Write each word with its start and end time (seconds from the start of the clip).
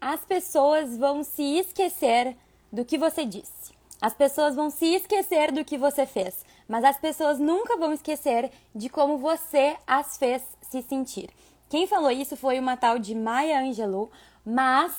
as 0.00 0.24
pessoas 0.24 0.96
vão 0.96 1.22
se 1.22 1.58
esquecer 1.58 2.36
do 2.72 2.84
que 2.84 2.98
você 2.98 3.24
disse. 3.24 3.72
As 4.00 4.14
pessoas 4.14 4.54
vão 4.54 4.70
se 4.70 4.86
esquecer 4.94 5.50
do 5.50 5.64
que 5.64 5.76
você 5.76 6.06
fez, 6.06 6.44
mas 6.68 6.84
as 6.84 6.98
pessoas 6.98 7.38
nunca 7.40 7.76
vão 7.76 7.92
esquecer 7.92 8.50
de 8.74 8.88
como 8.88 9.18
você 9.18 9.76
as 9.86 10.16
fez 10.16 10.42
se 10.62 10.82
sentir. 10.82 11.30
Quem 11.68 11.86
falou 11.86 12.10
isso 12.10 12.36
foi 12.36 12.58
uma 12.58 12.76
tal 12.76 12.98
de 12.98 13.14
Maya 13.14 13.60
Angelou, 13.60 14.10
mas 14.44 14.94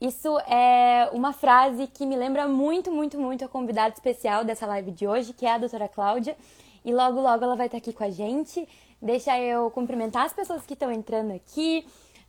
isso 0.00 0.38
é 0.40 1.10
uma 1.12 1.32
frase 1.32 1.86
que 1.88 2.06
me 2.06 2.16
lembra 2.16 2.48
muito, 2.48 2.90
muito, 2.90 3.18
muito 3.18 3.44
a 3.44 3.48
convidada 3.48 3.92
especial 3.92 4.44
dessa 4.44 4.66
live 4.66 4.92
de 4.92 5.06
hoje, 5.06 5.32
que 5.32 5.44
é 5.44 5.52
a 5.52 5.58
doutora 5.58 5.88
Cláudia. 5.88 6.36
E 6.84 6.92
logo, 6.92 7.20
logo 7.20 7.44
ela 7.44 7.56
vai 7.56 7.66
estar 7.66 7.78
aqui 7.78 7.92
com 7.92 8.04
a 8.04 8.10
gente. 8.10 8.66
Deixa 9.00 9.38
eu 9.38 9.70
cumprimentar 9.70 10.24
as 10.24 10.32
pessoas 10.32 10.64
que 10.64 10.72
estão 10.72 10.90
entrando 10.90 11.32
aqui. 11.32 11.86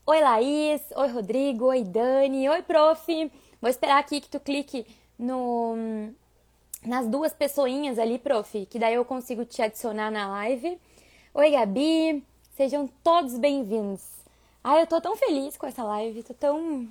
Oi, 0.10 0.22
Laís. 0.22 0.82
Oi, 0.96 1.08
Rodrigo. 1.10 1.66
Oi, 1.66 1.84
Dani. 1.84 2.50
Oi, 2.50 2.64
prof. 2.64 3.32
Vou 3.62 3.70
esperar 3.70 4.00
aqui 4.00 4.20
que 4.20 4.28
tu 4.28 4.40
clique 4.40 4.84
no, 5.20 5.76
nas 6.84 7.08
duas 7.08 7.32
pessoinhas 7.32 8.00
ali, 8.00 8.18
prof, 8.18 8.66
que 8.66 8.80
daí 8.80 8.96
eu 8.96 9.06
consigo 9.06 9.46
te 9.46 9.62
adicionar 9.62 10.10
na 10.10 10.28
live. 10.28 10.80
Oi, 11.32 11.52
Gabi. 11.52 12.24
Sejam 12.58 12.88
todos 13.04 13.38
bem-vindos. 13.38 14.02
Ai, 14.64 14.82
eu 14.82 14.88
tô 14.88 15.00
tão 15.00 15.16
feliz 15.16 15.56
com 15.58 15.68
essa 15.68 15.84
live. 15.84 16.24
Tô 16.24 16.34
tão. 16.34 16.90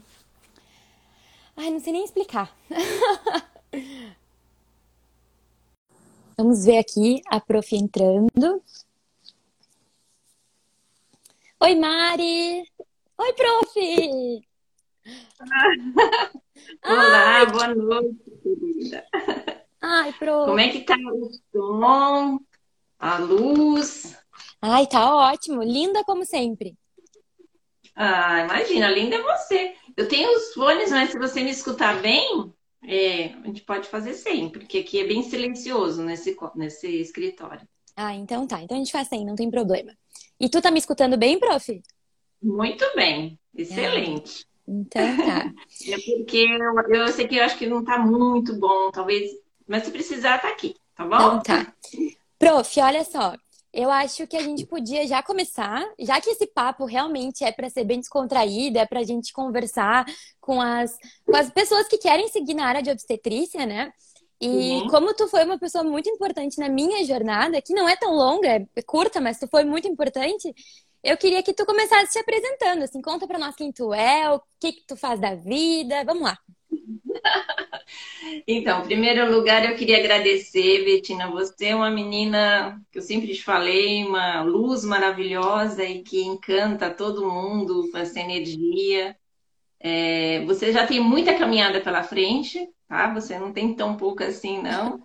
Ai, 1.57 1.71
não 1.71 1.81
sei 1.81 1.93
nem 1.93 2.05
explicar. 2.05 2.55
Vamos 6.39 6.65
ver 6.65 6.79
aqui 6.79 7.21
a 7.27 7.41
prof 7.41 7.75
entrando. 7.75 8.63
Oi, 11.61 11.75
Mari! 11.75 12.78
Oi, 13.19 13.33
prof! 13.33 13.75
Olá, 16.85 17.39
Ai, 17.39 17.47
boa 17.47 17.75
noite, 17.75 18.31
querida. 18.43 19.05
Ai, 19.83 20.13
prof. 20.13 20.47
Como 20.47 20.61
é 20.61 20.69
que 20.69 20.85
tá 20.85 20.95
o 20.97 21.31
som, 21.53 22.39
a 22.99 23.19
luz? 23.19 24.17
Ai, 24.63 24.87
tá 24.87 25.15
ótimo. 25.15 25.63
Linda 25.63 26.05
como 26.05 26.25
sempre. 26.25 26.77
Ah, 27.97 28.45
imagina, 28.45 28.89
linda 28.89 29.17
é 29.17 29.23
você. 29.23 29.75
Eu 29.97 30.09
tenho 30.09 30.31
os 30.37 30.55
fones, 30.55 30.91
mas 30.91 31.11
se 31.11 31.19
você 31.19 31.43
me 31.43 31.51
escutar 31.51 32.01
bem, 32.01 32.53
é, 32.85 33.33
a 33.33 33.47
gente 33.47 33.63
pode 33.63 33.89
fazer 33.89 34.15
sem, 34.15 34.49
porque 34.49 34.79
aqui 34.79 35.01
é 35.01 35.09
bem 35.09 35.25
silencioso 35.25 36.05
nesse, 36.05 36.37
nesse 36.55 36.87
escritório. 37.01 37.69
Ah, 37.97 38.15
então 38.15 38.47
tá. 38.47 38.63
Então 38.63 38.77
a 38.77 38.79
gente 38.79 38.93
faz 38.93 39.09
sem, 39.09 39.25
não 39.25 39.35
tem 39.35 39.51
problema. 39.51 39.93
E 40.39 40.49
tu 40.49 40.63
tá 40.63 40.71
me 40.71 40.79
escutando 40.79 41.19
bem, 41.19 41.41
prof? 41.41 41.83
Muito 42.43 42.85
bem, 42.95 43.39
excelente. 43.55 44.45
Ah, 44.45 44.59
então 44.69 45.17
tá. 45.17 45.53
é 45.89 45.99
porque 45.99 46.47
eu, 46.49 46.95
eu, 46.95 47.09
sei 47.09 47.27
que 47.27 47.37
eu 47.37 47.45
acho 47.45 47.59
que 47.59 47.67
não 47.67 47.85
tá 47.85 47.99
muito 47.99 48.55
bom, 48.57 48.91
talvez, 48.91 49.31
mas 49.67 49.85
se 49.85 49.91
precisar, 49.91 50.39
tá 50.39 50.49
aqui, 50.49 50.77
tá 50.95 51.05
bom? 51.05 51.17
Então 51.17 51.41
tá. 51.43 51.75
Prof, 52.39 52.81
olha 52.81 53.05
só. 53.05 53.35
Eu 53.73 53.91
acho 53.91 54.27
que 54.27 54.37
a 54.37 54.43
gente 54.43 54.65
podia 54.65 55.07
já 55.07 55.23
começar, 55.23 55.87
já 55.99 56.21
que 56.21 56.31
esse 56.31 56.47
papo 56.47 56.87
realmente 56.87 57.45
é 57.45 57.53
para 57.53 57.69
ser 57.69 57.85
bem 57.85 58.01
descontraído, 58.01 58.79
é 58.79 58.87
para 58.87 59.01
a 59.01 59.05
gente 59.05 59.33
conversar 59.33 60.07
com 60.41 60.61
as, 60.61 60.97
com 61.25 61.37
as 61.37 61.51
pessoas 61.51 61.87
que 61.87 61.99
querem 61.99 62.29
seguir 62.29 62.55
na 62.55 62.67
área 62.67 62.83
de 62.83 62.91
obstetrícia, 62.91 63.67
né? 63.67 63.93
E 64.41 64.47
uhum. 64.47 64.89
como 64.89 65.15
tu 65.15 65.29
foi 65.29 65.45
uma 65.45 65.59
pessoa 65.59 65.83
muito 65.83 66.09
importante 66.09 66.59
na 66.59 66.69
minha 66.69 67.05
jornada, 67.05 67.61
que 67.61 67.75
não 67.75 67.89
é 67.89 67.97
tão 67.97 68.15
longa, 68.15 68.67
é 68.75 68.83
curta, 68.83 69.21
mas 69.21 69.39
tu 69.39 69.49
foi 69.49 69.65
muito 69.65 69.89
importante, 69.89 70.55
eu 71.03 71.17
queria 71.17 71.43
que 71.43 71.55
tu 71.55 71.65
começasse 71.67 72.13
se 72.13 72.19
apresentando, 72.19 72.83
assim, 72.85 73.01
conta 73.03 73.27
para 73.27 73.39
nós 73.39 73.55
quem 73.57 73.73
tu 73.73 73.93
é, 73.95 74.31
o 74.33 74.41
que 74.61 74.73
que 74.73 74.87
tu 74.87 74.97
faz 74.97 75.21
da 75.21 75.35
vida, 75.35 76.05
vamos 76.05 76.23
lá. 76.25 76.39
Então, 78.47 78.83
em 78.83 78.85
primeiro 78.87 79.31
lugar, 79.31 79.65
eu 79.65 79.77
queria 79.77 79.99
agradecer, 79.99 80.85
Betina, 80.85 81.31
você 81.31 81.67
é 81.69 81.75
uma 81.75 81.91
menina 81.91 82.81
que 82.91 82.99
eu 82.99 83.03
sempre 83.03 83.33
te 83.35 83.43
falei, 83.43 84.05
uma 84.05 84.43
luz 84.43 84.85
maravilhosa 84.85 85.85
e 85.85 86.03
que 86.03 86.23
encanta 86.23 86.91
todo 86.95 87.31
mundo 87.31 87.91
com 87.91 87.99
essa 87.99 88.21
energia. 88.21 89.17
É, 89.81 90.45
você 90.45 90.73
já 90.73 90.87
tem 90.87 91.01
muita 91.01 91.39
caminhada 91.39 91.81
pela 91.81 92.03
frente, 92.03 92.69
tá? 92.89 93.13
Você 93.15 93.39
não 93.39 93.53
tem 93.53 93.75
tão 93.75 93.97
pouco 93.97 94.23
assim, 94.23 94.61
não. 94.63 95.03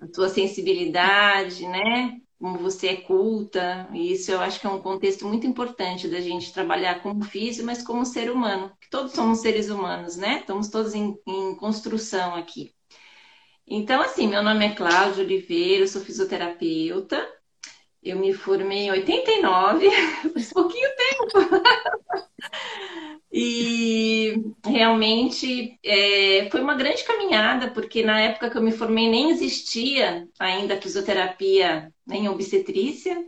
A 0.00 0.06
tua 0.08 0.28
sensibilidade, 0.28 1.66
né? 1.68 2.20
Como 2.44 2.58
você 2.58 2.88
é 2.88 2.96
culta, 2.96 3.88
e 3.94 4.12
isso 4.12 4.30
eu 4.30 4.38
acho 4.38 4.60
que 4.60 4.66
é 4.66 4.70
um 4.70 4.82
contexto 4.82 5.26
muito 5.26 5.46
importante 5.46 6.06
da 6.08 6.20
gente 6.20 6.52
trabalhar 6.52 7.02
como 7.02 7.24
físico, 7.24 7.64
mas 7.64 7.82
como 7.82 8.04
ser 8.04 8.30
humano, 8.30 8.70
que 8.78 8.90
todos 8.90 9.12
somos 9.12 9.38
seres 9.38 9.70
humanos, 9.70 10.18
né? 10.18 10.40
Estamos 10.40 10.68
todos 10.68 10.92
em, 10.94 11.16
em 11.26 11.56
construção 11.56 12.34
aqui. 12.34 12.74
Então, 13.66 14.02
assim, 14.02 14.28
meu 14.28 14.42
nome 14.42 14.66
é 14.66 14.74
Cláudia 14.74 15.24
Oliveira, 15.24 15.84
eu 15.84 15.88
sou 15.88 16.02
fisioterapeuta, 16.02 17.26
eu 18.04 18.18
me 18.18 18.34
formei 18.34 18.80
em 18.80 18.90
89, 18.90 19.90
faz 20.34 20.52
pouquinho 20.52 20.88
tempo. 20.96 21.64
e 23.32 24.44
realmente 24.64 25.78
é, 25.82 26.48
foi 26.50 26.60
uma 26.60 26.74
grande 26.74 27.02
caminhada, 27.04 27.70
porque 27.70 28.02
na 28.02 28.20
época 28.20 28.50
que 28.50 28.58
eu 28.58 28.62
me 28.62 28.72
formei 28.72 29.08
nem 29.08 29.30
existia 29.30 30.28
ainda 30.38 30.80
fisioterapia 30.80 31.92
nem 32.06 32.28
obstetrícia. 32.28 33.24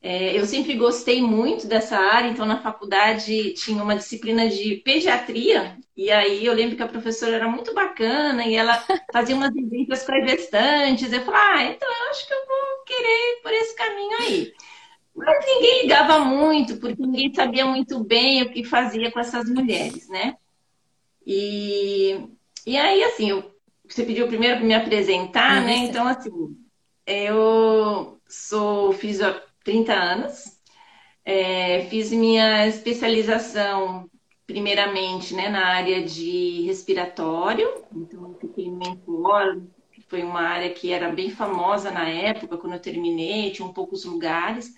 É, 0.00 0.38
eu 0.38 0.46
sempre 0.46 0.74
gostei 0.74 1.20
muito 1.22 1.66
dessa 1.66 1.96
área, 1.96 2.28
então 2.28 2.46
na 2.46 2.62
faculdade 2.62 3.52
tinha 3.54 3.82
uma 3.82 3.96
disciplina 3.96 4.48
de 4.48 4.76
pediatria, 4.76 5.76
e 5.98 6.12
aí 6.12 6.46
eu 6.46 6.54
lembro 6.54 6.76
que 6.76 6.82
a 6.84 6.86
professora 6.86 7.34
era 7.34 7.48
muito 7.48 7.74
bacana 7.74 8.46
e 8.46 8.54
ela 8.54 8.72
fazia 9.12 9.34
umas 9.34 9.52
visitas 9.52 10.04
para 10.04 10.24
gestantes. 10.24 11.12
Eu 11.12 11.22
falei, 11.22 11.40
ah, 11.42 11.64
então 11.64 11.88
eu 11.88 12.10
acho 12.10 12.24
que 12.24 12.32
eu 12.32 12.46
vou 12.46 12.84
querer 12.86 13.08
ir 13.08 13.42
por 13.42 13.52
esse 13.52 13.74
caminho 13.74 14.16
aí. 14.20 14.52
Mas 15.12 15.44
ninguém 15.44 15.82
ligava 15.82 16.20
muito, 16.20 16.76
porque 16.76 17.02
ninguém 17.02 17.34
sabia 17.34 17.66
muito 17.66 17.98
bem 18.04 18.44
o 18.44 18.50
que 18.52 18.62
fazia 18.62 19.10
com 19.10 19.18
essas 19.18 19.50
mulheres, 19.50 20.08
né? 20.08 20.36
E, 21.26 22.28
e 22.64 22.78
aí, 22.78 23.02
assim, 23.02 23.30
eu, 23.30 23.52
você 23.84 24.04
pediu 24.04 24.28
primeiro 24.28 24.58
para 24.58 24.66
me 24.66 24.74
apresentar, 24.76 25.60
né? 25.62 25.78
Então, 25.78 26.06
assim, 26.06 26.30
eu 27.04 28.20
sou, 28.28 28.92
fiz 28.92 29.18
30 29.64 29.94
anos, 29.94 30.44
é, 31.24 31.86
fiz 31.90 32.12
minha 32.12 32.68
especialização 32.68 34.08
primeiramente 34.48 35.34
né, 35.34 35.50
na 35.50 35.66
área 35.66 36.02
de 36.02 36.62
respiratório, 36.62 37.68
então 37.94 38.30
eu 38.30 38.38
fiquei 38.40 38.70
Mentor, 38.70 39.60
que 39.92 40.00
foi 40.00 40.22
uma 40.22 40.40
área 40.40 40.70
que 40.70 40.90
era 40.90 41.12
bem 41.12 41.30
famosa 41.30 41.90
na 41.90 42.08
época, 42.08 42.56
quando 42.56 42.72
eu 42.72 42.80
terminei, 42.80 43.50
tinha 43.50 43.68
um 43.68 43.74
poucos 43.74 44.06
lugares. 44.06 44.72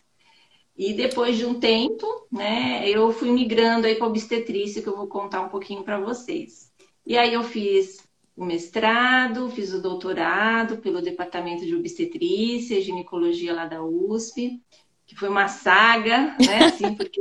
E 0.76 0.92
depois 0.92 1.36
de 1.36 1.46
um 1.46 1.60
tempo, 1.60 2.04
né, 2.32 2.82
eu 2.88 3.12
fui 3.12 3.30
migrando 3.30 3.86
aí 3.86 3.94
para 3.94 4.08
obstetrícia, 4.08 4.82
que 4.82 4.88
eu 4.88 4.96
vou 4.96 5.06
contar 5.06 5.40
um 5.40 5.48
pouquinho 5.48 5.84
para 5.84 6.00
vocês. 6.00 6.72
E 7.06 7.16
aí 7.16 7.32
eu 7.32 7.44
fiz 7.44 7.98
o 8.36 8.44
mestrado, 8.44 9.50
fiz 9.50 9.72
o 9.72 9.80
doutorado 9.80 10.78
pelo 10.78 11.00
Departamento 11.00 11.64
de 11.64 11.76
Obstetrícia 11.76 12.76
e 12.76 12.82
Ginecologia 12.82 13.54
lá 13.54 13.66
da 13.66 13.84
USP, 13.84 14.60
que 15.06 15.14
foi 15.14 15.28
uma 15.28 15.46
saga, 15.46 16.36
né, 16.44 16.64
assim, 16.64 16.92
porque 16.96 17.20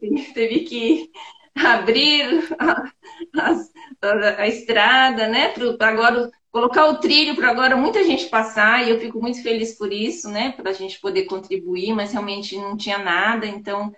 teve 0.32 0.60
que 0.60 1.10
abrir 1.64 2.48
a, 2.58 2.90
a, 3.38 4.42
a 4.42 4.48
estrada, 4.48 5.28
né? 5.28 5.48
Para 5.76 5.88
agora 5.88 6.30
colocar 6.50 6.86
o 6.88 6.98
trilho 6.98 7.36
para 7.36 7.50
agora 7.50 7.76
muita 7.76 8.04
gente 8.04 8.26
passar, 8.26 8.86
e 8.86 8.90
eu 8.90 9.00
fico 9.00 9.20
muito 9.20 9.42
feliz 9.42 9.76
por 9.76 9.92
isso, 9.92 10.28
né? 10.28 10.52
Para 10.52 10.70
a 10.70 10.74
gente 10.74 11.00
poder 11.00 11.24
contribuir, 11.24 11.94
mas 11.94 12.12
realmente 12.12 12.56
não 12.56 12.76
tinha 12.76 12.98
nada, 12.98 13.46
então 13.46 13.92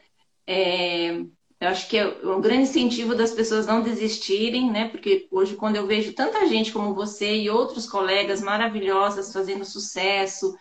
é, 0.47 1.13
eu 1.61 1.69
acho 1.69 1.89
que 1.89 1.97
é 1.97 2.07
um 2.25 2.41
grande 2.41 2.65
incentivo 2.65 3.15
das 3.15 3.33
pessoas 3.33 3.67
não 3.67 3.83
desistirem, 3.83 4.71
né? 4.71 4.89
Porque 4.89 5.29
hoje, 5.31 5.55
quando 5.57 5.77
eu 5.77 5.87
vejo 5.87 6.13
tanta 6.13 6.47
gente 6.49 6.73
como 6.73 6.95
você 6.95 7.37
e 7.37 7.51
outros 7.51 7.87
colegas 7.89 8.41
maravilhosas 8.43 9.33
fazendo 9.33 9.65
sucesso, 9.65 10.57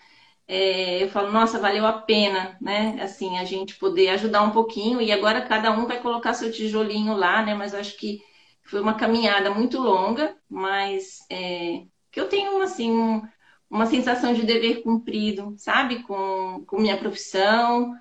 é, 0.54 1.02
eu 1.02 1.10
falo, 1.10 1.32
nossa, 1.32 1.58
valeu 1.60 1.86
a 1.88 1.94
pena, 1.94 2.58
né? 2.60 3.00
Assim, 3.02 3.38
a 3.38 3.46
gente 3.46 3.78
poder 3.78 4.10
ajudar 4.10 4.42
um 4.44 4.52
pouquinho 4.52 5.02
e 5.02 5.10
agora 5.10 5.42
cada 5.48 5.72
um 5.72 5.88
vai 5.88 6.02
colocar 6.02 6.34
seu 6.34 6.52
tijolinho 6.52 7.14
lá, 7.16 7.42
né? 7.42 7.56
Mas 7.56 7.74
acho 7.74 7.96
que 7.98 8.22
foi 8.62 8.82
uma 8.82 8.96
caminhada 8.96 9.50
muito 9.50 9.80
longa, 9.80 10.36
mas 10.50 11.20
é, 11.30 11.86
que 12.12 12.20
eu 12.20 12.28
tenho, 12.28 12.62
assim, 12.62 12.92
um, 12.92 13.22
uma 13.70 13.86
sensação 13.86 14.34
de 14.34 14.44
dever 14.46 14.84
cumprido, 14.84 15.56
sabe? 15.58 16.04
Com, 16.04 16.66
com 16.68 16.82
minha 16.82 16.98
profissão, 16.98 17.94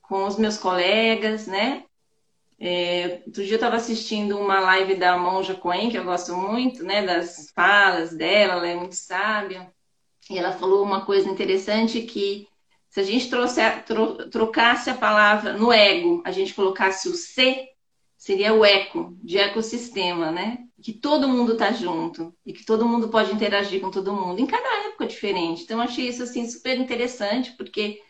com 0.00 0.24
os 0.26 0.38
meus 0.38 0.56
colegas, 0.56 1.46
né? 1.46 1.84
É, 2.58 3.22
outro 3.26 3.42
dia 3.44 3.52
eu 3.52 3.56
estava 3.56 3.76
assistindo 3.76 4.38
uma 4.38 4.60
live 4.60 4.94
da 4.94 5.18
Monja 5.18 5.54
Coen, 5.54 5.90
que 5.90 5.98
eu 5.98 6.04
gosto 6.04 6.34
muito, 6.34 6.82
né? 6.82 7.04
Das 7.04 7.50
falas 7.54 8.16
dela, 8.16 8.54
ela 8.54 8.66
é 8.66 8.74
muito 8.76 8.96
sábia. 8.96 9.70
E 10.30 10.38
ela 10.38 10.52
falou 10.52 10.82
uma 10.82 11.04
coisa 11.04 11.28
interessante 11.28 12.02
que 12.02 12.46
se 12.88 13.00
a 13.00 13.02
gente 13.02 13.28
trouxe, 13.28 13.60
tro, 13.86 14.28
trocasse 14.30 14.90
a 14.90 14.94
palavra 14.94 15.52
no 15.52 15.72
ego, 15.72 16.22
a 16.24 16.32
gente 16.32 16.54
colocasse 16.54 17.08
o 17.08 17.14
C, 17.14 17.68
seria 18.16 18.52
o 18.52 18.64
eco, 18.64 19.16
de 19.22 19.38
ecossistema, 19.38 20.30
né? 20.30 20.58
Que 20.82 20.92
todo 20.92 21.28
mundo 21.28 21.52
está 21.52 21.72
junto 21.72 22.34
e 22.44 22.52
que 22.52 22.64
todo 22.64 22.86
mundo 22.86 23.08
pode 23.08 23.32
interagir 23.32 23.80
com 23.80 23.90
todo 23.90 24.12
mundo, 24.12 24.40
em 24.40 24.46
cada 24.46 24.86
época 24.88 25.06
diferente. 25.06 25.62
Então, 25.62 25.80
achei 25.80 26.08
isso 26.08 26.22
assim 26.22 26.48
super 26.48 26.78
interessante, 26.78 27.52
porque 27.52 28.00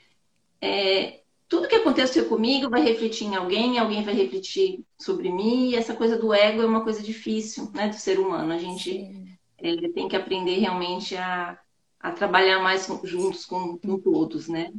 é, 0.60 1.20
tudo 1.48 1.68
que 1.68 1.74
aconteceu 1.74 2.28
comigo 2.28 2.70
vai 2.70 2.82
refletir 2.82 3.26
em 3.26 3.36
alguém, 3.36 3.78
alguém 3.78 4.02
vai 4.02 4.14
refletir 4.14 4.84
sobre 4.98 5.30
mim, 5.30 5.70
e 5.70 5.76
essa 5.76 5.94
coisa 5.94 6.16
do 6.16 6.32
ego 6.32 6.62
é 6.62 6.66
uma 6.66 6.84
coisa 6.84 7.02
difícil, 7.02 7.70
né, 7.74 7.88
do 7.88 7.96
ser 7.96 8.18
humano. 8.18 8.52
A 8.52 8.58
gente 8.58 9.36
é, 9.58 9.88
tem 9.88 10.08
que 10.08 10.16
aprender 10.16 10.58
realmente 10.58 11.16
a, 11.16 11.58
a 12.00 12.12
trabalhar 12.12 12.60
mais 12.60 12.86
juntos 13.04 13.44
com, 13.44 13.78
com 13.78 13.98
todos, 13.98 14.48
né? 14.48 14.72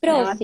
Prof. 0.00 0.38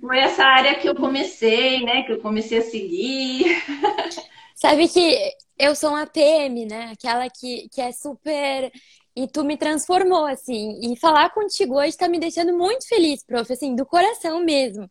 foi 0.00 0.18
essa 0.18 0.44
área 0.44 0.74
que 0.76 0.88
eu 0.88 0.94
comecei, 0.94 1.84
né? 1.84 2.02
Que 2.04 2.12
eu 2.12 2.20
comecei 2.20 2.58
a 2.58 2.62
seguir. 2.62 3.44
Sabe 4.54 4.88
que 4.88 5.16
eu 5.58 5.74
sou 5.74 5.90
uma 5.90 6.06
PM, 6.06 6.64
né? 6.66 6.92
Aquela 6.92 7.28
que, 7.28 7.68
que 7.68 7.80
é 7.80 7.92
super. 7.92 8.72
E 9.14 9.28
tu 9.28 9.44
me 9.44 9.56
transformou, 9.56 10.24
assim. 10.24 10.80
E 10.80 10.96
falar 10.96 11.30
contigo 11.30 11.78
hoje 11.78 11.96
tá 11.96 12.08
me 12.08 12.18
deixando 12.18 12.56
muito 12.56 12.88
feliz, 12.88 13.22
prof, 13.24 13.52
assim, 13.52 13.74
do 13.74 13.84
coração 13.84 14.42
mesmo. 14.42 14.88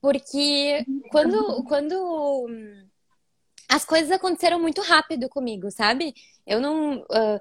Porque 0.00 0.84
quando, 1.10 1.62
quando 1.64 2.46
as 3.68 3.84
coisas 3.84 4.10
aconteceram 4.10 4.58
muito 4.58 4.80
rápido 4.80 5.28
comigo, 5.28 5.70
sabe? 5.70 6.12
Eu 6.46 6.60
não. 6.60 7.02
Uh, 7.02 7.40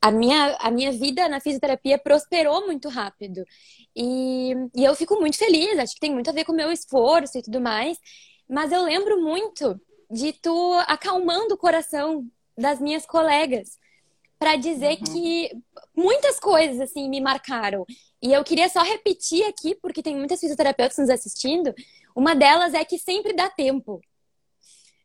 a 0.00 0.10
minha, 0.10 0.56
a 0.60 0.70
minha 0.70 0.92
vida 0.92 1.28
na 1.28 1.40
fisioterapia 1.40 1.98
prosperou 1.98 2.66
muito 2.66 2.88
rápido. 2.88 3.44
E, 3.94 4.54
e 4.74 4.84
eu 4.84 4.94
fico 4.94 5.16
muito 5.20 5.36
feliz, 5.36 5.78
acho 5.78 5.94
que 5.94 6.00
tem 6.00 6.12
muito 6.12 6.30
a 6.30 6.32
ver 6.32 6.44
com 6.44 6.52
o 6.52 6.56
meu 6.56 6.70
esforço 6.72 7.38
e 7.38 7.42
tudo 7.42 7.60
mais. 7.60 7.98
Mas 8.48 8.72
eu 8.72 8.82
lembro 8.82 9.20
muito 9.22 9.80
de 10.10 10.32
tu 10.32 10.72
acalmando 10.86 11.54
o 11.54 11.58
coração 11.58 12.26
das 12.56 12.80
minhas 12.80 13.04
colegas 13.04 13.78
para 14.38 14.56
dizer 14.56 14.98
uhum. 14.98 15.12
que 15.12 15.50
muitas 15.96 16.38
coisas 16.38 16.80
assim 16.80 17.08
me 17.08 17.20
marcaram. 17.20 17.84
E 18.22 18.32
eu 18.32 18.44
queria 18.44 18.68
só 18.68 18.82
repetir 18.82 19.44
aqui, 19.44 19.74
porque 19.74 20.02
tem 20.02 20.16
muitas 20.16 20.40
fisioterapeutas 20.40 20.98
nos 20.98 21.10
assistindo. 21.10 21.74
Uma 22.14 22.34
delas 22.34 22.74
é 22.74 22.84
que 22.84 22.98
sempre 22.98 23.32
dá 23.32 23.48
tempo. 23.48 24.00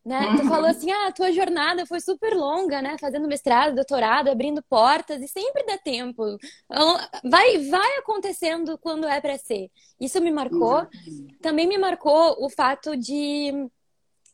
Né? 0.04 0.36
Tu 0.36 0.48
falou 0.48 0.68
assim, 0.68 0.92
ah, 0.92 1.08
a 1.08 1.12
tua 1.12 1.32
jornada 1.32 1.86
foi 1.86 2.00
super 2.00 2.34
longa, 2.34 2.82
né? 2.82 2.98
Fazendo 3.00 3.28
mestrado, 3.28 3.76
doutorado, 3.76 4.30
abrindo 4.30 4.64
portas, 4.64 5.22
e 5.22 5.28
sempre 5.28 5.64
dá 5.64 5.78
tempo. 5.78 6.38
Então, 6.66 6.98
vai, 7.24 7.60
vai 7.70 7.98
acontecendo 7.98 8.78
quando 8.80 9.08
é 9.08 9.22
para 9.22 9.38
ser. 9.38 9.70
Isso 10.00 10.20
me 10.20 10.32
marcou. 10.32 10.88
Também 11.40 11.68
me 11.68 11.78
marcou 11.78 12.44
o 12.44 12.50
fato 12.50 12.98
de 12.98 13.70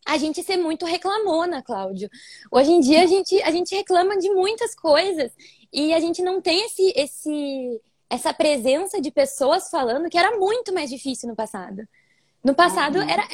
a 0.06 0.18
gente 0.18 0.42
ser 0.42 0.56
muito 0.56 0.86
reclamona, 0.86 1.62
Cláudio. 1.62 2.10
Hoje 2.50 2.72
em 2.72 2.80
dia 2.80 3.04
a 3.04 3.06
gente, 3.06 3.42
a 3.44 3.52
gente 3.52 3.76
reclama 3.76 4.18
de 4.18 4.30
muitas 4.30 4.74
coisas 4.74 5.34
e 5.72 5.94
a 5.94 6.00
gente 6.00 6.22
não 6.22 6.42
tem 6.42 6.66
esse, 6.66 6.94
esse, 6.96 7.82
essa 8.10 8.34
presença 8.34 9.02
de 9.02 9.12
pessoas 9.12 9.70
falando 9.70 10.10
que 10.10 10.18
era 10.18 10.38
muito 10.38 10.74
mais 10.74 10.90
difícil 10.90 11.28
no 11.28 11.36
passado. 11.36 11.86
No 12.42 12.56
passado 12.56 13.00
uhum. 13.00 13.10
era 13.10 13.28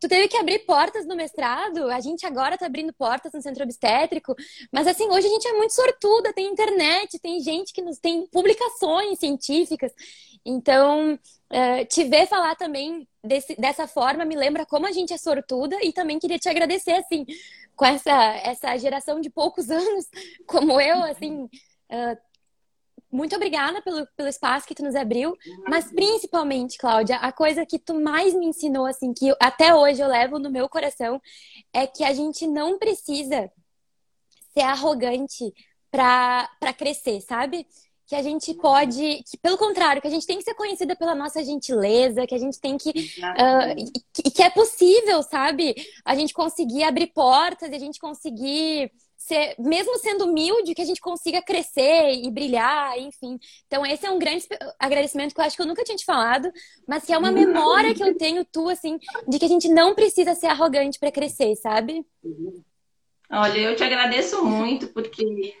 tu 0.00 0.08
teve 0.08 0.28
que 0.28 0.36
abrir 0.36 0.60
portas 0.60 1.06
no 1.06 1.16
mestrado, 1.16 1.88
a 1.90 2.00
gente 2.00 2.26
agora 2.26 2.58
tá 2.58 2.66
abrindo 2.66 2.92
portas 2.92 3.32
no 3.32 3.40
centro 3.42 3.64
obstétrico, 3.64 4.34
mas 4.72 4.86
assim, 4.86 5.08
hoje 5.08 5.26
a 5.26 5.30
gente 5.30 5.48
é 5.48 5.52
muito 5.52 5.72
sortuda, 5.72 6.32
tem 6.32 6.46
internet, 6.46 7.18
tem 7.18 7.40
gente 7.40 7.72
que 7.72 7.82
nos 7.82 7.98
tem 7.98 8.26
publicações 8.26 9.18
científicas. 9.18 9.92
Então, 10.44 11.14
uh, 11.14 11.84
te 11.88 12.04
ver 12.04 12.26
falar 12.26 12.54
também 12.54 13.06
desse, 13.22 13.56
dessa 13.56 13.86
forma 13.88 14.24
me 14.24 14.36
lembra 14.36 14.64
como 14.64 14.86
a 14.86 14.92
gente 14.92 15.12
é 15.12 15.18
sortuda 15.18 15.76
e 15.82 15.92
também 15.92 16.18
queria 16.18 16.38
te 16.38 16.48
agradecer, 16.48 16.92
assim, 16.92 17.26
com 17.74 17.84
essa, 17.84 18.12
essa 18.44 18.76
geração 18.78 19.20
de 19.20 19.30
poucos 19.30 19.68
anos, 19.70 20.06
como 20.46 20.80
eu, 20.80 21.02
assim, 21.02 21.44
uh, 21.44 22.16
muito 23.10 23.36
obrigada 23.36 23.80
pelo, 23.82 24.06
pelo 24.16 24.28
espaço 24.28 24.66
que 24.66 24.74
tu 24.74 24.82
nos 24.82 24.94
abriu, 24.94 25.36
mas 25.68 25.90
principalmente, 25.90 26.76
Cláudia, 26.76 27.16
a 27.16 27.32
coisa 27.32 27.64
que 27.64 27.78
tu 27.78 27.94
mais 28.00 28.34
me 28.34 28.46
ensinou, 28.46 28.86
assim, 28.86 29.12
que 29.12 29.34
até 29.40 29.74
hoje 29.74 30.02
eu 30.02 30.08
levo 30.08 30.38
no 30.38 30.50
meu 30.50 30.68
coração, 30.68 31.20
é 31.72 31.86
que 31.86 32.04
a 32.04 32.12
gente 32.12 32.46
não 32.46 32.78
precisa 32.78 33.50
ser 34.52 34.62
arrogante 34.62 35.52
para 35.90 36.72
crescer, 36.76 37.20
sabe? 37.20 37.66
Que 38.06 38.14
a 38.14 38.22
gente 38.22 38.54
pode, 38.54 39.22
que 39.28 39.36
pelo 39.38 39.58
contrário, 39.58 40.00
que 40.00 40.08
a 40.08 40.10
gente 40.10 40.26
tem 40.26 40.38
que 40.38 40.44
ser 40.44 40.54
conhecida 40.54 40.94
pela 40.94 41.14
nossa 41.14 41.42
gentileza, 41.42 42.26
que 42.26 42.34
a 42.34 42.38
gente 42.38 42.60
tem 42.60 42.76
que. 42.76 42.90
Uh, 42.90 44.02
que, 44.12 44.30
que 44.30 44.42
é 44.42 44.50
possível, 44.50 45.22
sabe? 45.22 45.74
A 46.04 46.14
gente 46.14 46.32
conseguir 46.32 46.84
abrir 46.84 47.08
portas, 47.08 47.72
a 47.72 47.78
gente 47.78 47.98
conseguir 47.98 48.92
ser, 49.26 49.56
mesmo 49.58 49.98
sendo 49.98 50.24
humilde, 50.24 50.74
que 50.74 50.82
a 50.82 50.84
gente 50.84 51.00
consiga 51.00 51.42
crescer 51.42 52.12
e 52.12 52.30
brilhar, 52.30 52.96
enfim. 52.98 53.38
Então, 53.66 53.84
esse 53.84 54.06
é 54.06 54.10
um 54.10 54.18
grande 54.18 54.46
agradecimento 54.78 55.34
que 55.34 55.40
eu 55.40 55.44
acho 55.44 55.56
que 55.56 55.62
eu 55.62 55.66
nunca 55.66 55.82
tinha 55.82 55.96
te 55.96 56.04
falado, 56.04 56.50
mas 56.86 57.04
que 57.04 57.12
é 57.12 57.18
uma 57.18 57.32
memória 57.32 57.94
que 57.94 58.02
eu 58.02 58.16
tenho 58.16 58.44
tu, 58.44 58.68
assim, 58.68 58.98
de 59.26 59.38
que 59.38 59.44
a 59.44 59.48
gente 59.48 59.68
não 59.68 59.94
precisa 59.94 60.34
ser 60.34 60.46
arrogante 60.46 60.98
para 60.98 61.10
crescer, 61.10 61.56
sabe? 61.56 62.06
Olha, 63.30 63.58
eu 63.58 63.74
te 63.74 63.82
agradeço 63.82 64.44
muito, 64.44 64.88
porque 64.88 65.54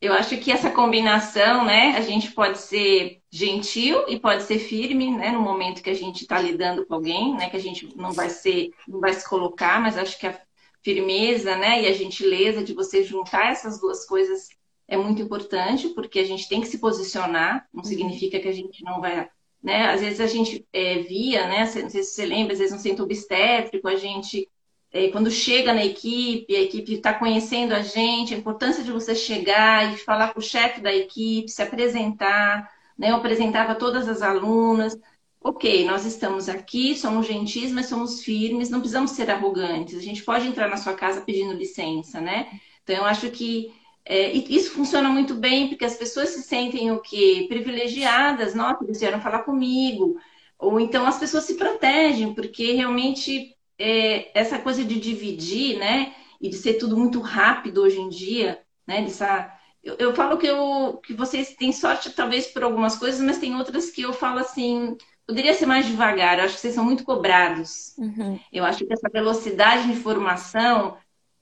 eu 0.00 0.12
acho 0.12 0.36
que 0.38 0.50
essa 0.50 0.70
combinação, 0.70 1.64
né, 1.64 1.94
a 1.96 2.00
gente 2.00 2.32
pode 2.32 2.58
ser 2.58 3.20
gentil 3.30 4.04
e 4.08 4.18
pode 4.18 4.42
ser 4.42 4.58
firme, 4.58 5.16
né, 5.16 5.30
no 5.30 5.40
momento 5.40 5.80
que 5.80 5.90
a 5.90 5.94
gente 5.94 6.22
está 6.22 6.40
lidando 6.40 6.84
com 6.84 6.94
alguém, 6.94 7.36
né, 7.36 7.48
que 7.48 7.56
a 7.56 7.60
gente 7.60 7.96
não 7.96 8.12
vai 8.12 8.28
ser, 8.28 8.72
não 8.88 8.98
vai 8.98 9.12
se 9.12 9.28
colocar, 9.28 9.80
mas 9.80 9.96
acho 9.96 10.18
que 10.18 10.26
a 10.26 10.36
firmeza, 10.82 11.56
né, 11.56 11.82
e 11.82 11.86
a 11.86 11.92
gentileza 11.92 12.62
de 12.62 12.74
você 12.74 13.04
juntar 13.04 13.52
essas 13.52 13.80
duas 13.80 14.04
coisas 14.04 14.48
é 14.88 14.96
muito 14.96 15.22
importante, 15.22 15.88
porque 15.90 16.18
a 16.18 16.24
gente 16.24 16.48
tem 16.48 16.60
que 16.60 16.66
se 16.66 16.78
posicionar, 16.78 17.66
não 17.72 17.82
uhum. 17.82 17.88
significa 17.88 18.38
que 18.40 18.48
a 18.48 18.52
gente 18.52 18.84
não 18.84 19.00
vai, 19.00 19.28
né, 19.62 19.86
às 19.86 20.00
vezes 20.00 20.20
a 20.20 20.26
gente 20.26 20.66
é, 20.72 20.98
via, 20.98 21.46
né, 21.46 21.60
não 21.60 21.90
sei 21.90 22.02
se 22.02 22.14
você 22.14 22.26
lembra, 22.26 22.52
às 22.52 22.58
vezes 22.58 22.74
no 22.74 22.80
centro 22.80 23.04
obstétrico, 23.04 23.86
a 23.88 23.94
gente, 23.94 24.48
é, 24.90 25.08
quando 25.08 25.30
chega 25.30 25.72
na 25.72 25.84
equipe, 25.84 26.54
a 26.54 26.60
equipe 26.60 26.94
está 26.94 27.14
conhecendo 27.14 27.72
a 27.74 27.82
gente, 27.82 28.34
a 28.34 28.38
importância 28.38 28.82
de 28.82 28.90
você 28.90 29.14
chegar 29.14 29.94
e 29.94 29.96
falar 29.98 30.34
com 30.34 30.40
o 30.40 30.42
chefe 30.42 30.80
da 30.80 30.92
equipe, 30.92 31.48
se 31.48 31.62
apresentar, 31.62 32.68
né, 32.98 33.10
eu 33.10 33.16
apresentava 33.16 33.74
todas 33.76 34.08
as 34.08 34.20
alunas, 34.20 34.98
ok, 35.44 35.84
nós 35.84 36.04
estamos 36.04 36.48
aqui, 36.48 36.96
somos 36.96 37.26
gentis, 37.26 37.72
mas 37.72 37.86
somos 37.86 38.22
firmes, 38.22 38.70
não 38.70 38.80
precisamos 38.80 39.12
ser 39.12 39.30
arrogantes. 39.30 39.96
A 39.96 40.02
gente 40.02 40.22
pode 40.22 40.46
entrar 40.46 40.68
na 40.68 40.76
sua 40.76 40.94
casa 40.94 41.22
pedindo 41.22 41.52
licença, 41.52 42.20
né? 42.20 42.48
Então, 42.82 42.96
eu 42.96 43.04
acho 43.04 43.30
que 43.30 43.72
é, 44.04 44.32
isso 44.32 44.72
funciona 44.72 45.08
muito 45.08 45.34
bem, 45.34 45.68
porque 45.68 45.84
as 45.84 45.96
pessoas 45.96 46.30
se 46.30 46.42
sentem 46.42 46.90
o 46.90 47.00
quê? 47.00 47.46
Privilegiadas, 47.48 48.54
nossa, 48.54 48.84
eles 48.84 49.00
vieram 49.00 49.20
falar 49.20 49.40
comigo. 49.40 50.16
Ou 50.58 50.78
então 50.80 51.06
as 51.06 51.18
pessoas 51.18 51.44
se 51.44 51.54
protegem, 51.54 52.34
porque 52.34 52.72
realmente 52.72 53.56
é, 53.78 54.38
essa 54.38 54.58
coisa 54.58 54.84
de 54.84 54.98
dividir, 55.00 55.78
né? 55.78 56.14
E 56.40 56.48
de 56.48 56.56
ser 56.56 56.74
tudo 56.74 56.96
muito 56.96 57.20
rápido 57.20 57.82
hoje 57.82 58.00
em 58.00 58.08
dia, 58.08 58.62
né? 58.86 59.02
Dessa, 59.02 59.52
eu, 59.82 59.96
eu 59.98 60.14
falo 60.14 60.38
que, 60.38 60.46
eu, 60.46 61.00
que 61.04 61.14
vocês 61.14 61.54
têm 61.56 61.72
sorte, 61.72 62.10
talvez, 62.10 62.46
por 62.46 62.62
algumas 62.62 62.96
coisas, 62.96 63.20
mas 63.20 63.38
tem 63.38 63.56
outras 63.56 63.90
que 63.90 64.02
eu 64.02 64.12
falo 64.12 64.38
assim, 64.38 64.96
poderia 65.26 65.54
ser 65.54 65.66
mais 65.66 65.86
devagar. 65.86 66.38
Eu 66.38 66.44
acho 66.44 66.54
que 66.54 66.60
vocês 66.60 66.74
são 66.74 66.84
muito 66.84 67.04
cobrados. 67.04 67.94
Uhum. 67.98 68.38
Eu 68.52 68.64
acho 68.64 68.84
que 68.84 68.92
essa 68.92 69.08
velocidade 69.08 69.84
de 69.84 69.92
informação 69.92 70.96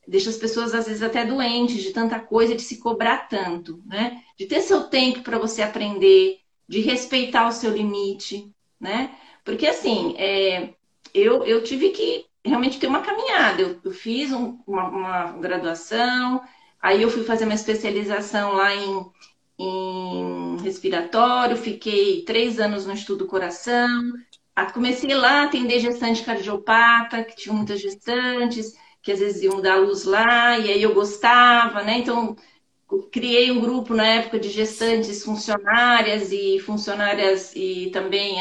deixa 0.06 0.30
as 0.30 0.36
pessoas, 0.36 0.74
às 0.74 0.86
vezes, 0.86 1.02
até 1.02 1.24
doentes 1.24 1.82
de 1.82 1.92
tanta 1.92 2.18
coisa, 2.18 2.54
de 2.54 2.62
se 2.62 2.78
cobrar 2.78 3.28
tanto, 3.28 3.80
né? 3.86 4.22
De 4.36 4.46
ter 4.46 4.60
seu 4.60 4.84
tempo 4.84 5.22
para 5.22 5.38
você 5.38 5.62
aprender, 5.62 6.40
de 6.68 6.80
respeitar 6.80 7.46
o 7.46 7.52
seu 7.52 7.70
limite, 7.70 8.52
né? 8.80 9.14
Porque, 9.44 9.66
assim, 9.66 10.14
é, 10.18 10.70
eu, 11.14 11.44
eu 11.44 11.62
tive 11.62 11.90
que 11.90 12.26
realmente 12.44 12.78
ter 12.78 12.88
uma 12.88 13.02
caminhada. 13.02 13.62
Eu, 13.62 13.80
eu 13.84 13.92
fiz 13.92 14.32
um, 14.32 14.58
uma, 14.66 14.88
uma 14.88 15.32
graduação, 15.32 16.42
aí 16.80 17.02
eu 17.02 17.10
fui 17.10 17.22
fazer 17.22 17.44
uma 17.44 17.54
especialização 17.54 18.54
lá 18.54 18.74
em 18.74 19.06
em 19.62 20.56
respiratório, 20.62 21.56
fiquei 21.56 22.24
três 22.24 22.58
anos 22.58 22.86
no 22.86 22.94
estudo 22.94 23.26
coração. 23.26 23.88
Comecei 24.74 25.14
lá 25.14 25.42
a 25.42 25.44
atender 25.44 25.80
gestante 25.80 26.22
cardiopata, 26.22 27.24
que 27.24 27.36
tinha 27.36 27.54
muitas 27.54 27.80
gestantes, 27.80 28.74
que 29.02 29.12
às 29.12 29.18
vezes 29.20 29.42
iam 29.42 29.60
dar 29.60 29.76
luz 29.76 30.04
lá, 30.04 30.58
e 30.58 30.70
aí 30.70 30.82
eu 30.82 30.94
gostava, 30.94 31.82
né? 31.82 31.98
Então, 31.98 32.36
criei 33.12 33.50
um 33.50 33.60
grupo 33.60 33.94
na 33.94 34.06
época 34.06 34.38
de 34.38 34.48
gestantes 34.50 35.24
funcionárias 35.24 36.32
e 36.32 36.58
funcionárias 36.60 37.54
e 37.54 37.90
também 37.92 38.36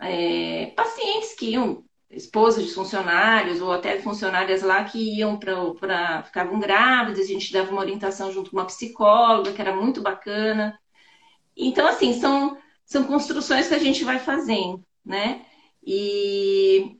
é, 0.00 0.72
pacientes 0.76 1.34
que 1.34 1.50
iam 1.52 1.84
esposas 2.16 2.64
de 2.64 2.72
funcionários 2.72 3.60
ou 3.60 3.72
até 3.72 4.00
funcionárias 4.00 4.62
lá 4.62 4.84
que 4.84 5.18
iam 5.18 5.38
para 5.38 6.22
ficavam 6.24 6.58
grávidas, 6.60 7.24
a 7.24 7.28
gente 7.28 7.52
dava 7.52 7.70
uma 7.70 7.80
orientação 7.80 8.32
junto 8.32 8.50
com 8.50 8.56
uma 8.56 8.66
psicóloga, 8.66 9.52
que 9.52 9.60
era 9.60 9.74
muito 9.74 10.00
bacana. 10.02 10.78
Então, 11.56 11.86
assim, 11.86 12.20
são, 12.20 12.58
são 12.84 13.04
construções 13.04 13.68
que 13.68 13.74
a 13.74 13.78
gente 13.78 14.04
vai 14.04 14.18
fazendo, 14.18 14.84
né? 15.04 15.44
E 15.86 16.96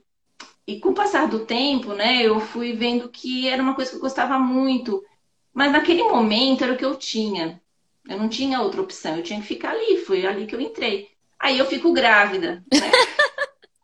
e 0.67 0.81
com 0.81 0.91
o 0.91 0.95
passar 0.95 1.29
do 1.29 1.45
tempo, 1.45 1.93
né, 1.93 2.23
eu 2.23 2.41
fui 2.41 2.73
vendo 2.73 3.09
que 3.11 3.49
era 3.49 3.63
uma 3.63 3.75
coisa 3.75 3.91
que 3.91 3.97
eu 3.97 4.01
gostava 4.01 4.39
muito. 4.39 5.05
Mas 5.53 5.71
naquele 5.73 6.03
momento 6.03 6.65
era 6.65 6.73
o 6.73 6.77
que 6.77 6.85
eu 6.85 6.97
tinha. 6.97 7.61
Eu 8.09 8.19
não 8.19 8.29
tinha 8.29 8.61
outra 8.61 8.81
opção, 8.83 9.17
eu 9.17 9.23
tinha 9.23 9.41
que 9.41 9.47
ficar 9.47 9.71
ali, 9.71 9.99
foi 9.99 10.27
ali 10.27 10.47
que 10.47 10.55
eu 10.55 10.61
entrei. 10.61 11.09
Aí 11.39 11.59
eu 11.59 11.67
fico 11.67 11.93
grávida, 11.93 12.65
né? 12.73 12.91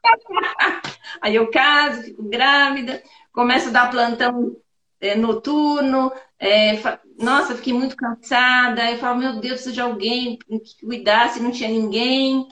Aí 1.20 1.34
eu 1.34 1.50
caso, 1.50 2.02
fico 2.02 2.22
grávida, 2.22 3.02
começo 3.32 3.68
a 3.68 3.72
dar 3.72 3.90
plantão 3.90 4.56
é, 5.00 5.14
noturno. 5.14 6.12
É, 6.38 6.80
nossa, 7.18 7.54
fiquei 7.54 7.72
muito 7.72 7.96
cansada. 7.96 8.90
Eu 8.90 8.98
falo, 8.98 9.18
meu 9.18 9.40
Deus, 9.40 9.54
preciso 9.54 9.74
de 9.74 9.80
alguém 9.80 10.38
que 10.38 10.86
cuidasse, 10.86 11.42
não 11.42 11.50
tinha 11.50 11.68
ninguém. 11.68 12.48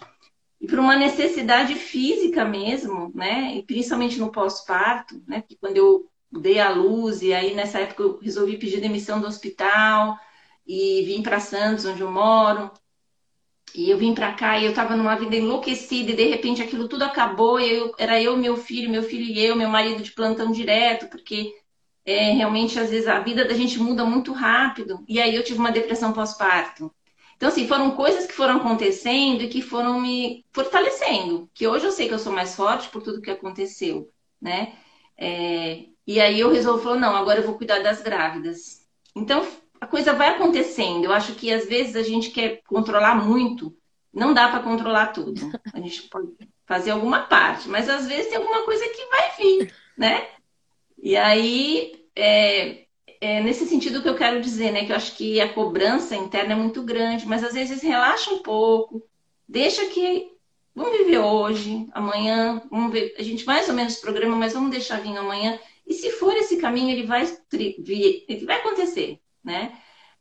E 0.61 0.67
por 0.67 0.79
uma 0.79 0.97
necessidade 0.97 1.75
física 1.75 2.45
mesmo, 2.45 3.13
né? 3.15 3.55
E 3.57 3.63
principalmente 3.63 4.19
no 4.19 4.33
pós-parto, 4.33 5.23
né? 5.27 5.41
Porque 5.41 5.57
quando 5.57 5.77
eu 5.77 6.11
dei 6.31 6.59
a 6.59 6.71
luz, 6.71 7.23
e 7.23 7.33
aí 7.33 7.55
nessa 7.55 7.79
época 7.79 8.03
eu 8.03 8.19
resolvi 8.19 8.59
pedir 8.59 8.81
demissão 8.81 9.21
do 9.21 9.27
hospital 9.27 10.19
e 10.67 11.03
vim 11.05 11.23
para 11.23 11.41
Santos, 11.41 11.85
onde 11.87 12.01
eu 12.03 12.11
moro. 12.11 12.71
E 13.75 13.91
eu 13.91 13.99
vim 13.99 14.15
para 14.15 14.33
cá 14.33 14.59
e 14.59 14.65
eu 14.65 14.71
estava 14.71 14.97
numa 14.97 15.17
vida 15.17 15.37
enlouquecida 15.37 16.13
e 16.13 16.17
de 16.17 16.25
repente 16.25 16.63
aquilo 16.63 16.89
tudo 16.89 17.05
acabou 17.05 17.61
e 17.61 17.73
eu, 17.73 17.95
era 17.99 18.21
eu, 18.21 18.37
meu 18.37 18.57
filho, 18.57 18.91
meu 18.91 19.03
filho 19.03 19.25
e 19.25 19.45
eu, 19.45 19.57
meu 19.57 19.69
marido 19.69 20.03
de 20.03 20.13
plantão 20.13 20.51
direto, 20.51 21.09
porque 21.09 21.55
é, 22.05 22.33
realmente 22.33 22.79
às 22.79 22.91
vezes 22.91 23.07
a 23.09 23.21
vida 23.21 23.45
da 23.45 23.55
gente 23.55 23.79
muda 23.79 24.05
muito 24.05 24.33
rápido. 24.33 25.05
E 25.09 25.21
aí 25.21 25.35
eu 25.35 25.45
tive 25.45 25.59
uma 25.59 25.71
depressão 25.73 26.13
pós-parto. 26.13 26.93
Então, 27.37 27.49
assim, 27.49 27.69
foram 27.69 27.93
coisas 27.93 28.27
que 28.27 28.33
foram 28.33 28.57
acontecendo 28.57 29.43
e 29.45 29.49
que 29.49 29.63
foram 29.63 30.01
me 30.01 30.45
fortalecendo. 30.53 31.49
Que 31.55 31.69
hoje 31.69 31.87
eu 31.87 31.93
sei 31.93 32.09
que 32.09 32.15
eu 32.15 32.19
sou 32.19 32.33
mais 32.33 32.57
forte 32.57 32.89
por 32.89 33.03
tudo 33.03 33.21
que 33.23 33.31
aconteceu, 33.31 34.11
né? 34.41 34.77
É, 35.17 35.85
e 36.07 36.21
aí 36.21 36.41
eu 36.41 36.51
resolvi, 36.51 36.83
falou, 36.83 36.99
não, 36.99 37.15
agora 37.15 37.41
eu 37.41 37.47
vou 37.47 37.57
cuidar 37.57 37.81
das 37.81 38.03
grávidas. 38.03 38.87
Então, 39.15 39.47
a 39.81 39.87
coisa 39.87 40.13
vai 40.13 40.29
acontecendo. 40.29 41.05
Eu 41.05 41.13
acho 41.13 41.35
que 41.35 41.53
às 41.53 41.67
vezes 41.67 41.97
a 41.97 42.03
gente 42.03 42.31
quer 42.31 42.63
controlar 42.67 43.15
muito, 43.15 43.77
não 44.13 44.35
dá 44.35 44.49
para 44.49 44.63
controlar 44.63 45.09
tudo. 45.09 45.41
A 45.73 45.81
gente 45.81 46.03
pode 46.05 46.33
fazer 46.67 46.91
alguma 46.91 47.21
parte, 47.21 47.69
mas 47.69 47.89
às 47.89 48.07
vezes 48.07 48.29
tem 48.29 48.37
alguma 48.37 48.65
coisa 48.65 48.85
que 48.89 49.07
vai 49.07 49.37
vir, 49.37 49.75
né? 49.97 50.29
E 51.01 51.17
aí, 51.17 52.05
é, 52.15 52.85
é 53.21 53.41
nesse 53.43 53.67
sentido 53.67 54.03
que 54.03 54.09
eu 54.09 54.17
quero 54.17 54.41
dizer, 54.41 54.73
né? 54.73 54.85
Que 54.85 54.93
eu 54.93 54.97
acho 54.97 55.17
que 55.17 55.41
a 55.41 55.53
cobrança 55.53 56.17
interna 56.17 56.53
é 56.53 56.57
muito 56.57 56.83
grande, 56.83 57.27
mas 57.27 57.45
às 57.45 57.55
vezes 57.55 57.83
relaxa 57.83 58.31
um 58.31 58.43
pouco, 58.43 59.03
deixa 59.49 59.87
que. 59.87 60.37
Vamos 60.75 60.97
viver 60.97 61.19
hoje, 61.19 61.89
amanhã, 61.93 62.63
vamos 62.71 62.93
ver. 62.93 63.13
A 63.19 63.23
gente 63.23 63.45
mais 63.45 63.69
ou 63.69 63.75
menos 63.75 63.97
programa, 63.97 64.37
mas 64.37 64.53
vamos 64.53 64.71
deixar 64.71 65.01
vir 65.01 65.17
amanhã. 65.17 65.59
E 65.85 65.93
se 65.93 66.13
for 66.13 66.37
esse 66.37 66.59
caminho, 66.59 66.91
ele 66.91 67.05
vai, 67.05 67.27
ele 67.53 68.45
vai 68.47 68.61
acontecer 68.61 69.21
né? 69.45 69.73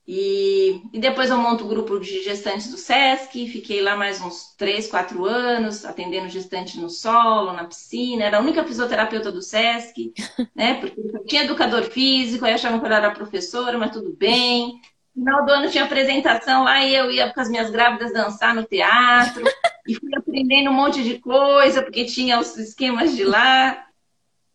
E, 0.08 0.82
e, 0.94 1.00
depois 1.00 1.30
eu 1.30 1.38
monto 1.38 1.66
o 1.66 1.68
grupo 1.68 2.00
de 2.00 2.24
gestantes 2.24 2.72
do 2.72 2.78
SESC, 2.78 3.46
fiquei 3.50 3.82
lá 3.82 3.94
mais 3.98 4.22
uns 4.22 4.56
3, 4.56 4.88
4 4.88 5.26
anos, 5.26 5.84
atendendo 5.84 6.30
gestante 6.30 6.80
no 6.80 6.90
solo, 6.90 7.52
na 7.52 7.66
piscina, 7.66 8.24
era 8.24 8.38
a 8.38 8.42
única 8.42 8.64
fisioterapeuta 8.64 9.34
do 9.34 9.42
SESC, 9.42 10.14
né? 10.56 10.76
Porque 10.76 11.02
eu 11.02 11.26
tinha 11.26 11.44
educador 11.44 11.84
físico, 11.84 12.46
aí 12.46 12.54
achavam 12.54 12.80
que 12.80 12.86
eu 12.86 12.92
era 12.92 13.12
professora, 13.12 13.78
mas 13.78 13.92
tudo 13.92 14.16
bem. 14.18 14.80
No 15.14 15.26
final 15.26 15.46
do 15.46 15.52
ano 15.52 15.70
tinha 15.70 15.84
apresentação 15.84 16.64
lá 16.64 16.82
e 16.86 16.96
eu 16.96 17.12
ia 17.12 17.34
com 17.34 17.42
as 17.42 17.50
minhas 17.50 17.70
grávidas 17.70 18.14
dançar 18.14 18.56
no 18.56 18.64
teatro, 18.64 19.44
e 19.86 19.94
fui 19.94 20.16
aprendendo 20.16 20.70
um 20.70 20.74
monte 20.74 21.04
de 21.04 21.20
coisa, 21.20 21.82
porque 21.82 22.06
tinha 22.06 22.40
os 22.40 22.56
esquemas 22.56 23.14
de 23.14 23.26
lá. 23.26 23.87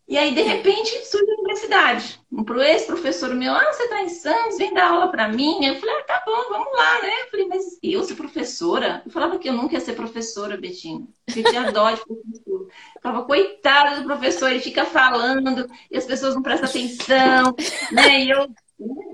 E 0.05 0.17
aí, 0.17 0.35
de 0.35 0.41
repente, 0.41 1.05
surge 1.05 1.31
a 1.31 1.35
universidade. 1.35 2.19
Um 2.31 2.43
ex-professor 2.61 3.33
meu, 3.33 3.53
ah, 3.53 3.71
você 3.71 3.83
está 3.83 4.01
em 4.01 4.09
Santos, 4.09 4.57
vem 4.57 4.73
dar 4.73 4.91
aula 4.91 5.09
para 5.09 5.29
mim. 5.29 5.65
Eu 5.65 5.75
falei, 5.75 5.95
ah, 5.95 6.03
tá 6.03 6.23
bom, 6.25 6.49
vamos 6.49 6.77
lá, 6.77 7.01
né? 7.01 7.21
Eu 7.21 7.29
falei, 7.29 7.47
mas 7.47 7.79
eu 7.81 8.03
ser 8.03 8.15
professora? 8.15 9.01
Eu 9.05 9.11
falava 9.11 9.39
que 9.39 9.47
eu 9.47 9.53
nunca 9.53 9.75
ia 9.75 9.79
ser 9.79 9.93
professora, 9.93 10.57
Betinho. 10.57 11.07
Eu 11.35 11.43
tinha 11.45 11.71
dó 11.71 11.89
de 11.91 12.05
professor. 12.05 12.67
Eu 12.67 13.01
falava, 13.01 13.25
coitado 13.25 14.01
do 14.01 14.03
professor, 14.05 14.51
ele 14.51 14.59
fica 14.59 14.83
falando 14.85 15.67
e 15.89 15.97
as 15.97 16.05
pessoas 16.05 16.35
não 16.35 16.41
prestam 16.41 16.69
atenção, 16.69 17.55
né? 17.91 18.25
E 18.25 18.29
eu 18.29 18.49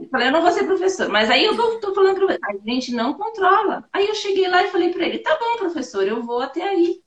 falei, 0.10 0.28
eu 0.28 0.32
não 0.32 0.42
vou 0.42 0.52
ser 0.52 0.66
professor. 0.66 1.08
Mas 1.10 1.30
aí 1.30 1.46
eu 1.46 1.54
estou 1.76 1.94
falando 1.94 2.28
a 2.30 2.70
gente 2.72 2.92
não 2.94 3.14
controla. 3.14 3.88
Aí 3.94 4.08
eu 4.08 4.16
cheguei 4.16 4.48
lá 4.48 4.64
e 4.64 4.72
falei 4.72 4.92
para 4.92 5.06
ele, 5.06 5.20
tá 5.20 5.38
bom, 5.40 5.58
professor, 5.60 6.08
eu 6.08 6.24
vou 6.24 6.42
até 6.42 6.64
aí. 6.64 7.02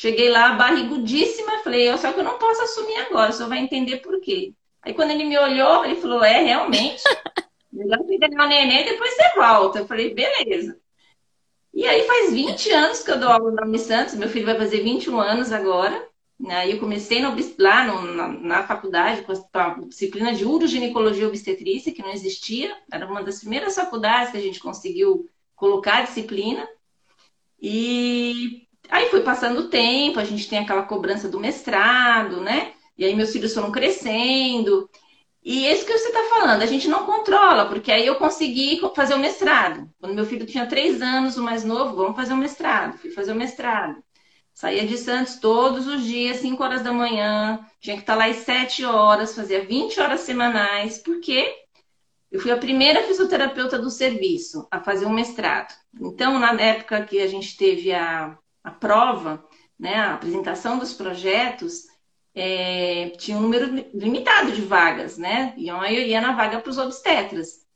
Cheguei 0.00 0.30
lá 0.30 0.52
barrigudíssima, 0.52 1.58
falei, 1.64 1.98
só 1.98 2.12
que 2.12 2.20
eu 2.20 2.24
não 2.24 2.38
posso 2.38 2.62
assumir 2.62 2.94
agora, 2.98 3.30
o 3.30 3.32
senhor 3.32 3.48
vai 3.48 3.58
entender 3.58 3.96
por 3.96 4.20
quê. 4.20 4.54
Aí 4.80 4.94
quando 4.94 5.10
ele 5.10 5.24
me 5.24 5.36
olhou, 5.36 5.84
ele 5.84 5.96
falou, 5.96 6.22
é, 6.22 6.40
realmente, 6.40 7.02
melhor 7.72 7.98
cuidar 8.06 8.28
o 8.28 8.46
neném, 8.46 8.84
depois 8.84 9.12
você 9.12 9.34
volta. 9.34 9.80
Eu 9.80 9.88
falei, 9.88 10.14
beleza. 10.14 10.78
E 11.74 11.84
aí 11.84 12.06
faz 12.06 12.32
20 12.32 12.70
anos 12.70 13.02
que 13.02 13.10
eu 13.10 13.18
dou 13.18 13.28
aula 13.28 13.50
na 13.50 13.78
Santos, 13.78 14.14
meu 14.14 14.28
filho 14.28 14.46
vai 14.46 14.56
fazer 14.56 14.84
21 14.84 15.18
anos 15.18 15.50
agora. 15.50 16.08
Aí 16.48 16.70
eu 16.70 16.78
comecei 16.78 17.20
no, 17.20 17.34
lá 17.58 17.84
no, 17.84 18.14
na, 18.14 18.28
na, 18.28 18.62
faculdade 18.68 19.22
com 19.22 19.32
a, 19.32 19.80
disciplina 19.88 20.32
de 20.32 20.44
uroginecologia 20.44 21.26
obstetrícia, 21.26 21.92
que 21.92 22.02
não 22.02 22.12
existia. 22.12 22.72
Era 22.92 23.04
uma 23.04 23.24
das 23.24 23.40
primeiras 23.40 23.74
faculdades 23.74 24.30
que 24.30 24.36
a 24.36 24.42
gente 24.42 24.60
conseguiu 24.60 25.28
colocar 25.56 25.96
a 25.96 26.02
disciplina. 26.02 26.68
E 27.60 28.67
Aí 28.90 29.10
foi 29.10 29.20
passando 29.22 29.60
o 29.60 29.68
tempo, 29.68 30.18
a 30.18 30.24
gente 30.24 30.48
tem 30.48 30.58
aquela 30.58 30.82
cobrança 30.82 31.28
do 31.28 31.40
mestrado, 31.40 32.40
né? 32.40 32.72
E 32.96 33.04
aí 33.04 33.14
meus 33.14 33.32
filhos 33.32 33.54
foram 33.54 33.70
crescendo. 33.70 34.88
E 35.44 35.66
esse 35.66 35.84
que 35.84 35.96
você 35.96 36.08
está 36.08 36.22
falando, 36.24 36.62
a 36.62 36.66
gente 36.66 36.88
não 36.88 37.06
controla, 37.06 37.66
porque 37.66 37.92
aí 37.92 38.06
eu 38.06 38.16
consegui 38.16 38.80
fazer 38.94 39.14
o 39.14 39.18
mestrado. 39.18 39.88
Quando 40.00 40.14
meu 40.14 40.26
filho 40.26 40.44
tinha 40.44 40.66
três 40.66 41.00
anos, 41.00 41.36
o 41.36 41.42
mais 41.42 41.64
novo, 41.64 41.96
vamos 41.96 42.16
fazer 42.16 42.32
o 42.32 42.36
mestrado. 42.36 42.98
Fui 42.98 43.10
fazer 43.10 43.32
o 43.32 43.36
mestrado. 43.36 44.02
Saía 44.52 44.86
de 44.86 44.98
Santos 44.98 45.36
todos 45.36 45.86
os 45.86 46.02
dias, 46.02 46.38
5 46.38 46.62
horas 46.62 46.82
da 46.82 46.92
manhã, 46.92 47.64
tinha 47.80 47.94
que 47.94 48.02
estar 48.02 48.16
lá 48.16 48.26
às 48.26 48.38
7 48.38 48.84
horas, 48.84 49.34
fazia 49.34 49.64
20 49.64 50.00
horas 50.00 50.20
semanais, 50.20 50.98
porque 50.98 51.48
eu 52.30 52.40
fui 52.40 52.50
a 52.50 52.56
primeira 52.56 53.04
fisioterapeuta 53.04 53.78
do 53.78 53.88
serviço 53.88 54.66
a 54.70 54.80
fazer 54.80 55.06
um 55.06 55.12
mestrado. 55.12 55.72
Então, 56.00 56.38
na 56.38 56.52
época 56.60 57.04
que 57.04 57.20
a 57.20 57.26
gente 57.28 57.56
teve 57.56 57.92
a, 57.92 58.36
a 58.62 58.70
prova, 58.70 59.44
né, 59.78 59.94
a 59.94 60.14
apresentação 60.14 60.78
dos 60.78 60.92
projetos, 60.92 61.86
é, 62.34 63.10
tinha 63.18 63.36
um 63.36 63.42
número 63.42 63.86
limitado 63.94 64.52
de 64.52 64.62
vagas, 64.62 65.18
né? 65.18 65.54
E 65.56 65.68
a 65.68 65.76
maioria 65.76 66.20
na 66.20 66.32
vaga 66.32 66.60
para 66.60 66.70
os 66.70 66.78
obstetras. 66.78 67.66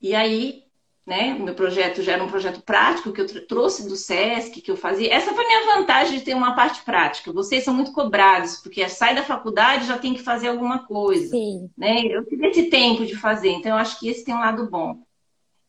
E 0.00 0.14
aí, 0.14 0.64
né, 1.04 1.36
o 1.38 1.42
meu 1.42 1.54
projeto 1.54 2.02
já 2.02 2.12
era 2.12 2.22
um 2.22 2.28
projeto 2.28 2.62
prático 2.62 3.12
que 3.12 3.20
eu 3.20 3.46
trouxe 3.46 3.88
do 3.88 3.96
SESC, 3.96 4.60
que 4.60 4.70
eu 4.70 4.76
fazia. 4.76 5.12
Essa 5.12 5.32
foi 5.32 5.44
a 5.44 5.48
minha 5.48 5.76
vantagem 5.76 6.18
de 6.18 6.24
ter 6.24 6.34
uma 6.34 6.54
parte 6.54 6.82
prática. 6.82 7.32
Vocês 7.32 7.64
são 7.64 7.74
muito 7.74 7.92
cobrados, 7.92 8.56
porque 8.56 8.88
sai 8.88 9.14
da 9.14 9.22
faculdade 9.22 9.86
já 9.86 9.98
tem 9.98 10.14
que 10.14 10.22
fazer 10.22 10.48
alguma 10.48 10.86
coisa. 10.86 11.30
Sim. 11.30 11.70
Né? 11.76 12.02
Eu 12.06 12.24
tive 12.26 12.46
esse 12.48 12.64
tempo 12.64 13.06
de 13.06 13.16
fazer, 13.16 13.50
então 13.50 13.72
eu 13.72 13.78
acho 13.78 13.98
que 13.98 14.08
esse 14.08 14.24
tem 14.24 14.34
um 14.34 14.40
lado 14.40 14.68
bom. 14.68 15.02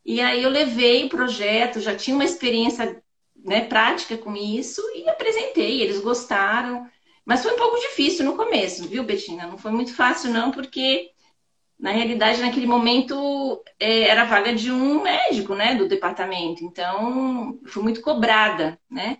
E 0.06 0.22
aí 0.22 0.42
eu 0.42 0.50
levei 0.50 1.06
o 1.06 1.10
projeto, 1.10 1.82
já 1.82 1.96
tinha 1.96 2.16
uma 2.16 2.24
experiência 2.24 3.04
né, 3.48 3.62
prática 3.62 4.18
com 4.18 4.36
isso 4.36 4.82
e 4.94 5.10
apresentei, 5.10 5.82
eles 5.82 6.01
gostaram. 6.01 6.86
Mas 7.25 7.42
foi 7.42 7.54
um 7.54 7.58
pouco 7.58 7.80
difícil 7.80 8.25
no 8.25 8.36
começo, 8.36 8.88
viu, 8.88 9.04
Betina? 9.04 9.48
Não 9.48 9.58
foi 9.58 9.72
muito 9.72 9.96
fácil, 9.96 10.32
não, 10.32 10.51
porque 10.51 11.12
na 11.80 11.92
realidade, 11.92 12.42
naquele 12.42 12.66
momento, 12.68 13.63
é, 13.80 14.10
era 14.10 14.25
vaga 14.25 14.54
de 14.54 14.72
um 14.72 15.01
médico, 15.04 15.56
né, 15.56 15.75
do 15.75 15.88
departamento. 15.88 16.63
Então, 16.63 17.60
fui 17.68 17.84
muito 17.84 18.01
cobrada, 18.01 18.80
né? 18.89 19.18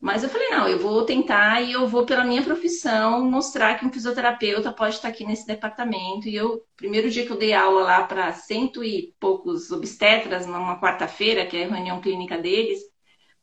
Mas 0.00 0.22
eu 0.22 0.28
falei, 0.28 0.48
não, 0.50 0.68
eu 0.68 0.78
vou 0.78 1.04
tentar 1.04 1.60
e 1.62 1.72
eu 1.72 1.88
vou, 1.88 2.06
pela 2.06 2.24
minha 2.24 2.42
profissão, 2.42 3.28
mostrar 3.30 3.78
que 3.78 3.84
um 3.84 3.92
fisioterapeuta 3.92 4.72
pode 4.72 4.94
estar 4.94 5.08
aqui 5.08 5.24
nesse 5.24 5.46
departamento. 5.46 6.28
E 6.28 6.34
eu, 6.36 6.62
primeiro 6.76 7.10
dia 7.10 7.26
que 7.26 7.32
eu 7.32 7.38
dei 7.38 7.52
aula 7.54 7.82
lá 7.82 8.04
para 8.04 8.32
cento 8.32 8.84
e 8.84 9.14
poucos 9.18 9.70
obstetras, 9.72 10.46
numa 10.46 10.80
quarta-feira, 10.80 11.46
que 11.46 11.56
é 11.56 11.64
a 11.64 11.68
reunião 11.68 12.00
clínica 12.00 12.38
deles, 12.38 12.80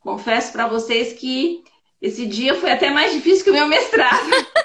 Confesso 0.04 0.52
para 0.52 0.68
vocês 0.68 1.14
que 1.14 1.64
esse 2.02 2.26
dia 2.26 2.56
foi 2.56 2.72
até 2.72 2.90
mais 2.90 3.14
difícil 3.14 3.46
que 3.46 3.50
o 3.50 3.54
meu 3.54 3.68
mestrado. 3.68 4.30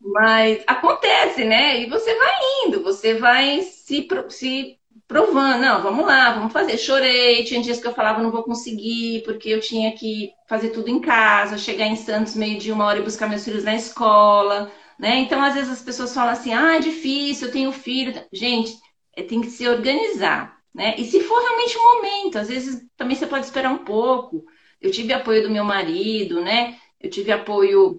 Mas 0.00 0.64
acontece, 0.66 1.44
né? 1.44 1.80
E 1.80 1.88
você 1.88 2.14
vai 2.16 2.32
indo, 2.64 2.82
você 2.82 3.14
vai 3.14 3.62
se, 3.62 4.08
se 4.30 4.78
provando. 5.06 5.60
Não, 5.60 5.82
vamos 5.82 6.06
lá, 6.06 6.32
vamos 6.32 6.52
fazer. 6.52 6.78
Chorei, 6.78 7.44
tinha 7.44 7.60
dias 7.60 7.80
que 7.80 7.86
eu 7.86 7.94
falava, 7.94 8.22
não 8.22 8.30
vou 8.30 8.42
conseguir, 8.42 9.22
porque 9.24 9.50
eu 9.50 9.60
tinha 9.60 9.92
que 9.92 10.32
fazer 10.48 10.70
tudo 10.70 10.88
em 10.88 11.00
casa, 11.00 11.58
chegar 11.58 11.86
em 11.86 11.96
Santos 11.96 12.34
meio 12.34 12.58
de 12.58 12.72
uma 12.72 12.86
hora 12.86 12.98
e 12.98 13.02
buscar 13.02 13.28
meus 13.28 13.44
filhos 13.44 13.64
na 13.64 13.74
escola, 13.74 14.72
né? 14.98 15.16
Então, 15.18 15.42
às 15.42 15.54
vezes 15.54 15.70
as 15.70 15.82
pessoas 15.82 16.14
falam 16.14 16.32
assim, 16.32 16.52
ah, 16.54 16.76
é 16.76 16.80
difícil, 16.80 17.48
eu 17.48 17.52
tenho 17.52 17.72
filho. 17.72 18.14
Gente, 18.32 18.72
é, 19.16 19.22
tem 19.22 19.40
que 19.40 19.50
se 19.50 19.68
organizar. 19.68 20.59
Né? 20.74 20.94
E 20.98 21.04
se 21.04 21.20
for 21.20 21.40
realmente 21.40 21.76
um 21.76 21.82
momento, 21.82 22.38
às 22.38 22.48
vezes 22.48 22.86
também 22.96 23.16
você 23.16 23.26
pode 23.26 23.44
esperar 23.44 23.72
um 23.72 23.84
pouco. 23.84 24.44
Eu 24.80 24.90
tive 24.90 25.12
apoio 25.12 25.42
do 25.42 25.50
meu 25.50 25.64
marido, 25.64 26.40
né? 26.40 26.78
eu 27.00 27.08
tive 27.08 27.32
apoio 27.32 27.98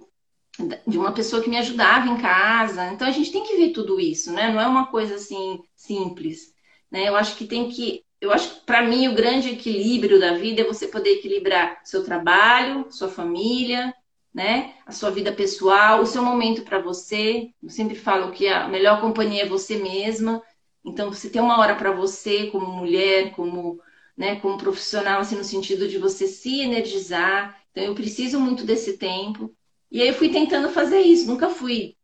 de 0.85 0.97
uma 0.97 1.11
pessoa 1.11 1.41
que 1.41 1.49
me 1.49 1.57
ajudava 1.57 2.07
em 2.07 2.17
casa. 2.21 2.91
Então 2.91 3.07
a 3.07 3.11
gente 3.11 3.31
tem 3.31 3.43
que 3.43 3.55
ver 3.55 3.71
tudo 3.71 3.99
isso, 3.99 4.31
né? 4.31 4.51
Não 4.51 4.61
é 4.61 4.67
uma 4.67 4.87
coisa 4.87 5.15
assim 5.15 5.59
simples, 5.75 6.53
né? 6.91 7.09
Eu 7.09 7.15
acho 7.15 7.35
que 7.35 7.47
tem 7.47 7.69
que, 7.69 8.03
eu 8.19 8.31
acho 8.31 8.55
que 8.55 8.65
para 8.65 8.83
mim 8.83 9.07
o 9.07 9.15
grande 9.15 9.49
equilíbrio 9.49 10.19
da 10.19 10.33
vida 10.33 10.61
é 10.61 10.65
você 10.65 10.87
poder 10.87 11.13
equilibrar 11.13 11.81
seu 11.83 12.03
trabalho, 12.03 12.85
sua 12.91 13.07
família, 13.09 13.93
né? 14.33 14.75
A 14.85 14.91
sua 14.91 15.09
vida 15.09 15.31
pessoal, 15.31 16.01
o 16.01 16.05
seu 16.05 16.23
momento 16.23 16.63
para 16.63 16.79
você. 16.79 17.49
Eu 17.63 17.69
sempre 17.69 17.95
falo 17.95 18.31
que 18.31 18.47
a 18.47 18.67
melhor 18.67 19.01
companhia 19.01 19.43
é 19.43 19.49
você 19.49 19.77
mesma. 19.77 20.41
Então 20.83 21.11
você 21.11 21.29
tem 21.29 21.41
uma 21.41 21.59
hora 21.59 21.75
para 21.75 21.91
você 21.91 22.47
como 22.47 22.67
mulher, 22.67 23.31
como, 23.31 23.79
né, 24.17 24.37
como 24.39 24.57
profissional 24.57 25.21
assim 25.21 25.35
no 25.35 25.43
sentido 25.43 25.87
de 25.87 25.97
você 25.97 26.27
se 26.27 26.61
energizar. 26.61 27.59
Então 27.71 27.83
eu 27.83 27.95
preciso 27.95 28.39
muito 28.39 28.63
desse 28.65 28.97
tempo. 28.97 29.55
E 29.91 30.01
aí 30.01 30.07
eu 30.07 30.13
fui 30.13 30.29
tentando 30.29 30.69
fazer 30.69 31.01
isso, 31.01 31.27
nunca 31.27 31.49
fui 31.49 31.95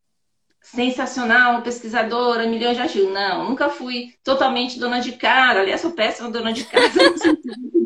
sensacional, 0.62 1.62
pesquisadora, 1.62 2.48
milhões 2.48 2.76
de 2.76 2.84
artigos. 2.84 3.14
Não, 3.14 3.50
nunca 3.50 3.70
fui 3.70 4.14
totalmente 4.24 4.80
dona 4.80 5.00
de 5.00 5.14
casa. 5.14 5.62
Aliás, 5.62 5.82
sou 5.82 5.92
péssima 5.92 6.30
dona 6.30 6.52
de 6.52 6.66
casa. 6.66 7.00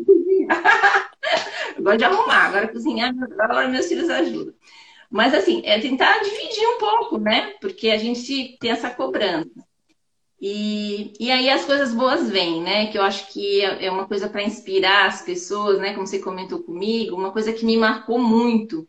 eu 1.76 1.82
gosto 1.82 1.98
de 1.98 2.04
arrumar, 2.04 2.46
agora 2.46 2.68
cozinhar, 2.68 3.12
agora 3.38 3.68
meus 3.68 3.86
filhos 3.86 4.10
ajudam. 4.10 4.54
Mas 5.10 5.34
assim, 5.34 5.62
é 5.64 5.78
tentar 5.78 6.20
dividir 6.20 6.66
um 6.68 6.78
pouco, 6.78 7.18
né? 7.18 7.54
Porque 7.60 7.90
a 7.90 7.98
gente 7.98 8.56
tem 8.58 8.70
essa 8.70 8.90
cobrança. 8.90 9.50
E, 10.44 11.12
e 11.20 11.30
aí 11.30 11.48
as 11.48 11.64
coisas 11.64 11.94
boas 11.94 12.28
vêm, 12.28 12.60
né? 12.60 12.88
Que 12.88 12.98
eu 12.98 13.02
acho 13.02 13.32
que 13.32 13.60
é, 13.64 13.86
é 13.86 13.90
uma 13.92 14.08
coisa 14.08 14.28
para 14.28 14.42
inspirar 14.42 15.06
as 15.06 15.22
pessoas, 15.22 15.78
né? 15.78 15.94
Como 15.94 16.04
você 16.04 16.18
comentou 16.18 16.64
comigo, 16.64 17.14
uma 17.14 17.30
coisa 17.30 17.52
que 17.52 17.64
me 17.64 17.76
marcou 17.76 18.18
muito 18.18 18.88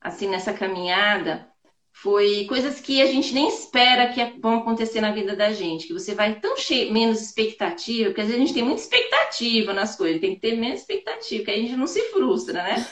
assim 0.00 0.26
nessa 0.26 0.54
caminhada 0.54 1.46
foi 1.92 2.46
coisas 2.46 2.80
que 2.80 3.02
a 3.02 3.06
gente 3.06 3.34
nem 3.34 3.48
espera 3.48 4.12
que 4.12 4.40
vão 4.40 4.58
acontecer 4.58 5.02
na 5.02 5.12
vida 5.12 5.36
da 5.36 5.52
gente, 5.52 5.86
que 5.86 5.92
você 5.92 6.14
vai 6.14 6.40
tão 6.40 6.56
cheio, 6.56 6.92
menos 6.92 7.20
expectativa, 7.20 8.10
porque 8.10 8.20
às 8.22 8.28
vezes 8.28 8.42
a 8.42 8.46
gente 8.46 8.54
tem 8.54 8.62
muita 8.62 8.80
expectativa 8.82 9.74
nas 9.74 9.96
coisas, 9.96 10.20
tem 10.20 10.34
que 10.34 10.40
ter 10.40 10.56
menos 10.56 10.80
expectativa, 10.80 11.44
que 11.44 11.50
a 11.50 11.56
gente 11.56 11.76
não 11.76 11.86
se 11.86 12.00
frustra, 12.10 12.62
né? 12.62 12.86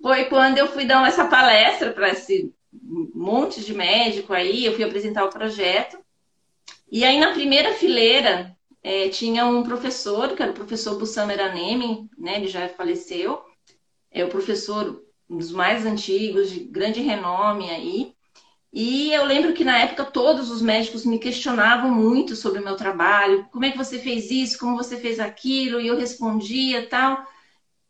Foi 0.00 0.24
quando 0.26 0.58
eu 0.58 0.66
fui 0.68 0.84
dar 0.84 1.06
essa 1.06 1.26
palestra 1.26 1.92
para 1.92 2.10
esse 2.10 2.52
monte 3.14 3.62
de 3.62 3.72
médico 3.72 4.32
aí, 4.34 4.64
eu 4.64 4.74
fui 4.74 4.84
apresentar 4.84 5.24
o 5.24 5.30
projeto, 5.30 6.03
e 6.90 7.04
aí 7.04 7.18
na 7.18 7.32
primeira 7.32 7.72
fileira 7.74 8.56
é, 8.82 9.08
tinha 9.08 9.46
um 9.46 9.62
professor, 9.62 10.34
que 10.36 10.42
era 10.42 10.52
o 10.52 10.54
professor 10.54 10.98
Bussam 10.98 11.30
Eranemi, 11.30 12.08
né? 12.18 12.36
Ele 12.36 12.48
já 12.48 12.68
faleceu, 12.68 13.42
é 14.10 14.24
o 14.24 14.28
professor 14.28 15.02
um 15.28 15.38
dos 15.38 15.50
mais 15.50 15.86
antigos, 15.86 16.50
de 16.50 16.60
grande 16.60 17.00
renome 17.00 17.70
aí. 17.70 18.14
E 18.72 19.12
eu 19.12 19.24
lembro 19.24 19.54
que 19.54 19.64
na 19.64 19.78
época 19.78 20.04
todos 20.04 20.50
os 20.50 20.60
médicos 20.60 21.04
me 21.04 21.18
questionavam 21.18 21.90
muito 21.90 22.34
sobre 22.34 22.60
o 22.60 22.64
meu 22.64 22.76
trabalho, 22.76 23.46
como 23.52 23.64
é 23.64 23.70
que 23.70 23.78
você 23.78 23.98
fez 23.98 24.30
isso, 24.30 24.58
como 24.58 24.76
você 24.76 24.96
fez 24.96 25.20
aquilo, 25.20 25.80
e 25.80 25.86
eu 25.86 25.96
respondia 25.96 26.88
tal. 26.88 27.24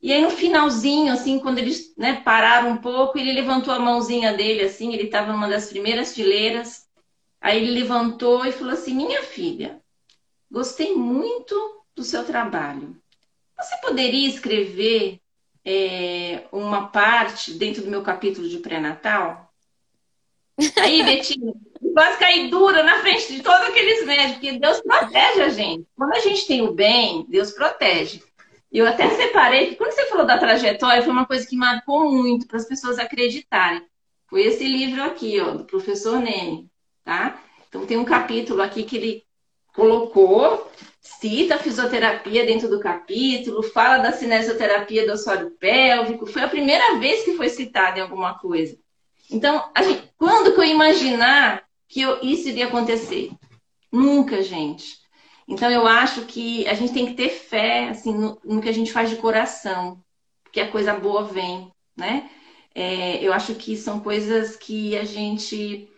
E 0.01 0.13
aí 0.13 0.21
no 0.21 0.31
finalzinho, 0.31 1.13
assim, 1.13 1.39
quando 1.39 1.59
eles 1.59 1.95
né, 1.97 2.21
pararam 2.23 2.71
um 2.71 2.77
pouco, 2.77 3.19
ele 3.19 3.33
levantou 3.33 3.73
a 3.73 3.79
mãozinha 3.79 4.35
dele, 4.35 4.63
assim, 4.63 4.93
ele 4.93 5.05
estava 5.05 5.33
numa 5.33 5.49
das 5.49 5.69
primeiras 5.69 6.15
fileiras. 6.15 6.84
Aí 7.45 7.59
ele 7.59 7.79
levantou 7.79 8.47
e 8.47 8.53
falou 8.53 8.73
assim: 8.73 8.95
Minha 8.95 9.23
filha, 9.23 9.79
gostei 10.51 10.95
muito 10.95 11.85
do 11.95 12.03
seu 12.03 12.25
trabalho. 12.25 12.97
Você 13.59 13.77
poderia 13.83 14.27
escrever 14.27 15.21
é, 15.63 16.45
uma 16.51 16.89
parte 16.89 17.53
dentro 17.53 17.83
do 17.83 17.91
meu 17.91 18.03
capítulo 18.03 18.49
de 18.49 18.61
pré-natal. 18.61 19.53
Aí, 20.81 21.03
Betinho, 21.03 21.55
quase 21.93 22.19
caí 22.19 22.49
dura 22.49 22.83
na 22.83 23.01
frente 23.01 23.35
de 23.35 23.43
todos 23.43 23.69
aqueles 23.69 24.07
médicos, 24.07 24.33
porque 24.33 24.59
Deus 24.59 24.81
protege 24.81 25.43
a 25.43 25.49
gente. 25.51 25.87
Quando 25.95 26.15
a 26.15 26.21
gente 26.21 26.47
tem 26.47 26.63
o 26.63 26.73
bem, 26.73 27.27
Deus 27.29 27.53
protege. 27.53 28.23
Eu 28.73 28.87
até 28.89 29.11
separei 29.11 29.67
que 29.67 29.77
quando 29.77 29.93
você 29.93 30.07
falou 30.07 30.25
da 30.25 30.39
trajetória, 30.39 31.03
foi 31.03 31.13
uma 31.13 31.27
coisa 31.27 31.47
que 31.47 31.57
marcou 31.57 32.11
muito 32.11 32.47
para 32.47 32.57
as 32.57 32.65
pessoas 32.65 32.99
acreditarem. 32.99 33.87
Foi 34.29 34.43
esse 34.45 34.67
livro 34.67 35.03
aqui, 35.03 35.39
ó, 35.41 35.51
do 35.51 35.67
professor 35.67 36.19
Nene, 36.19 36.71
tá? 37.05 37.41
Então 37.69 37.87
tem 37.87 37.97
um 37.97 38.05
capítulo 38.05 38.63
aqui 38.63 38.85
que 38.85 38.97
ele 38.97 39.25
colocou 39.75 40.71
cita 41.01 41.57
a 41.57 41.59
fisioterapia 41.59 42.47
dentro 42.47 42.69
do 42.69 42.81
capítulo, 42.81 43.63
fala 43.63 43.99
da 43.99 44.13
cinesioterapia 44.13 45.05
do 45.05 45.13
assoalho 45.13 45.51
pélvico, 45.51 46.27
foi 46.27 46.43
a 46.43 46.49
primeira 46.49 46.99
vez 46.99 47.25
que 47.25 47.37
foi 47.37 47.49
citada 47.49 47.99
em 47.99 48.03
alguma 48.03 48.39
coisa. 48.39 48.77
Então, 49.31 49.71
gente, 49.83 50.11
quando 50.17 50.55
que 50.55 50.61
eu 50.61 50.65
imaginar 50.65 51.65
que 51.89 52.01
eu, 52.01 52.21
isso 52.23 52.49
iria 52.49 52.67
acontecer? 52.67 53.31
Nunca, 53.93 54.43
gente. 54.43 54.99
Então, 55.47 55.71
eu 55.71 55.87
acho 55.87 56.23
que 56.23 56.67
a 56.67 56.75
gente 56.75 56.93
tem 56.93 57.07
que 57.07 57.15
ter 57.15 57.29
fé 57.29 57.89
assim, 57.89 58.15
no, 58.15 58.41
no 58.45 58.63
que 58.63 58.69
a 58.69 58.73
gente 58.73 58.93
faz 58.93 59.11
de 59.11 59.17
coração, 59.17 60.03
porque 60.43 60.61
a 60.61 60.71
coisa 60.71 60.95
boa 60.95 61.25
vem, 61.25 61.71
né? 61.97 62.31
É, 62.75 63.23
eu 63.23 63.33
acho 63.33 63.55
que 63.55 63.77
são 63.77 64.01
coisas 64.01 64.57
que 64.57 64.97
a 64.97 65.05
gente 65.05 65.89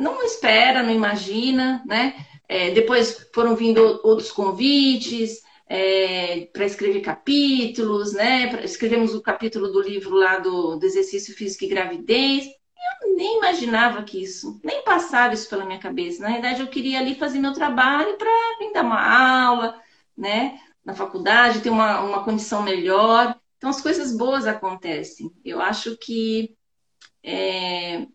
não 0.00 0.22
espera, 0.24 0.82
não 0.82 0.90
imagina, 0.90 1.82
né? 1.86 2.14
É, 2.48 2.70
depois 2.70 3.28
foram 3.32 3.54
vindo 3.54 4.00
outros 4.02 4.32
convites 4.32 5.42
é, 5.68 6.48
para 6.52 6.64
escrever 6.64 7.00
capítulos, 7.00 8.12
né? 8.12 8.64
Escrevemos 8.64 9.14
o 9.14 9.22
capítulo 9.22 9.68
do 9.68 9.80
livro 9.80 10.16
lá 10.16 10.38
do, 10.38 10.76
do 10.76 10.84
exercício 10.84 11.34
físico 11.34 11.64
e 11.64 11.68
gravidez. 11.68 12.46
Eu 13.02 13.14
nem 13.14 13.38
imaginava 13.38 14.02
que 14.02 14.22
isso, 14.22 14.58
nem 14.64 14.82
passava 14.82 15.34
isso 15.34 15.48
pela 15.48 15.66
minha 15.66 15.78
cabeça. 15.78 16.22
Na 16.22 16.32
verdade, 16.32 16.60
eu 16.62 16.66
queria 16.66 16.98
ali 16.98 17.14
fazer 17.14 17.38
meu 17.38 17.52
trabalho 17.52 18.16
para 18.16 18.30
vir 18.58 18.72
dar 18.72 18.82
uma 18.82 19.46
aula, 19.46 19.80
né? 20.16 20.58
Na 20.84 20.94
faculdade, 20.94 21.60
ter 21.60 21.70
uma, 21.70 22.00
uma 22.00 22.24
condição 22.24 22.62
melhor. 22.62 23.38
Então, 23.58 23.70
as 23.70 23.82
coisas 23.82 24.16
boas 24.16 24.46
acontecem. 24.46 25.30
Eu 25.44 25.60
acho 25.60 25.96
que, 25.98 26.56
é, 27.22 28.06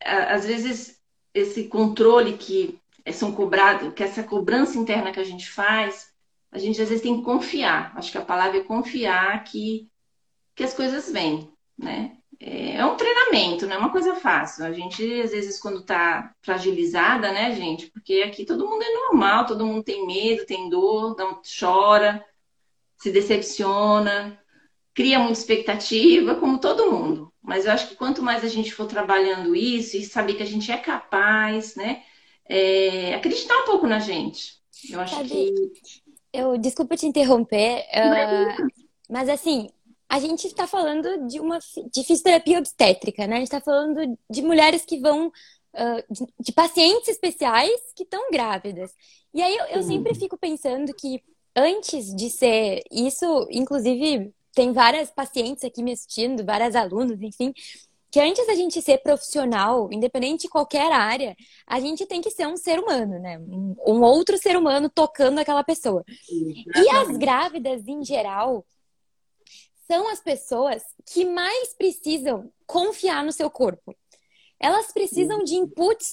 às 0.00 0.46
vezes, 0.46 1.01
esse 1.34 1.64
controle 1.64 2.36
que 2.36 2.78
são 3.12 3.32
cobrados, 3.32 3.92
que 3.94 4.02
essa 4.02 4.22
cobrança 4.22 4.78
interna 4.78 5.12
que 5.12 5.20
a 5.20 5.24
gente 5.24 5.50
faz, 5.50 6.12
a 6.50 6.58
gente 6.58 6.80
às 6.80 6.88
vezes 6.88 7.02
tem 7.02 7.16
que 7.16 7.24
confiar. 7.24 7.92
Acho 7.96 8.12
que 8.12 8.18
a 8.18 8.24
palavra 8.24 8.58
é 8.58 8.64
confiar 8.64 9.42
que, 9.44 9.88
que 10.54 10.62
as 10.62 10.74
coisas 10.74 11.10
vêm, 11.10 11.50
né? 11.76 12.16
É, 12.38 12.76
é 12.76 12.84
um 12.84 12.96
treinamento, 12.96 13.66
não 13.66 13.76
é 13.76 13.78
uma 13.78 13.92
coisa 13.92 14.16
fácil. 14.16 14.64
A 14.64 14.72
gente, 14.72 15.02
às 15.22 15.30
vezes, 15.30 15.60
quando 15.60 15.80
está 15.80 16.34
fragilizada, 16.42 17.32
né, 17.32 17.54
gente? 17.54 17.90
Porque 17.90 18.22
aqui 18.22 18.44
todo 18.44 18.68
mundo 18.68 18.82
é 18.82 18.92
normal, 18.92 19.46
todo 19.46 19.66
mundo 19.66 19.82
tem 19.82 20.06
medo, 20.06 20.44
tem 20.44 20.68
dor, 20.68 21.16
chora, 21.58 22.24
se 22.98 23.10
decepciona, 23.10 24.38
cria 24.94 25.18
muita 25.18 25.38
expectativa, 25.38 26.34
como 26.34 26.58
todo 26.58 26.90
mundo. 26.90 27.31
Mas 27.42 27.66
eu 27.66 27.72
acho 27.72 27.88
que 27.88 27.96
quanto 27.96 28.22
mais 28.22 28.44
a 28.44 28.48
gente 28.48 28.72
for 28.72 28.86
trabalhando 28.86 29.54
isso 29.54 29.96
e 29.96 30.04
saber 30.04 30.34
que 30.34 30.42
a 30.42 30.46
gente 30.46 30.70
é 30.70 30.76
capaz, 30.76 31.74
né? 31.74 32.02
é, 32.52 33.14
acreditar 33.14 33.56
um 33.62 33.64
pouco 33.64 33.86
na 33.86 33.98
gente. 33.98 34.60
Eu 34.90 35.00
acho 35.00 35.14
Sabe, 35.14 35.28
que. 35.28 35.72
Eu, 36.32 36.56
desculpa 36.58 36.96
te 36.96 37.06
interromper, 37.06 37.80
uh, 37.80 38.66
mas 39.08 39.28
assim, 39.28 39.68
a 40.08 40.18
gente 40.18 40.46
está 40.46 40.66
falando 40.66 41.26
de 41.26 41.40
uma 41.40 41.58
de 41.58 42.04
fisioterapia 42.04 42.58
obstétrica, 42.58 43.26
né? 43.26 43.36
A 43.36 43.38
gente 43.38 43.48
está 43.48 43.60
falando 43.60 44.18
de 44.30 44.42
mulheres 44.42 44.84
que 44.84 44.98
vão. 44.98 45.32
Uh, 45.74 46.12
de, 46.12 46.26
de, 46.38 46.52
pacientes 46.52 47.08
especiais 47.08 47.80
que 47.96 48.02
estão 48.02 48.30
grávidas. 48.30 48.94
E 49.32 49.40
aí 49.40 49.56
eu, 49.56 49.64
eu 49.78 49.82
sempre 49.82 50.14
fico 50.14 50.36
pensando 50.36 50.92
que 50.92 51.22
antes 51.56 52.14
de 52.14 52.28
ser 52.28 52.82
isso, 52.90 53.48
inclusive 53.50 54.34
tem 54.54 54.72
várias 54.72 55.10
pacientes 55.10 55.64
aqui 55.64 55.82
me 55.82 55.92
assistindo, 55.92 56.44
várias 56.44 56.74
alunas, 56.74 57.20
enfim, 57.22 57.52
que 58.10 58.20
antes 58.20 58.46
da 58.46 58.54
gente 58.54 58.82
ser 58.82 58.98
profissional, 58.98 59.88
independente 59.90 60.42
de 60.42 60.48
qualquer 60.48 60.92
área, 60.92 61.34
a 61.66 61.80
gente 61.80 62.04
tem 62.04 62.20
que 62.20 62.30
ser 62.30 62.46
um 62.46 62.56
ser 62.56 62.78
humano, 62.78 63.18
né? 63.18 63.38
Um, 63.38 63.74
um 63.86 64.02
outro 64.02 64.36
ser 64.36 64.56
humano 64.56 64.90
tocando 64.90 65.38
aquela 65.38 65.64
pessoa. 65.64 66.04
E 66.28 66.90
as 66.90 67.16
grávidas, 67.16 67.88
em 67.88 68.04
geral, 68.04 68.66
são 69.86 70.08
as 70.08 70.20
pessoas 70.20 70.82
que 71.06 71.24
mais 71.24 71.74
precisam 71.74 72.52
confiar 72.66 73.24
no 73.24 73.32
seu 73.32 73.50
corpo 73.50 73.96
elas 74.62 74.92
precisam 74.92 75.42
de 75.42 75.56
inputs 75.56 76.12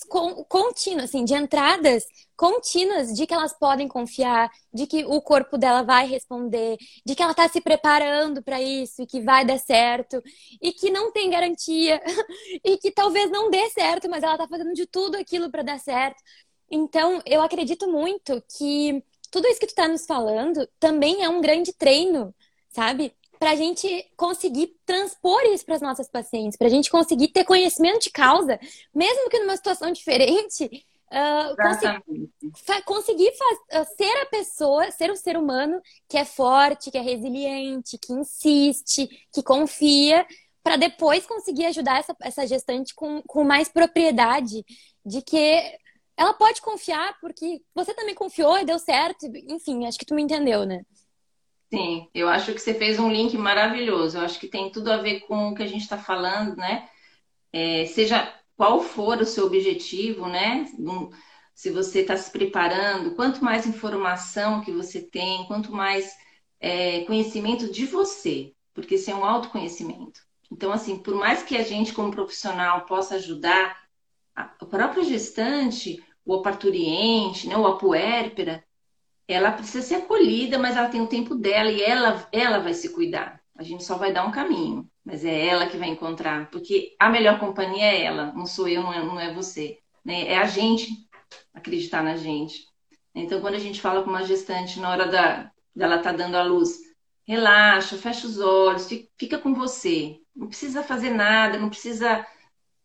contínuos, 0.49 1.03
assim, 1.03 1.23
de 1.23 1.35
entradas 1.35 2.03
contínuas 2.35 3.13
de 3.13 3.27
que 3.27 3.33
elas 3.33 3.53
podem 3.53 3.87
confiar, 3.87 4.49
de 4.73 4.87
que 4.87 5.05
o 5.05 5.21
corpo 5.21 5.55
dela 5.55 5.83
vai 5.83 6.07
responder, 6.07 6.77
de 7.05 7.13
que 7.13 7.21
ela 7.21 7.31
está 7.31 7.47
se 7.47 7.61
preparando 7.61 8.41
para 8.41 8.59
isso 8.59 9.03
e 9.03 9.05
que 9.05 9.21
vai 9.21 9.45
dar 9.45 9.59
certo 9.59 10.21
e 10.59 10.73
que 10.73 10.89
não 10.89 11.11
tem 11.11 11.29
garantia 11.29 12.01
e 12.65 12.77
que 12.77 12.91
talvez 12.91 13.29
não 13.29 13.51
dê 13.51 13.69
certo, 13.69 14.09
mas 14.09 14.23
ela 14.23 14.33
está 14.33 14.47
fazendo 14.47 14.73
de 14.73 14.87
tudo 14.87 15.15
aquilo 15.15 15.51
para 15.51 15.61
dar 15.61 15.79
certo. 15.79 16.21
Então, 16.71 17.21
eu 17.25 17.41
acredito 17.41 17.87
muito 17.87 18.41
que 18.57 19.03
tudo 19.31 19.47
isso 19.47 19.59
que 19.59 19.67
tu 19.67 19.69
está 19.69 19.87
nos 19.87 20.05
falando 20.05 20.67
também 20.79 21.23
é 21.23 21.29
um 21.29 21.41
grande 21.41 21.71
treino, 21.71 22.33
sabe? 22.69 23.13
Para 23.39 23.51
a 23.51 23.55
gente 23.55 23.87
conseguir 24.17 24.75
transpor 24.85 25.41
isso 25.45 25.65
para 25.65 25.75
as 25.75 25.81
nossas 25.81 26.09
pacientes, 26.09 26.57
para 26.57 26.67
a 26.67 26.69
gente 26.69 26.89
conseguir 26.89 27.29
ter 27.29 27.45
conhecimento 27.45 28.03
de 28.03 28.11
causa, 28.11 28.59
mesmo 28.93 29.29
que 29.29 29.39
numa 29.39 29.55
situação 29.55 29.89
diferente, 29.93 30.65
uh, 31.09 31.55
conseguir, 31.55 32.83
conseguir 32.85 33.29
uh, 33.29 33.85
ser 33.95 34.21
a 34.21 34.25
pessoa, 34.25 34.91
ser 34.91 35.09
o 35.09 35.15
ser 35.15 35.37
humano 35.37 35.81
que 36.09 36.17
é 36.17 36.25
forte, 36.25 36.91
que 36.91 36.97
é 36.97 37.01
resiliente, 37.01 37.97
que 37.97 38.11
insiste, 38.11 39.07
que 39.31 39.41
confia, 39.41 40.27
para 40.61 40.75
depois 40.75 41.25
conseguir 41.25 41.65
ajudar 41.67 41.99
essa, 41.99 42.15
essa 42.21 42.45
gestante 42.45 42.93
com, 42.93 43.21
com 43.23 43.45
mais 43.45 43.69
propriedade 43.69 44.65
de 45.05 45.21
que 45.21 45.79
ela 46.17 46.33
pode 46.33 46.61
confiar 46.61 47.17
porque 47.21 47.61
você 47.73 47.93
também 47.93 48.13
confiou 48.13 48.57
e 48.57 48.65
deu 48.65 48.77
certo. 48.77 49.25
Enfim, 49.47 49.87
acho 49.87 49.97
que 49.97 50.05
tu 50.05 50.13
me 50.13 50.21
entendeu, 50.21 50.65
né? 50.65 50.81
Sim, 51.71 52.09
eu 52.15 52.27
acho 52.27 52.53
que 52.53 52.59
você 52.59 52.73
fez 52.73 52.99
um 52.99 53.11
link 53.11 53.37
maravilhoso. 53.37 54.17
Eu 54.17 54.21
acho 54.23 54.39
que 54.39 54.47
tem 54.47 54.71
tudo 54.71 54.91
a 54.91 54.97
ver 54.97 55.21
com 55.21 55.49
o 55.49 55.55
que 55.55 55.61
a 55.63 55.67
gente 55.67 55.81
está 55.81 55.97
falando, 55.97 56.55
né? 56.55 56.89
É, 57.53 57.85
seja 57.87 58.33
qual 58.55 58.81
for 58.81 59.19
o 59.21 59.25
seu 59.25 59.45
objetivo, 59.45 60.27
né? 60.27 60.65
Se 61.53 61.69
você 61.71 62.01
está 62.01 62.15
se 62.17 62.31
preparando, 62.31 63.15
quanto 63.15 63.43
mais 63.43 63.67
informação 63.67 64.61
que 64.61 64.71
você 64.71 65.01
tem, 65.01 65.45
quanto 65.47 65.71
mais 65.71 66.11
é, 66.59 67.01
conhecimento 67.05 67.71
de 67.71 67.85
você, 67.85 68.53
porque 68.73 68.95
isso 68.95 69.11
é 69.11 69.15
um 69.15 69.25
autoconhecimento. 69.25 70.21
Então, 70.51 70.71
assim, 70.71 70.97
por 70.99 71.15
mais 71.15 71.43
que 71.43 71.57
a 71.57 71.63
gente, 71.63 71.93
como 71.93 72.11
profissional, 72.11 72.85
possa 72.85 73.15
ajudar 73.15 73.77
a 74.35 74.45
própria 74.45 75.03
gestante, 75.03 76.03
o 76.25 76.41
parturiente, 76.41 77.47
né, 77.47 77.57
ou 77.57 77.67
a 77.67 77.77
puérpera, 77.77 78.63
ela 79.31 79.51
precisa 79.51 79.85
ser 79.85 79.95
acolhida, 79.95 80.57
mas 80.57 80.75
ela 80.75 80.89
tem 80.89 81.01
o 81.01 81.07
tempo 81.07 81.35
dela 81.35 81.69
e 81.69 81.81
ela, 81.81 82.27
ela 82.31 82.59
vai 82.59 82.73
se 82.73 82.89
cuidar. 82.89 83.39
A 83.55 83.63
gente 83.63 83.83
só 83.83 83.97
vai 83.97 84.11
dar 84.11 84.25
um 84.25 84.31
caminho, 84.31 84.89
mas 85.05 85.23
é 85.23 85.47
ela 85.47 85.67
que 85.67 85.77
vai 85.77 85.89
encontrar, 85.89 86.49
porque 86.49 86.95
a 86.99 87.09
melhor 87.09 87.39
companhia 87.39 87.85
é 87.85 88.03
ela, 88.03 88.33
não 88.33 88.45
sou 88.45 88.67
eu, 88.67 88.81
não 88.81 88.93
é, 88.93 89.03
não 89.03 89.19
é 89.19 89.33
você. 89.33 89.77
Né? 90.03 90.27
É 90.29 90.37
a 90.37 90.45
gente 90.45 90.87
acreditar 91.53 92.01
na 92.01 92.15
gente. 92.15 92.63
Então, 93.13 93.41
quando 93.41 93.55
a 93.55 93.59
gente 93.59 93.81
fala 93.81 94.01
com 94.01 94.09
uma 94.09 94.23
gestante 94.23 94.79
na 94.79 94.89
hora 94.89 95.07
da, 95.07 95.51
dela 95.75 95.97
estar 95.97 96.11
tá 96.11 96.17
dando 96.17 96.35
a 96.35 96.43
luz, 96.43 96.79
relaxa, 97.27 97.97
fecha 97.97 98.25
os 98.25 98.39
olhos, 98.39 98.87
fica 99.17 99.37
com 99.37 99.53
você. 99.53 100.17
Não 100.35 100.47
precisa 100.47 100.81
fazer 100.81 101.11
nada, 101.11 101.59
não 101.59 101.69
precisa. 101.69 102.25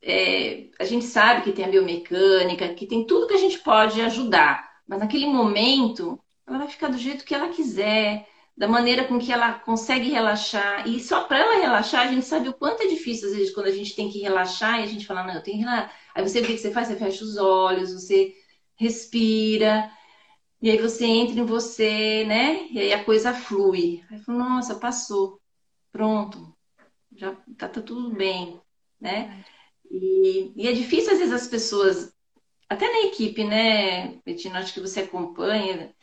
É, 0.02 0.68
a 0.78 0.85
gente 0.85 1.07
sabe 1.07 1.42
que 1.42 1.52
tem 1.52 1.64
a 1.64 1.68
biomecânica, 1.68 2.74
que 2.74 2.87
tem 2.87 3.07
tudo 3.07 3.26
que 3.26 3.35
a 3.35 3.38
gente 3.38 3.61
pode 3.61 4.00
ajudar, 4.02 4.68
mas 4.87 4.98
naquele 4.98 5.26
momento 5.26 6.20
ela 6.46 6.59
vai 6.59 6.68
ficar 6.68 6.88
do 6.88 6.98
jeito 6.98 7.24
que 7.24 7.35
ela 7.35 7.48
quiser, 7.48 8.26
da 8.57 8.68
maneira 8.68 9.04
com 9.04 9.18
que 9.18 9.33
ela 9.33 9.54
consegue 9.54 10.11
relaxar. 10.11 10.87
E 10.88 11.00
só 11.00 11.24
para 11.24 11.38
ela 11.38 11.61
relaxar, 11.61 12.07
a 12.07 12.12
gente 12.12 12.26
sabe 12.26 12.48
o 12.48 12.54
quanto 12.54 12.83
é 12.83 12.87
difícil, 12.87 13.28
às 13.28 13.35
vezes, 13.35 13.54
quando 13.54 13.66
a 13.66 13.72
gente 13.72 13.96
tem 13.96 14.11
que 14.11 14.20
relaxar 14.20 14.80
e 14.80 14.85
a 14.85 14.87
gente 14.87 15.07
fala, 15.07 15.24
não, 15.24 15.35
eu 15.35 15.42
tenho 15.42 15.59
que 15.59 15.64
relaxar. 15.64 15.92
Aí 16.14 16.22
você, 16.28 16.40
o 16.40 16.44
que 16.44 16.57
você 16.57 16.70
faz? 16.70 16.88
Você 16.88 16.96
fecha 16.96 17.24
os 17.24 17.37
olhos, 17.37 17.92
você 17.92 18.35
respira, 18.76 19.90
e 20.62 20.70
aí 20.70 20.78
você 20.78 21.04
entra 21.04 21.38
em 21.38 21.44
você, 21.44 22.24
né? 22.26 22.66
E 22.70 22.78
aí 22.80 22.92
a 22.92 23.04
coisa 23.04 23.35
flui. 23.35 24.02
Aí 24.11 24.18
fala, 24.20 24.38
nossa, 24.38 24.76
passou. 24.76 25.40
Pronto. 25.92 26.54
Já 27.14 27.33
tá, 27.59 27.68
tá 27.68 27.80
tudo 27.80 28.11
bem, 28.14 28.61
né? 29.00 29.44
E, 29.90 30.52
e 30.57 30.68
é 30.68 30.72
difícil, 30.72 31.12
às 31.12 31.18
vezes, 31.18 31.35
as 31.35 31.46
pessoas, 31.46 32.12
até 32.68 32.90
na 32.90 33.07
equipe, 33.09 33.44
né, 33.44 34.16
Betina, 34.24 34.59
acho 34.59 34.74
que 34.74 34.80
você 34.80 35.00
acompanha, 35.00 35.93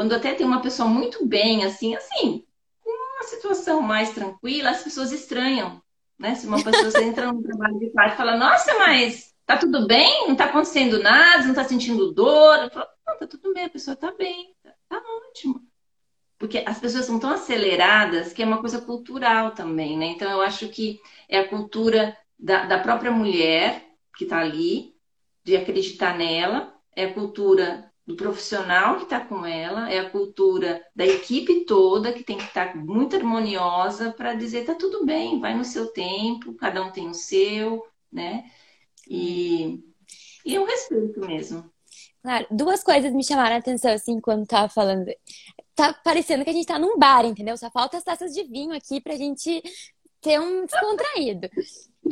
quando 0.00 0.14
até 0.14 0.32
tem 0.32 0.46
uma 0.46 0.62
pessoa 0.62 0.88
muito 0.88 1.26
bem, 1.26 1.62
assim, 1.62 1.94
assim, 1.94 2.42
com 2.82 2.90
uma 2.90 3.22
situação 3.24 3.82
mais 3.82 4.08
tranquila, 4.14 4.70
as 4.70 4.82
pessoas 4.82 5.12
estranham, 5.12 5.78
né? 6.18 6.34
Se 6.34 6.46
uma 6.46 6.64
pessoa 6.64 7.04
entra 7.04 7.30
no 7.30 7.42
trabalho 7.42 7.78
de 7.78 7.90
parte 7.90 8.14
e 8.14 8.16
fala, 8.16 8.34
nossa, 8.34 8.78
mas 8.78 9.34
tá 9.44 9.58
tudo 9.58 9.86
bem? 9.86 10.26
Não 10.26 10.34
tá 10.34 10.46
acontecendo 10.46 11.02
nada? 11.02 11.46
Não 11.46 11.52
tá 11.52 11.64
sentindo 11.64 12.14
dor? 12.14 12.70
Falo, 12.70 12.86
não, 13.06 13.18
tá 13.18 13.26
tudo 13.26 13.52
bem, 13.52 13.66
a 13.66 13.68
pessoa 13.68 13.94
tá 13.94 14.10
bem, 14.10 14.54
tá, 14.62 14.72
tá 14.88 15.02
ótimo. 15.28 15.60
Porque 16.38 16.64
as 16.66 16.80
pessoas 16.80 17.04
são 17.04 17.20
tão 17.20 17.32
aceleradas 17.32 18.32
que 18.32 18.42
é 18.42 18.46
uma 18.46 18.62
coisa 18.62 18.80
cultural 18.80 19.50
também, 19.50 19.98
né? 19.98 20.06
Então 20.06 20.30
eu 20.30 20.40
acho 20.40 20.66
que 20.70 20.98
é 21.28 21.40
a 21.40 21.46
cultura 21.48 22.16
da, 22.38 22.64
da 22.64 22.78
própria 22.78 23.10
mulher 23.10 23.84
que 24.16 24.24
está 24.24 24.38
ali, 24.38 24.94
de 25.44 25.58
acreditar 25.58 26.16
nela, 26.16 26.74
é 26.96 27.04
a 27.04 27.12
cultura 27.12 27.89
do 28.10 28.16
profissional 28.16 28.96
que 28.96 29.04
está 29.04 29.20
com 29.20 29.46
ela, 29.46 29.90
é 29.90 30.00
a 30.00 30.10
cultura 30.10 30.84
da 30.94 31.06
equipe 31.06 31.64
toda 31.64 32.12
que 32.12 32.24
tem 32.24 32.36
que 32.36 32.44
estar 32.44 32.72
tá 32.72 32.78
muito 32.78 33.14
harmoniosa 33.16 34.12
para 34.12 34.34
dizer 34.34 34.64
tá 34.64 34.74
tudo 34.74 35.06
bem, 35.06 35.38
vai 35.38 35.56
no 35.56 35.64
seu 35.64 35.92
tempo, 35.92 36.54
cada 36.54 36.82
um 36.82 36.90
tem 36.90 37.08
o 37.08 37.14
seu, 37.14 37.86
né? 38.12 38.50
E, 39.08 39.80
e 40.44 40.56
é 40.56 40.60
um 40.60 40.64
respeito 40.64 41.20
mesmo. 41.20 41.70
Claro, 42.22 42.46
duas 42.50 42.82
coisas 42.82 43.12
me 43.12 43.24
chamaram 43.24 43.56
a 43.56 43.58
atenção 43.58 43.92
assim 43.92 44.20
quando 44.20 44.46
tava 44.46 44.68
falando. 44.68 45.06
Tá 45.74 45.94
parecendo 45.94 46.44
que 46.44 46.50
a 46.50 46.52
gente 46.52 46.66
tá 46.66 46.78
num 46.78 46.98
bar, 46.98 47.24
entendeu? 47.24 47.56
Só 47.56 47.70
falta 47.70 47.96
as 47.96 48.04
taças 48.04 48.34
de 48.34 48.42
vinho 48.44 48.74
aqui 48.74 49.00
pra 49.00 49.16
gente 49.16 49.62
ter 50.20 50.38
um 50.38 50.66
descontraído. 50.66 51.48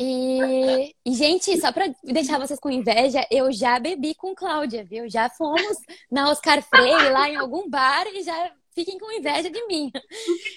E, 0.00 0.94
gente, 1.04 1.60
só 1.60 1.72
pra 1.72 1.92
deixar 2.04 2.38
vocês 2.38 2.60
com 2.60 2.70
inveja, 2.70 3.26
eu 3.32 3.50
já 3.50 3.80
bebi 3.80 4.14
com 4.14 4.32
Cláudia, 4.32 4.84
viu? 4.84 5.08
Já 5.10 5.28
fomos 5.28 5.76
na 6.08 6.30
Oscar 6.30 6.62
Freire, 6.62 7.10
lá 7.10 7.28
em 7.28 7.34
algum 7.34 7.68
bar, 7.68 8.06
e 8.14 8.22
já 8.22 8.52
fiquem 8.76 8.96
com 8.96 9.10
inveja 9.10 9.50
de 9.50 9.66
mim. 9.66 9.90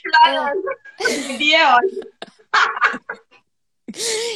Claro, 0.03 0.61
bebi 1.27 1.55
é 1.55 1.73
ótimo. 1.73 2.01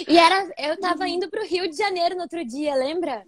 E 0.08 0.18
era, 0.18 0.52
eu 0.58 0.80
tava 0.80 1.08
indo 1.08 1.30
pro 1.30 1.46
Rio 1.46 1.70
de 1.70 1.78
Janeiro 1.78 2.16
no 2.16 2.24
outro 2.24 2.44
dia, 2.44 2.74
lembra? 2.74 3.24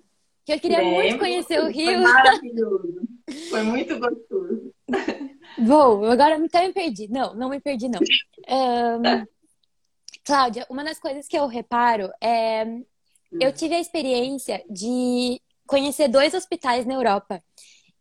Que 0.45 0.53
eu 0.53 0.59
queria 0.59 0.79
Lembro, 0.79 0.95
muito 0.95 1.19
conhecer 1.19 1.59
o 1.61 1.67
Rio. 1.67 1.91
Foi 1.91 1.97
maravilhoso. 1.97 3.01
Foi 3.49 3.61
muito 3.61 3.99
gostoso. 3.99 4.73
Vou, 5.59 6.05
agora 6.05 6.37
então 6.37 6.65
me 6.65 6.73
perdi. 6.73 7.07
Não, 7.07 7.35
não 7.35 7.49
me 7.49 7.59
perdi, 7.59 7.87
não. 7.87 7.99
Um, 8.49 9.27
Cláudia, 10.27 10.67
uma 10.69 10.83
das 10.83 10.99
coisas 10.99 11.25
que 11.25 11.39
eu 11.39 11.47
reparo 11.47 12.11
é. 12.19 12.65
Eu 13.31 13.53
tive 13.53 13.75
a 13.75 13.79
experiência 13.79 14.61
de 14.69 15.41
conhecer 15.65 16.09
dois 16.09 16.33
hospitais 16.33 16.85
na 16.85 16.95
Europa. 16.95 17.41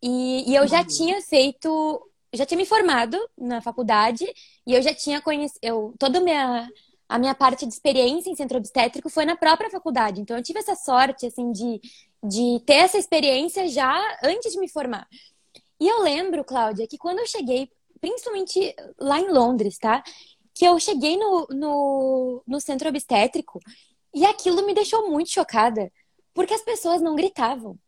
E, 0.03 0.51
e 0.51 0.55
eu 0.57 0.67
já 0.67 0.81
uhum. 0.81 0.87
tinha 0.87 1.23
feito. 1.23 2.11
Já 2.35 2.45
tinha 2.45 2.59
me 2.59 2.67
formado 2.67 3.17
na 3.39 3.63
faculdade 3.63 4.25
e 4.67 4.75
eu 4.75 4.83
já 4.83 4.93
tinha 4.93 5.21
conhecido. 5.23 5.95
Toda 5.99 6.19
a 6.19 6.21
minha, 6.21 6.69
a 7.09 7.19
minha 7.19 7.35
parte 7.35 7.65
de 7.65 7.73
experiência 7.73 8.29
em 8.29 8.35
centro 8.35 8.59
obstétrico 8.59 9.09
foi 9.09 9.25
na 9.25 9.37
própria 9.37 9.71
faculdade. 9.71 10.21
Então 10.21 10.37
eu 10.37 10.43
tive 10.43 10.59
essa 10.59 10.75
sorte, 10.75 11.27
assim, 11.27 11.53
de, 11.53 11.81
de 12.25 12.61
ter 12.67 12.75
essa 12.75 12.99
experiência 12.99 13.69
já 13.69 13.97
antes 14.25 14.53
de 14.53 14.59
me 14.59 14.69
formar. 14.69 15.07
E 15.79 15.87
eu 15.87 16.03
lembro, 16.03 16.43
Cláudia, 16.45 16.89
que 16.89 16.99
quando 16.99 17.21
eu 17.21 17.27
cheguei, 17.27 17.71
principalmente 18.01 18.75
lá 18.99 19.21
em 19.21 19.31
Londres, 19.31 19.79
tá? 19.79 20.03
Que 20.57 20.65
eu 20.65 20.81
cheguei 20.81 21.19
no, 21.19 21.47
no, 21.51 22.43
no 22.47 22.61
centro 22.61 22.89
obstétrico 22.89 23.61
e 24.15 24.25
aquilo 24.25 24.65
me 24.65 24.73
deixou 24.73 25.11
muito 25.11 25.31
chocada, 25.31 25.93
porque 26.33 26.55
as 26.55 26.63
pessoas 26.63 27.03
não 27.03 27.15
gritavam. 27.15 27.79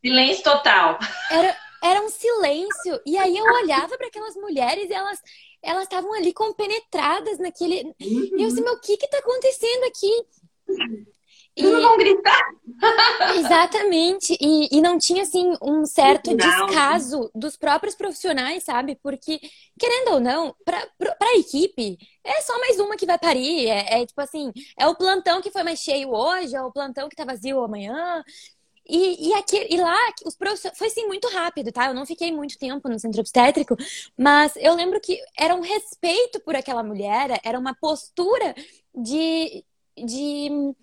Silêncio 0.00 0.44
total. 0.44 1.00
Era, 1.28 1.56
era 1.82 2.00
um 2.00 2.08
silêncio. 2.08 3.00
E 3.04 3.18
aí 3.18 3.36
eu 3.36 3.44
olhava 3.44 3.98
para 3.98 4.06
aquelas 4.06 4.36
mulheres 4.36 4.88
e 4.88 4.94
elas 4.94 5.20
elas 5.60 5.82
estavam 5.82 6.12
ali 6.14 6.32
compenetradas 6.32 7.38
naquele. 7.40 7.82
Uhum. 7.82 8.38
E 8.38 8.42
eu 8.42 8.48
disse, 8.48 8.62
meu, 8.62 8.74
o 8.74 8.80
que 8.80 8.96
que 8.96 9.08
tá 9.08 9.18
acontecendo 9.18 9.84
aqui? 9.84 10.26
E... 11.56 11.62
Não 11.62 11.80
vão 11.80 11.96
gritar. 11.96 12.50
Exatamente. 13.38 14.36
E, 14.38 14.68
e 14.76 14.80
não 14.82 14.98
tinha, 14.98 15.22
assim, 15.22 15.54
um 15.62 15.86
certo 15.86 16.30
não. 16.30 16.36
descaso 16.36 17.30
dos 17.34 17.56
próprios 17.56 17.94
profissionais, 17.94 18.62
sabe? 18.62 18.98
Porque, 19.02 19.40
querendo 19.78 20.12
ou 20.12 20.20
não, 20.20 20.54
para 20.64 20.86
a 21.22 21.38
equipe, 21.38 21.96
é 22.22 22.40
só 22.42 22.58
mais 22.60 22.78
uma 22.78 22.96
que 22.96 23.06
vai 23.06 23.18
parir. 23.18 23.68
É, 23.68 24.02
é, 24.02 24.06
tipo 24.06 24.20
assim, 24.20 24.52
é 24.78 24.86
o 24.86 24.94
plantão 24.94 25.40
que 25.40 25.50
foi 25.50 25.62
mais 25.62 25.78
cheio 25.78 26.10
hoje, 26.10 26.54
é 26.54 26.62
o 26.62 26.70
plantão 26.70 27.08
que 27.08 27.16
tá 27.16 27.24
vazio 27.24 27.64
amanhã. 27.64 28.22
E, 28.88 29.30
e, 29.30 29.34
aqui, 29.34 29.66
e 29.68 29.76
lá, 29.78 29.98
os 30.24 30.36
profissionais, 30.36 30.78
foi 30.78 30.90
sim 30.90 31.06
muito 31.06 31.26
rápido, 31.28 31.72
tá? 31.72 31.86
Eu 31.86 31.94
não 31.94 32.06
fiquei 32.06 32.30
muito 32.30 32.56
tempo 32.58 32.88
no 32.88 32.98
centro 33.00 33.20
obstétrico, 33.20 33.76
mas 34.16 34.54
eu 34.56 34.74
lembro 34.74 35.00
que 35.00 35.18
era 35.36 35.54
um 35.56 35.60
respeito 35.60 36.38
por 36.40 36.54
aquela 36.54 36.84
mulher, 36.84 37.40
era 37.42 37.58
uma 37.58 37.74
postura 37.74 38.54
de, 38.94 39.64
de 39.96 40.74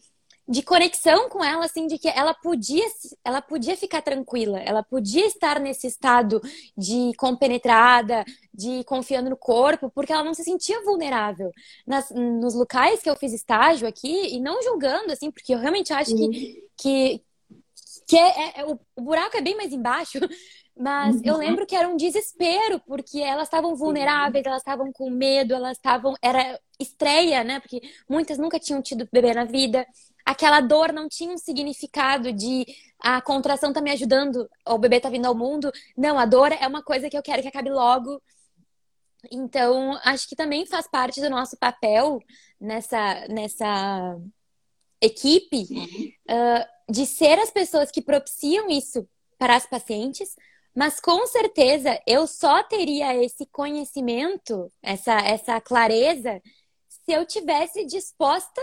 de 0.48 0.62
conexão 0.62 1.30
com 1.30 1.44
ela, 1.44 1.66
assim, 1.66 1.88
de 1.88 1.98
que 1.98 2.08
ela 2.08 2.34
podia, 2.34 2.86
ela 3.24 3.42
podia 3.42 3.78
ficar 3.78 4.02
tranquila, 4.02 4.60
ela 4.60 4.84
podia 4.84 5.26
estar 5.26 5.60
nesse 5.60 5.88
estado 5.88 6.42
de 6.78 7.12
compenetrada, 7.18 8.26
de 8.54 8.84
confiando 8.84 9.30
no 9.30 9.38
corpo, 9.38 9.90
porque 9.90 10.12
ela 10.12 10.24
não 10.24 10.34
se 10.34 10.44
sentia 10.44 10.84
vulnerável. 10.84 11.50
Nas, 11.88 12.10
nos 12.12 12.54
locais 12.54 13.02
que 13.02 13.10
eu 13.10 13.16
fiz 13.16 13.32
estágio 13.32 13.88
aqui, 13.88 14.36
e 14.36 14.40
não 14.42 14.62
julgando, 14.62 15.14
assim, 15.14 15.32
porque 15.32 15.54
eu 15.54 15.60
realmente 15.60 15.94
acho 15.94 16.14
que, 16.16 16.64
que, 16.78 17.22
que 18.06 18.18
é, 18.18 18.60
é, 18.60 18.66
o, 18.66 18.78
o 18.98 19.02
buraco 19.02 19.38
é 19.38 19.42
bem 19.42 19.56
mais 19.56 19.72
embaixo, 19.72 20.20
Mas 20.76 21.18
uhum. 21.18 21.22
eu 21.24 21.38
lembro 21.38 21.68
que 21.68 21.76
era 21.76 21.88
um 21.88 21.96
desespero, 21.96 22.80
porque 22.88 23.20
elas 23.20 23.44
estavam 23.48 23.76
vulneráveis, 23.76 24.44
elas 24.44 24.62
estavam 24.62 24.92
com 24.92 25.10
medo, 25.10 25.54
elas 25.54 25.78
estavam. 25.78 26.16
Era 26.22 26.60
estreia, 26.80 27.44
né? 27.44 27.60
Porque 27.60 27.80
muitas 28.10 28.40
nunca 28.40 28.60
tinham 28.60 28.82
tido 28.82 29.08
bebê 29.12 29.34
na 29.34 29.46
vida. 29.46 29.86
Aquela 30.26 30.62
dor 30.62 30.94
não 30.94 31.10
tinha 31.10 31.34
um 31.34 31.38
significado 31.38 32.32
de 32.32 32.66
a 33.00 33.22
contração 33.22 33.74
tá 33.74 33.82
me 33.82 33.92
ajudando, 33.92 34.50
o 34.66 34.78
bebê 34.78 35.00
tá 35.00 35.10
vindo 35.10 35.26
ao 35.26 35.36
mundo. 35.36 35.72
Não, 35.98 36.18
a 36.18 36.26
dor 36.26 36.52
é 36.52 36.66
uma 36.66 36.82
coisa 36.82 37.10
que 37.10 37.18
eu 37.18 37.24
quero 37.24 37.42
que 37.42 37.48
acabe 37.48 37.70
logo. 37.70 38.22
Então, 39.32 40.00
acho 40.04 40.28
que 40.28 40.36
também 40.36 40.66
faz 40.66 40.88
parte 40.88 41.22
do 41.22 41.30
nosso 41.30 41.58
papel 41.58 42.20
nessa, 42.60 43.28
nessa 43.28 44.18
equipe 45.02 45.64
uh, 46.30 46.92
de 46.92 47.06
ser 47.06 47.40
as 47.40 47.52
pessoas 47.52 47.92
que 47.92 48.02
propiciam 48.02 48.70
isso 48.70 49.08
para 49.38 49.56
as 49.56 49.66
pacientes, 49.66 50.36
mas 50.76 51.00
com 51.00 51.26
certeza 51.28 52.00
eu 52.08 52.26
só 52.26 52.64
teria 52.64 53.16
esse 53.24 53.46
conhecimento, 53.48 54.72
essa, 54.82 55.14
essa 55.20 55.60
clareza, 55.60 56.42
se 56.88 57.12
eu 57.12 57.26
tivesse 57.26 57.86
disposta 57.86 58.62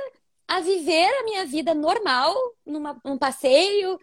a 0.51 0.59
viver 0.59 1.09
a 1.21 1.23
minha 1.23 1.47
vida 1.47 1.73
normal, 1.73 2.35
numa, 2.67 3.01
num 3.05 3.17
passeio, 3.17 3.97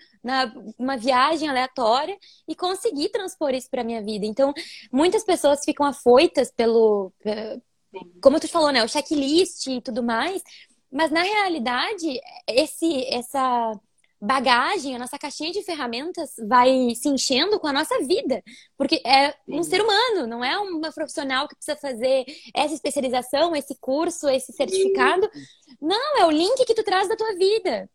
numa 0.80 0.96
viagem 0.96 1.50
aleatória 1.50 2.18
e 2.48 2.56
conseguir 2.56 3.10
transpor 3.10 3.54
isso 3.54 3.70
para 3.70 3.84
minha 3.84 4.02
vida. 4.02 4.26
Então, 4.26 4.54
muitas 4.90 5.26
pessoas 5.26 5.66
ficam 5.66 5.86
afoitas 5.86 6.50
pelo, 6.50 7.12
como 8.22 8.40
tu 8.40 8.48
falou, 8.48 8.72
né, 8.72 8.82
o 8.82 8.88
checklist 8.88 9.68
e 9.68 9.82
tudo 9.82 10.02
mais, 10.02 10.42
mas 10.90 11.12
na 11.12 11.22
realidade, 11.22 12.18
esse 12.48 13.04
essa 13.14 13.78
bagagem, 14.20 14.96
a 14.96 15.00
nossa 15.00 15.18
caixinha 15.18 15.52
de 15.52 15.64
ferramentas 15.64 16.32
vai 16.48 16.94
se 16.96 17.08
enchendo 17.08 17.60
com 17.60 17.68
a 17.68 17.74
nossa 17.74 17.98
vida. 18.06 18.42
Porque 18.78 19.02
é 19.06 19.36
um 19.48 19.64
ser 19.64 19.82
humano, 19.82 20.28
não 20.28 20.44
é 20.44 20.58
uma 20.58 20.92
profissional 20.92 21.48
que 21.48 21.56
precisa 21.56 21.78
fazer 21.78 22.26
essa 22.54 22.74
especialização, 22.74 23.56
esse 23.56 23.76
curso, 23.80 24.28
esse 24.28 24.52
certificado. 24.54 25.30
Não, 25.82 26.18
é 26.18 26.26
o 26.26 26.32
link 26.32 26.66
que 26.66 26.74
tu 26.74 26.84
traz 26.84 27.08
da 27.08 27.16
tua 27.16 27.36
vida. 27.36 27.90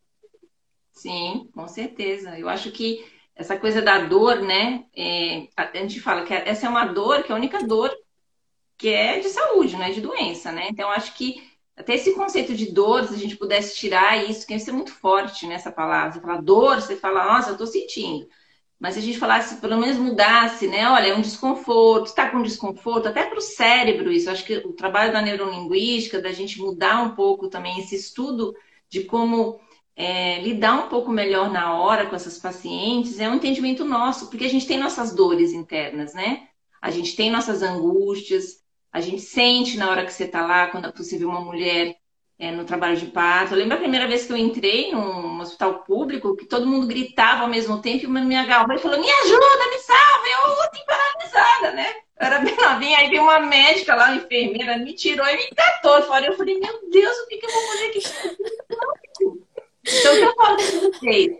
Sim, 0.93 1.49
com 1.53 1.67
certeza. 1.67 2.37
Eu 2.37 2.47
acho 2.47 2.71
que 2.71 3.05
essa 3.35 3.57
coisa 3.57 3.81
da 3.81 3.99
dor, 3.99 4.41
né? 4.41 4.85
É, 4.95 5.47
a 5.57 5.69
gente 5.75 5.99
fala 5.99 6.23
que 6.23 6.33
essa 6.33 6.67
é 6.67 6.69
uma 6.69 6.85
dor, 6.85 7.23
que 7.23 7.31
é 7.31 7.35
a 7.35 7.37
única 7.37 7.63
dor 7.63 7.91
que 8.77 8.89
é 8.89 9.19
de 9.19 9.29
saúde, 9.29 9.75
não 9.75 9.83
é 9.83 9.91
de 9.91 10.01
doença, 10.01 10.51
né? 10.51 10.67
Então, 10.69 10.89
acho 10.89 11.13
que 11.15 11.41
até 11.75 11.95
esse 11.95 12.13
conceito 12.13 12.53
de 12.53 12.71
dor, 12.71 13.05
se 13.05 13.13
a 13.15 13.17
gente 13.17 13.35
pudesse 13.35 13.75
tirar 13.75 14.29
isso, 14.29 14.45
que 14.45 14.53
ia 14.53 14.59
ser 14.59 14.71
muito 14.71 14.91
forte 14.91 15.47
nessa 15.47 15.71
palavra. 15.71 16.13
Você 16.13 16.19
fala 16.21 16.41
dor, 16.41 16.81
você 16.81 16.95
fala, 16.95 17.25
nossa, 17.25 17.51
eu 17.51 17.57
tô 17.57 17.65
sentindo. 17.65 18.27
Mas 18.79 18.95
se 18.95 18.99
a 18.99 19.03
gente 19.03 19.17
falasse, 19.17 19.61
pelo 19.61 19.77
menos 19.77 19.97
mudasse, 19.97 20.67
né? 20.67 20.87
Olha, 20.89 21.07
é 21.07 21.15
um 21.15 21.21
desconforto, 21.21 22.07
está 22.07 22.29
com 22.29 22.41
desconforto, 22.41 23.07
até 23.07 23.25
para 23.25 23.37
o 23.37 23.41
cérebro 23.41 24.11
isso. 24.11 24.29
Acho 24.29 24.45
que 24.45 24.57
o 24.57 24.73
trabalho 24.73 25.13
da 25.13 25.21
neurolinguística, 25.21 26.21
da 26.21 26.31
gente 26.33 26.59
mudar 26.59 27.01
um 27.01 27.15
pouco 27.15 27.47
também 27.47 27.79
esse 27.79 27.95
estudo 27.95 28.53
de 28.89 29.05
como 29.05 29.59
é, 29.95 30.41
lidar 30.41 30.85
um 30.85 30.89
pouco 30.89 31.11
melhor 31.11 31.51
na 31.51 31.73
hora 31.79 32.07
com 32.07 32.15
essas 32.15 32.37
pacientes, 32.37 33.19
é 33.19 33.29
um 33.29 33.35
entendimento 33.35 33.85
nosso, 33.85 34.27
porque 34.29 34.45
a 34.45 34.49
gente 34.49 34.67
tem 34.67 34.77
nossas 34.77 35.15
dores 35.15 35.53
internas, 35.53 36.13
né? 36.13 36.47
A 36.81 36.91
gente 36.91 37.15
tem 37.15 37.31
nossas 37.31 37.61
angústias, 37.63 38.62
a 38.93 39.01
gente 39.01 39.23
sente 39.23 39.75
na 39.75 39.89
hora 39.89 40.05
que 40.05 40.13
você 40.13 40.25
está 40.25 40.45
lá, 40.45 40.67
quando 40.67 40.87
é 40.87 40.91
possível 40.91 41.27
uma 41.27 41.41
mulher 41.41 41.95
é, 42.37 42.51
no 42.51 42.63
trabalho 42.63 42.95
de 42.95 43.07
parto. 43.07 43.53
Eu 43.53 43.57
lembro 43.57 43.75
a 43.75 43.79
primeira 43.79 44.07
vez 44.07 44.25
que 44.25 44.31
eu 44.31 44.37
entrei 44.37 44.91
num 44.91 45.41
hospital 45.41 45.79
público, 45.79 46.35
que 46.35 46.45
todo 46.45 46.67
mundo 46.67 46.85
gritava 46.85 47.41
ao 47.41 47.49
mesmo 47.49 47.81
tempo, 47.81 48.05
e 48.05 48.07
me 48.07 48.35
agarrou 48.35 48.75
e 48.75 48.79
falou, 48.79 48.99
me 48.99 49.09
ajuda, 49.09 49.69
me 49.71 49.79
salva, 49.79 50.27
eu 50.27 50.69
tô 50.71 50.85
paralisada, 50.85 51.71
né? 51.71 51.89
Eu 52.19 52.27
era 52.27 52.39
bem 52.39 52.55
novinha, 52.55 52.99
aí 52.99 53.09
veio 53.09 53.23
uma 53.23 53.39
médica 53.39 53.95
lá, 53.95 54.11
uma 54.11 54.17
enfermeira, 54.17 54.77
me 54.77 54.93
tirou 54.93 55.25
e 55.25 55.37
me 55.37 55.49
catou 55.55 56.03
fora. 56.03 56.27
Eu 56.27 56.37
falei, 56.37 56.59
meu 56.59 56.89
Deus, 56.91 57.17
o 57.17 57.27
que, 57.27 57.37
que 57.37 57.45
eu 57.47 57.51
vou 57.51 57.61
fazer 57.63 57.85
aqui? 57.87 57.99
Então, 59.85 60.13
o 60.13 60.17
que 60.17 60.23
eu 60.23 60.35
falo 60.35 60.57
com 60.57 60.91
vocês? 60.91 61.31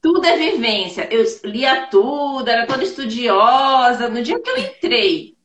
Tudo 0.00 0.24
é 0.24 0.36
vivência. 0.36 1.08
Eu 1.12 1.24
lia 1.44 1.88
tudo, 1.88 2.48
era 2.48 2.66
toda 2.66 2.82
estudiosa. 2.82 4.08
No 4.08 4.22
dia 4.22 4.40
que 4.40 4.50
eu 4.50 4.56
entrei, 4.56 5.35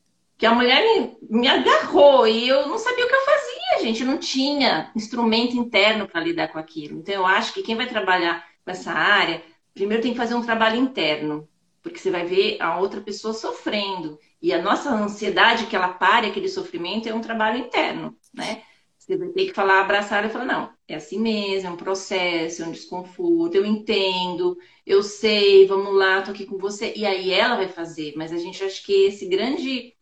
que 0.41 0.45
a 0.47 0.55
mulher 0.55 0.83
me, 0.83 1.39
me 1.39 1.47
agarrou 1.47 2.27
e 2.27 2.47
eu 2.47 2.67
não 2.67 2.79
sabia 2.79 3.05
o 3.05 3.07
que 3.07 3.13
eu 3.13 3.25
fazia, 3.25 3.85
gente. 3.85 4.03
Não 4.03 4.17
tinha 4.17 4.91
instrumento 4.95 5.55
interno 5.55 6.07
para 6.07 6.19
lidar 6.19 6.47
com 6.47 6.57
aquilo. 6.57 6.97
Então, 6.97 7.13
eu 7.13 7.27
acho 7.27 7.53
que 7.53 7.61
quem 7.61 7.75
vai 7.75 7.85
trabalhar 7.85 8.43
com 8.65 8.71
essa 8.71 8.91
área, 8.91 9.43
primeiro 9.71 10.01
tem 10.01 10.13
que 10.13 10.17
fazer 10.17 10.33
um 10.33 10.41
trabalho 10.41 10.77
interno, 10.77 11.47
porque 11.83 11.99
você 11.99 12.09
vai 12.09 12.25
ver 12.25 12.57
a 12.59 12.79
outra 12.79 13.01
pessoa 13.01 13.35
sofrendo. 13.35 14.17
E 14.41 14.51
a 14.51 14.59
nossa 14.59 14.89
ansiedade 14.89 15.67
que 15.67 15.75
ela 15.75 15.89
pare 15.89 16.25
aquele 16.25 16.49
sofrimento 16.49 17.07
é 17.07 17.13
um 17.13 17.21
trabalho 17.21 17.59
interno, 17.59 18.17
né? 18.33 18.63
Você 18.97 19.15
vai 19.17 19.27
ter 19.27 19.45
que 19.45 19.53
falar, 19.53 19.81
abraçar 19.81 20.25
e 20.25 20.29
falar, 20.29 20.45
não, 20.45 20.71
é 20.87 20.95
assim 20.95 21.19
mesmo, 21.19 21.69
é 21.69 21.71
um 21.71 21.77
processo, 21.77 22.63
é 22.63 22.65
um 22.65 22.71
desconforto, 22.71 23.53
eu 23.53 23.65
entendo, 23.65 24.57
eu 24.87 25.03
sei, 25.03 25.67
vamos 25.67 25.93
lá, 25.93 26.23
tô 26.23 26.31
aqui 26.31 26.47
com 26.47 26.57
você. 26.57 26.93
E 26.95 27.05
aí 27.05 27.31
ela 27.31 27.57
vai 27.57 27.67
fazer, 27.67 28.13
mas 28.15 28.33
a 28.33 28.37
gente 28.37 28.63
acha 28.63 28.83
que 28.83 29.05
esse 29.05 29.27
grande 29.27 29.93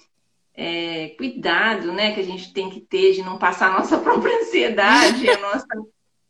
é, 0.62 1.16
cuidado 1.16 1.94
né, 1.94 2.12
que 2.14 2.20
a 2.20 2.24
gente 2.24 2.52
tem 2.52 2.70
que 2.70 2.82
ter 2.82 3.14
de 3.14 3.24
não 3.24 3.38
passar 3.38 3.68
a 3.68 3.80
nossa 3.80 3.98
própria 4.04 4.42
ansiedade, 4.42 5.30
a 5.30 5.38
nossa. 5.38 5.66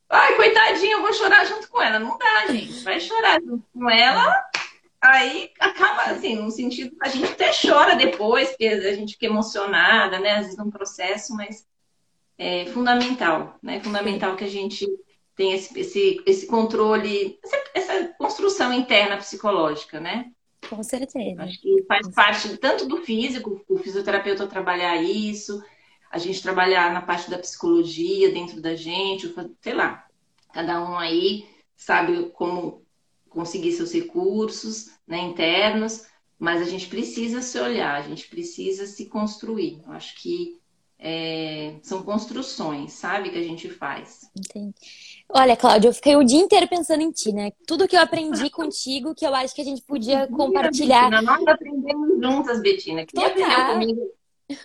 Ai, 0.07 0.35
coitadinha, 0.35 0.93
eu 0.93 1.01
vou 1.01 1.11
chorar 1.11 1.45
junto 1.45 1.67
com 1.67 1.81
ela. 1.81 1.97
Não 1.97 2.15
dá, 2.15 2.45
gente. 2.51 2.83
Vai 2.83 2.99
chorar 2.99 3.41
junto 3.41 3.65
com 3.73 3.89
ela, 3.89 4.45
aí 5.01 5.51
acaba 5.59 6.03
assim, 6.11 6.35
no 6.35 6.51
sentido. 6.51 6.95
A 7.01 7.09
gente 7.09 7.31
até 7.31 7.51
chora 7.51 7.95
depois, 7.95 8.49
porque 8.49 8.67
a 8.67 8.93
gente 8.93 9.13
fica 9.13 9.25
emocionada, 9.25 10.19
né? 10.19 10.33
Às 10.33 10.43
vezes 10.43 10.57
num 10.59 10.69
processo, 10.69 11.35
mas 11.35 11.67
é 12.37 12.67
fundamental, 12.67 13.57
né? 13.63 13.77
É 13.77 13.79
fundamental 13.79 14.35
que 14.35 14.43
a 14.43 14.49
gente 14.49 14.87
tenha 15.35 15.55
esse, 15.55 15.79
esse, 15.79 16.21
esse 16.27 16.45
controle, 16.45 17.39
essa, 17.43 17.63
essa 17.73 18.07
construção 18.19 18.71
interna 18.71 19.17
psicológica, 19.17 19.99
né? 19.99 20.27
Com 20.67 20.83
certeza. 20.83 21.43
Acho 21.43 21.61
que 21.61 21.83
faz 21.87 22.07
parte 22.13 22.57
tanto 22.57 22.87
do 22.87 22.97
físico, 22.97 23.63
o 23.67 23.77
fisioterapeuta 23.77 24.47
trabalhar 24.47 25.01
isso, 25.01 25.63
a 26.11 26.17
gente 26.17 26.41
trabalhar 26.41 26.91
na 26.91 27.01
parte 27.01 27.29
da 27.29 27.37
psicologia 27.37 28.31
dentro 28.31 28.61
da 28.61 28.75
gente, 28.75 29.33
sei 29.61 29.73
lá, 29.73 30.07
cada 30.53 30.81
um 30.81 30.97
aí 30.97 31.47
sabe 31.75 32.29
como 32.31 32.83
conseguir 33.29 33.71
seus 33.71 33.93
recursos 33.93 34.91
né, 35.07 35.19
internos, 35.19 36.05
mas 36.37 36.61
a 36.61 36.65
gente 36.65 36.87
precisa 36.87 37.41
se 37.41 37.59
olhar, 37.59 37.95
a 37.95 38.01
gente 38.01 38.27
precisa 38.27 38.85
se 38.85 39.05
construir. 39.05 39.81
Eu 39.85 39.91
acho 39.91 40.15
que 40.21 40.59
é, 40.99 41.75
são 41.81 42.03
construções, 42.03 42.91
sabe, 42.91 43.29
que 43.29 43.37
a 43.37 43.43
gente 43.43 43.69
faz. 43.69 44.29
Entendi. 44.37 44.75
Olha, 45.29 45.55
Cláudia, 45.55 45.87
eu 45.87 45.93
fiquei 45.93 46.15
o 46.17 46.23
dia 46.23 46.39
inteiro 46.39 46.67
pensando 46.67 47.01
em 47.01 47.11
ti, 47.11 47.31
né? 47.31 47.51
Tudo 47.65 47.87
que 47.87 47.95
eu 47.95 48.01
aprendi 48.01 48.49
contigo, 48.51 49.15
que 49.15 49.25
eu 49.25 49.33
acho 49.33 49.55
que 49.55 49.61
a 49.61 49.65
gente 49.65 49.81
podia 49.81 50.27
compartilhar. 50.27 51.09
Betina, 51.09 51.21
nós 51.21 51.47
aprendemos 51.47 52.21
juntas, 52.21 52.61
Betina. 52.61 53.05
Que 53.05 53.17
aprendeu 53.17 53.65
comigo. 53.71 54.01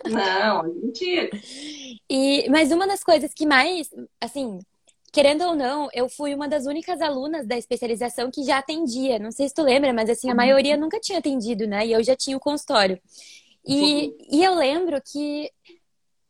Não, 0.05 0.61
a 0.61 0.67
gente. 0.67 1.29
E, 2.09 2.49
mas 2.49 2.71
uma 2.71 2.87
das 2.87 3.03
coisas 3.03 3.33
que 3.33 3.45
mais, 3.45 3.87
assim, 4.19 4.59
querendo 5.13 5.43
ou 5.45 5.55
não, 5.55 5.87
eu 5.93 6.09
fui 6.09 6.33
uma 6.33 6.49
das 6.49 6.65
únicas 6.65 6.99
alunas 6.99 7.47
da 7.47 7.57
especialização 7.57 8.29
que 8.29 8.43
já 8.43 8.57
atendia. 8.57 9.19
Não 9.19 9.31
sei 9.31 9.47
se 9.47 9.53
tu 9.53 9.61
lembra, 9.61 9.93
mas 9.93 10.09
assim, 10.09 10.27
a 10.27 10.31
uhum. 10.31 10.37
maioria 10.37 10.75
nunca 10.75 10.99
tinha 10.99 11.19
atendido, 11.19 11.65
né? 11.65 11.85
E 11.85 11.93
eu 11.93 12.03
já 12.03 12.15
tinha 12.15 12.35
o 12.35 12.41
consultório. 12.41 12.99
E, 13.65 14.13
e 14.29 14.43
eu 14.43 14.55
lembro 14.55 15.01
que 15.01 15.49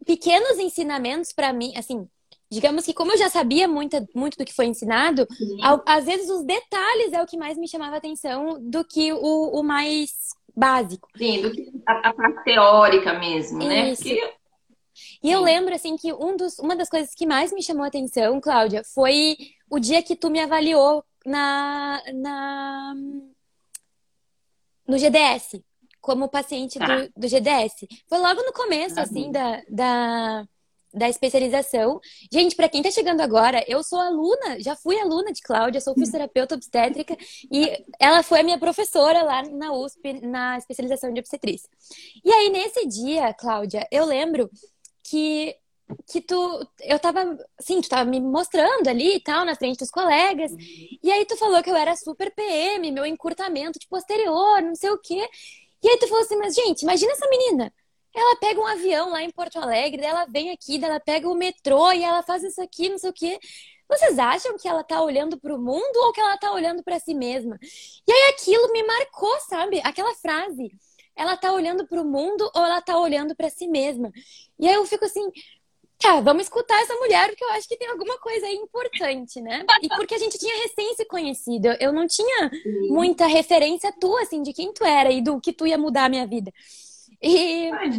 pequenos 0.05 0.57
ensinamentos 0.59 1.31
para 1.31 1.51
mim, 1.51 1.73
assim, 1.75 2.07
digamos 2.49 2.85
que 2.85 2.93
como 2.93 3.11
eu 3.11 3.17
já 3.17 3.29
sabia 3.29 3.67
muito, 3.67 3.97
muito 4.13 4.37
do 4.37 4.45
que 4.45 4.53
foi 4.53 4.65
ensinado, 4.65 5.27
ao, 5.61 5.83
às 5.85 6.05
vezes 6.05 6.29
os 6.29 6.43
detalhes 6.43 7.13
é 7.13 7.21
o 7.21 7.25
que 7.25 7.37
mais 7.37 7.57
me 7.57 7.67
chamava 7.67 7.97
atenção 7.97 8.57
do 8.61 8.83
que 8.85 9.11
o, 9.11 9.59
o 9.59 9.63
mais 9.63 10.11
básico. 10.55 11.07
Sim, 11.17 11.41
do 11.41 11.51
que 11.51 11.71
a, 11.85 12.09
a 12.09 12.13
parte 12.13 12.43
teórica 12.43 13.13
mesmo, 13.19 13.59
né? 13.59 13.91
Isso. 13.91 14.03
Porque... 14.03 14.33
E 15.21 15.29
eu 15.29 15.41
lembro, 15.41 15.73
assim, 15.73 15.97
que 15.97 16.13
um 16.13 16.37
dos, 16.37 16.57
uma 16.59 16.75
das 16.75 16.89
coisas 16.89 17.13
que 17.13 17.25
mais 17.25 17.51
me 17.51 17.61
chamou 17.61 17.83
a 17.83 17.87
atenção, 17.87 18.39
Cláudia, 18.39 18.81
foi 18.83 19.35
o 19.69 19.79
dia 19.79 20.01
que 20.01 20.15
tu 20.15 20.29
me 20.29 20.39
avaliou 20.39 21.03
na, 21.25 22.01
na 22.13 22.93
no 24.87 24.97
GDS, 24.97 25.61
como 26.05 26.29
paciente 26.29 26.77
tá. 26.77 26.85
do, 26.85 27.11
do 27.17 27.27
GDS. 27.27 27.87
Foi 28.07 28.19
logo 28.19 28.43
no 28.43 28.53
começo, 28.53 28.93
tá 28.93 29.01
assim, 29.01 29.31
da, 29.31 29.63
da, 29.67 30.47
da 30.93 31.09
especialização. 31.09 31.99
Gente, 32.31 32.55
para 32.55 32.69
quem 32.69 32.81
está 32.81 32.91
chegando 32.91 33.21
agora, 33.21 33.65
eu 33.67 33.83
sou 33.83 33.99
aluna, 33.99 34.59
já 34.59 34.75
fui 34.75 34.99
aluna 34.99 35.33
de 35.33 35.41
Cláudia, 35.41 35.81
sou 35.81 35.95
fisioterapeuta 35.95 36.53
obstétrica 36.53 37.17
e 37.51 37.83
ela 37.99 38.21
foi 38.21 38.41
a 38.41 38.43
minha 38.43 38.59
professora 38.59 39.23
lá 39.23 39.41
na 39.49 39.73
USP, 39.73 40.21
na 40.21 40.59
especialização 40.59 41.11
de 41.11 41.19
obstetrícia. 41.19 41.67
E 42.23 42.31
aí, 42.31 42.49
nesse 42.49 42.87
dia, 42.87 43.33
Cláudia, 43.33 43.87
eu 43.91 44.05
lembro 44.05 44.47
que 45.03 45.55
que 46.07 46.19
tu, 46.19 46.67
eu 46.81 46.97
tava, 46.97 47.37
assim, 47.59 47.79
tu 47.79 47.87
tava 47.87 48.09
me 48.09 48.19
mostrando 48.19 48.87
ali 48.87 49.17
e 49.17 49.19
tal, 49.19 49.45
na 49.45 49.53
frente 49.53 49.77
dos 49.77 49.91
colegas, 49.91 50.51
uhum. 50.51 50.57
e 51.03 51.11
aí 51.11 51.25
tu 51.25 51.37
falou 51.37 51.61
que 51.61 51.69
eu 51.69 51.75
era 51.75 51.95
super 51.95 52.33
PM, 52.33 52.91
meu 52.91 53.05
encurtamento 53.05 53.77
de 53.77 53.87
posterior, 53.87 54.63
não 54.63 54.73
sei 54.73 54.89
o 54.89 54.97
quê. 54.97 55.29
E 55.83 55.89
aí 55.89 55.97
tu 55.97 56.07
falou 56.07 56.23
assim, 56.23 56.37
mas 56.37 56.55
gente, 56.55 56.81
imagina 56.83 57.11
essa 57.13 57.27
menina. 57.29 57.73
Ela 58.13 58.37
pega 58.37 58.59
um 58.61 58.65
avião 58.65 59.09
lá 59.09 59.21
em 59.21 59.29
Porto 59.29 59.59
Alegre, 59.59 60.01
daí 60.01 60.09
ela 60.09 60.25
vem 60.25 60.51
aqui, 60.51 60.77
daí 60.79 60.89
ela 60.89 60.99
pega 60.99 61.29
o 61.29 61.35
metrô 61.35 61.91
e 61.91 62.03
ela 62.03 62.23
faz 62.23 62.43
isso 62.43 62.61
aqui, 62.61 62.89
não 62.89 62.97
sei 62.97 63.09
o 63.09 63.13
quê. 63.13 63.39
Vocês 63.89 64.17
acham 64.17 64.57
que 64.57 64.67
ela 64.67 64.83
tá 64.83 65.01
olhando 65.01 65.39
para 65.39 65.53
o 65.53 65.59
mundo 65.59 65.95
ou 65.97 66.11
que 66.13 66.19
ela 66.19 66.37
tá 66.37 66.51
olhando 66.51 66.83
para 66.83 66.99
si 66.99 67.13
mesma? 67.13 67.59
E 68.07 68.11
aí 68.11 68.33
aquilo 68.33 68.71
me 68.71 68.83
marcou, 68.83 69.39
sabe? 69.41 69.81
Aquela 69.83 70.13
frase. 70.15 70.71
Ela 71.15 71.37
tá 71.37 71.53
olhando 71.53 71.87
para 71.87 72.01
o 72.01 72.05
mundo 72.05 72.49
ou 72.53 72.63
ela 72.65 72.81
tá 72.81 72.97
olhando 72.99 73.35
para 73.35 73.49
si 73.49 73.67
mesma? 73.67 74.11
E 74.59 74.67
aí 74.67 74.75
eu 74.75 74.85
fico 74.85 75.05
assim, 75.05 75.29
tá, 76.05 76.21
vamos 76.21 76.43
escutar 76.43 76.79
essa 76.81 76.95
mulher, 76.95 77.29
porque 77.29 77.43
eu 77.43 77.51
acho 77.51 77.67
que 77.67 77.77
tem 77.77 77.87
alguma 77.87 78.17
coisa 78.19 78.45
aí 78.45 78.55
importante, 78.55 79.41
né? 79.41 79.65
E 79.81 79.89
porque 79.89 80.15
a 80.15 80.17
gente 80.17 80.37
tinha 80.37 80.61
recém 80.61 80.93
se 80.95 81.05
conhecido. 81.05 81.69
Eu 81.79 81.91
não 81.91 82.07
tinha 82.07 82.51
muita 82.89 83.25
referência 83.25 83.93
tua, 83.99 84.21
assim, 84.21 84.41
de 84.41 84.53
quem 84.53 84.71
tu 84.71 84.83
era 84.83 85.11
e 85.11 85.21
do 85.21 85.39
que 85.39 85.51
tu 85.51 85.65
ia 85.65 85.77
mudar 85.77 86.05
a 86.05 86.09
minha 86.09 86.27
vida. 86.27 86.51
E, 87.21 87.71
Ai, 87.71 87.89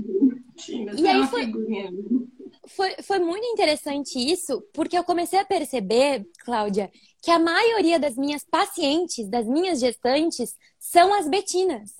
e 0.96 1.08
aí 1.08 1.26
foi, 1.26 1.52
foi, 2.68 2.94
foi 3.02 3.18
muito 3.18 3.46
interessante 3.46 4.18
isso, 4.18 4.62
porque 4.72 4.96
eu 4.96 5.04
comecei 5.04 5.38
a 5.38 5.44
perceber, 5.44 6.26
Cláudia, 6.44 6.90
que 7.22 7.30
a 7.30 7.38
maioria 7.38 7.98
das 7.98 8.14
minhas 8.14 8.44
pacientes, 8.44 9.28
das 9.28 9.46
minhas 9.46 9.80
gestantes, 9.80 10.54
são 10.78 11.12
as 11.14 11.28
betinas. 11.28 11.94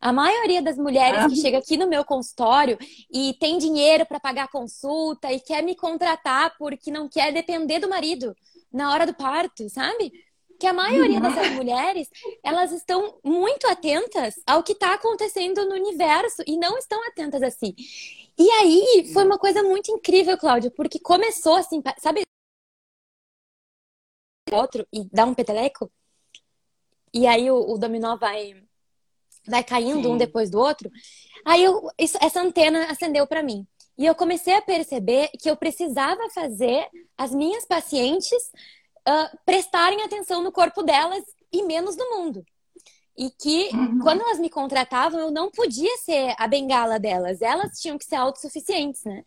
A 0.00 0.12
maioria 0.12 0.62
das 0.62 0.78
mulheres 0.78 1.26
que 1.26 1.38
ah. 1.38 1.42
chega 1.42 1.58
aqui 1.58 1.76
no 1.76 1.86
meu 1.86 2.04
consultório 2.04 2.78
e 3.12 3.34
tem 3.34 3.58
dinheiro 3.58 4.06
para 4.06 4.18
pagar 4.18 4.48
consulta 4.48 5.30
e 5.30 5.38
quer 5.38 5.62
me 5.62 5.76
contratar 5.76 6.56
porque 6.58 6.90
não 6.90 7.06
quer 7.06 7.32
depender 7.32 7.80
do 7.80 7.88
marido 7.88 8.34
na 8.72 8.92
hora 8.92 9.04
do 9.04 9.12
parto, 9.12 9.68
sabe? 9.68 10.10
Que 10.58 10.66
a 10.66 10.72
maioria 10.72 11.16
uhum. 11.16 11.22
dessas 11.22 11.50
mulheres, 11.52 12.08
elas 12.42 12.72
estão 12.72 13.18
muito 13.22 13.66
atentas 13.66 14.40
ao 14.46 14.62
que 14.62 14.72
está 14.72 14.94
acontecendo 14.94 15.66
no 15.68 15.74
universo 15.74 16.42
e 16.46 16.56
não 16.56 16.78
estão 16.78 17.06
atentas 17.06 17.42
assim. 17.42 17.74
E 18.38 18.50
aí 18.52 19.10
foi 19.12 19.24
uma 19.24 19.38
coisa 19.38 19.62
muito 19.62 19.90
incrível, 19.90 20.38
Cláudia, 20.38 20.70
porque 20.70 20.98
começou 20.98 21.56
assim, 21.56 21.82
sabe? 21.98 22.22
Outro 24.50 24.86
e 24.90 25.04
dá 25.04 25.26
um 25.26 25.34
peteleco. 25.34 25.90
E 27.12 27.26
aí 27.26 27.50
o, 27.50 27.72
o 27.72 27.78
dominó 27.78 28.16
vai 28.16 28.54
vai 29.50 29.64
caindo 29.64 30.04
Sim. 30.04 30.14
um 30.14 30.16
depois 30.16 30.48
do 30.48 30.58
outro. 30.58 30.90
Aí 31.44 31.64
eu, 31.64 31.88
isso, 31.98 32.16
essa 32.20 32.40
antena 32.40 32.84
acendeu 32.90 33.26
para 33.26 33.42
mim. 33.42 33.66
E 33.98 34.06
eu 34.06 34.14
comecei 34.14 34.54
a 34.54 34.62
perceber 34.62 35.28
que 35.38 35.50
eu 35.50 35.56
precisava 35.56 36.30
fazer 36.30 36.88
as 37.18 37.34
minhas 37.34 37.66
pacientes 37.66 38.50
uh, 39.00 39.38
prestarem 39.44 40.02
atenção 40.02 40.42
no 40.42 40.50
corpo 40.52 40.82
delas 40.82 41.22
e 41.52 41.62
menos 41.62 41.96
no 41.96 42.16
mundo. 42.16 42.44
E 43.16 43.30
que 43.30 43.68
uhum. 43.74 43.98
quando 43.98 44.22
elas 44.22 44.38
me 44.38 44.48
contratavam, 44.48 45.20
eu 45.20 45.30
não 45.30 45.50
podia 45.50 45.94
ser 45.98 46.34
a 46.38 46.48
bengala 46.48 46.98
delas. 46.98 47.42
Elas 47.42 47.78
tinham 47.78 47.98
que 47.98 48.06
ser 48.06 48.16
autossuficientes, 48.16 49.04
né? 49.04 49.22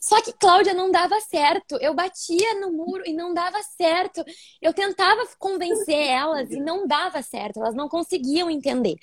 Só 0.00 0.20
que 0.22 0.32
Cláudia 0.32 0.74
não 0.74 0.90
dava 0.90 1.20
certo. 1.20 1.76
Eu 1.80 1.94
batia 1.94 2.54
no 2.60 2.72
muro 2.72 3.02
e 3.06 3.12
não 3.12 3.34
dava 3.34 3.60
certo. 3.76 4.24
Eu 4.60 4.72
tentava 4.72 5.24
convencer 5.38 6.08
elas 6.08 6.50
e 6.50 6.60
não 6.60 6.86
dava 6.86 7.22
certo. 7.22 7.60
Elas 7.60 7.74
não 7.74 7.88
conseguiam 7.88 8.50
entender. 8.50 8.96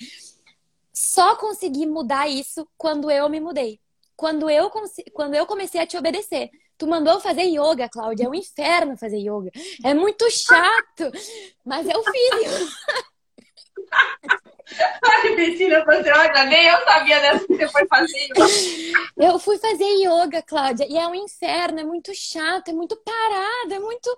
Só 0.98 1.36
consegui 1.36 1.84
mudar 1.84 2.26
isso 2.26 2.66
quando 2.78 3.10
eu 3.10 3.28
me 3.28 3.38
mudei. 3.38 3.78
Quando 4.16 4.48
eu, 4.48 4.70
quando 5.12 5.34
eu 5.34 5.44
comecei 5.44 5.78
a 5.78 5.86
te 5.86 5.94
obedecer. 5.94 6.48
Tu 6.78 6.86
mandou 6.86 7.20
fazer 7.20 7.42
yoga, 7.42 7.86
Cláudia. 7.86 8.24
É 8.24 8.28
um 8.30 8.34
inferno 8.34 8.96
fazer 8.96 9.18
yoga. 9.18 9.50
É 9.84 9.92
muito 9.92 10.24
chato. 10.30 11.12
Mas 11.62 11.86
eu 11.86 12.02
fiz. 12.02 12.72
Ai, 15.04 15.36
Bettina, 15.36 15.84
você 15.84 16.10
olha, 16.10 16.44
nem 16.44 16.66
eu 16.66 16.82
sabia 16.84 17.20
dessa 17.20 17.46
que 17.46 17.56
você 17.56 17.68
foi 17.68 17.86
fazer 17.86 18.28
Eu 19.16 19.38
fui 19.38 19.58
fazer 19.58 19.84
yoga, 19.84 20.42
Cláudia, 20.42 20.86
e 20.88 20.96
é 20.98 21.06
um 21.06 21.14
inferno, 21.14 21.78
é 21.78 21.84
muito 21.84 22.12
chato, 22.14 22.70
é 22.70 22.72
muito 22.72 22.96
parado, 22.96 23.74
é 23.74 23.78
muito. 23.78 24.10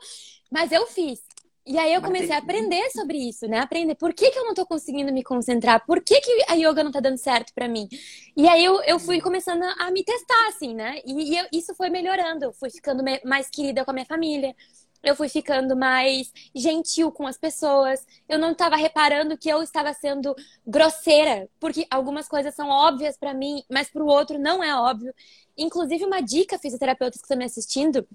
Mas 0.51 0.73
eu 0.73 0.87
fiz. 0.87 1.28
E 1.68 1.78
aí 1.78 1.92
eu 1.92 2.00
comecei 2.00 2.35
a 2.35 2.38
aprender 2.38 2.90
sobre 2.90 3.18
isso, 3.18 3.46
né? 3.46 3.59
Aprender 3.59 3.94
por 3.94 4.14
que, 4.14 4.31
que 4.31 4.38
eu 4.38 4.44
não 4.46 4.54
tô 4.54 4.64
conseguindo 4.64 5.12
me 5.12 5.22
concentrar, 5.22 5.85
por 5.85 6.02
que, 6.02 6.18
que 6.20 6.44
a 6.48 6.54
yoga 6.54 6.83
não 6.83 6.90
tá 6.90 6.98
dando 6.98 7.18
certo 7.18 7.52
para 7.54 7.68
mim. 7.68 7.87
E 8.35 8.48
aí 8.48 8.64
eu, 8.64 8.83
eu 8.85 8.98
fui 8.98 9.20
começando 9.20 9.62
a 9.62 9.90
me 9.90 10.02
testar, 10.02 10.48
assim, 10.48 10.74
né? 10.74 11.00
E, 11.04 11.35
e 11.35 11.38
eu, 11.38 11.46
isso 11.52 11.74
foi 11.74 11.90
melhorando, 11.90 12.46
eu 12.46 12.52
fui 12.54 12.70
ficando 12.70 13.04
mais 13.24 13.50
querida 13.50 13.85
com 13.85 13.90
a 13.90 13.94
minha 13.94 14.07
família 14.07 14.54
eu 15.02 15.14
fui 15.14 15.28
ficando 15.28 15.76
mais 15.76 16.33
gentil 16.54 17.12
com 17.12 17.26
as 17.26 17.38
pessoas. 17.38 18.04
Eu 18.28 18.38
não 18.38 18.52
estava 18.52 18.76
reparando 18.76 19.38
que 19.38 19.48
eu 19.48 19.62
estava 19.62 19.92
sendo 19.92 20.35
grosseira, 20.66 21.48
porque 21.61 21.87
algumas 21.90 22.28
coisas 22.28 22.54
são 22.54 22.68
óbvias 22.68 23.16
para 23.16 23.35
mim, 23.35 23.62
mas 23.70 23.88
para 23.88 24.02
o 24.02 24.07
outro 24.07 24.38
não 24.38 24.62
é 24.62 24.74
óbvio. 24.76 25.14
Inclusive, 25.57 26.04
uma 26.04 26.20
dica, 26.20 26.59
fisioterapeutas 26.59 27.20
que 27.20 27.24
estão 27.24 27.38
me 27.38 27.44
assistindo, 27.44 28.07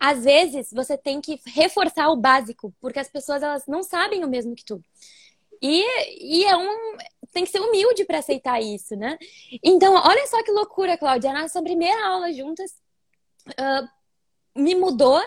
às 0.00 0.24
vezes 0.24 0.72
você 0.72 0.96
tem 0.96 1.20
que 1.20 1.40
reforçar 1.46 2.08
o 2.08 2.16
básico, 2.16 2.74
porque 2.80 2.98
as 2.98 3.10
pessoas 3.10 3.42
elas 3.42 3.66
não 3.66 3.82
sabem 3.82 4.24
o 4.24 4.28
mesmo 4.28 4.54
que 4.56 4.64
tu. 4.64 4.82
E, 5.62 6.40
e 6.40 6.44
é 6.44 6.56
um. 6.56 6.96
Tem 7.32 7.44
que 7.44 7.50
ser 7.50 7.60
humilde 7.60 8.04
para 8.04 8.18
aceitar 8.18 8.60
isso, 8.60 8.96
né? 8.96 9.18
Então, 9.62 9.94
olha 9.94 10.26
só 10.26 10.42
que 10.42 10.50
loucura, 10.50 10.96
Cláudia. 10.96 11.32
Na 11.32 11.42
nossa 11.42 11.62
primeira 11.62 12.04
aula 12.08 12.32
juntas, 12.32 12.72
uh, 13.50 13.86
me 14.60 14.74
mudou 14.74 15.20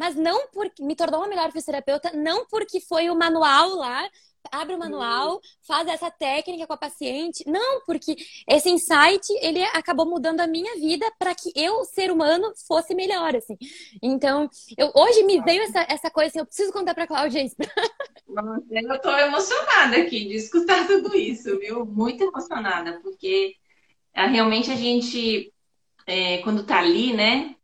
mas 0.00 0.16
não 0.16 0.48
porque 0.48 0.82
me 0.82 0.96
tornou 0.96 1.20
uma 1.20 1.28
melhor 1.28 1.52
fisioterapeuta, 1.52 2.10
não 2.14 2.46
porque 2.46 2.80
foi 2.80 3.10
o 3.10 3.14
manual 3.14 3.68
lá, 3.74 4.08
abre 4.50 4.74
o 4.74 4.78
manual, 4.78 5.34
uhum. 5.34 5.40
faz 5.66 5.88
essa 5.88 6.10
técnica 6.10 6.66
com 6.66 6.72
a 6.72 6.76
paciente. 6.76 7.44
Não, 7.46 7.80
porque 7.84 8.16
esse 8.48 8.70
insight, 8.70 9.26
ele 9.40 9.62
acabou 9.64 10.06
mudando 10.06 10.40
a 10.40 10.46
minha 10.46 10.74
vida 10.76 11.10
para 11.18 11.34
que 11.34 11.52
eu, 11.54 11.84
ser 11.84 12.10
humano, 12.10 12.52
fosse 12.66 12.94
melhor, 12.94 13.34
assim. 13.36 13.56
Então, 14.02 14.48
eu, 14.76 14.90
hoje 14.94 15.22
me 15.24 15.40
veio 15.42 15.62
essa, 15.62 15.86
essa 15.88 16.10
coisa 16.10 16.28
assim, 16.28 16.38
eu 16.38 16.46
preciso 16.46 16.72
contar 16.72 16.94
para 16.94 17.04
a 17.04 17.08
Cláudia 17.08 17.42
isso. 17.42 17.56
eu 18.70 18.94
estou 18.94 19.18
emocionada 19.18 19.96
aqui 19.96 20.28
de 20.28 20.36
escutar 20.36 20.86
tudo 20.86 21.16
isso, 21.16 21.58
viu? 21.58 21.84
Muito 21.84 22.22
emocionada, 22.24 23.00
porque 23.02 23.56
é, 24.14 24.26
realmente 24.26 24.70
a 24.70 24.76
gente, 24.76 25.52
é, 26.06 26.38
quando 26.38 26.62
está 26.62 26.78
ali, 26.78 27.12
né, 27.12 27.56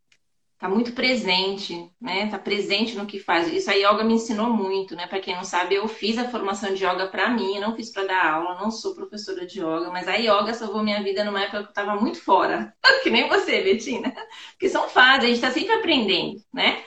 tá 0.57 0.67
muito 0.67 0.93
presente, 0.93 1.89
né? 2.01 2.27
Tá 2.27 2.39
presente 2.39 2.95
no 2.95 3.05
que 3.05 3.19
faz. 3.19 3.51
Isso 3.51 3.69
a 3.69 3.73
yoga 3.73 4.03
me 4.03 4.15
ensinou 4.15 4.49
muito, 4.49 4.95
né? 4.95 5.05
Para 5.05 5.19
quem 5.19 5.35
não 5.35 5.43
sabe, 5.43 5.75
eu 5.75 5.87
fiz 5.87 6.17
a 6.17 6.29
formação 6.29 6.73
de 6.73 6.83
yoga 6.83 7.07
para 7.07 7.29
mim, 7.29 7.59
não 7.59 7.75
fiz 7.75 7.91
para 7.91 8.05
dar 8.05 8.33
aula, 8.33 8.59
não 8.59 8.71
sou 8.71 8.95
professora 8.95 9.45
de 9.45 9.59
yoga, 9.59 9.91
mas 9.91 10.07
a 10.07 10.15
yoga 10.15 10.53
salvou 10.53 10.83
minha 10.83 11.01
vida 11.03 11.23
numa 11.23 11.41
época 11.41 11.63
que 11.63 11.69
eu 11.69 11.73
tava 11.73 11.95
muito 11.99 12.19
fora, 12.23 12.73
que 13.03 13.09
nem 13.09 13.27
você, 13.29 13.61
Betina. 13.61 14.13
Porque 14.51 14.69
são 14.69 14.89
fases, 14.89 15.25
a 15.25 15.27
gente 15.27 15.41
tá 15.41 15.51
sempre 15.51 15.73
aprendendo, 15.73 16.41
né? 16.51 16.81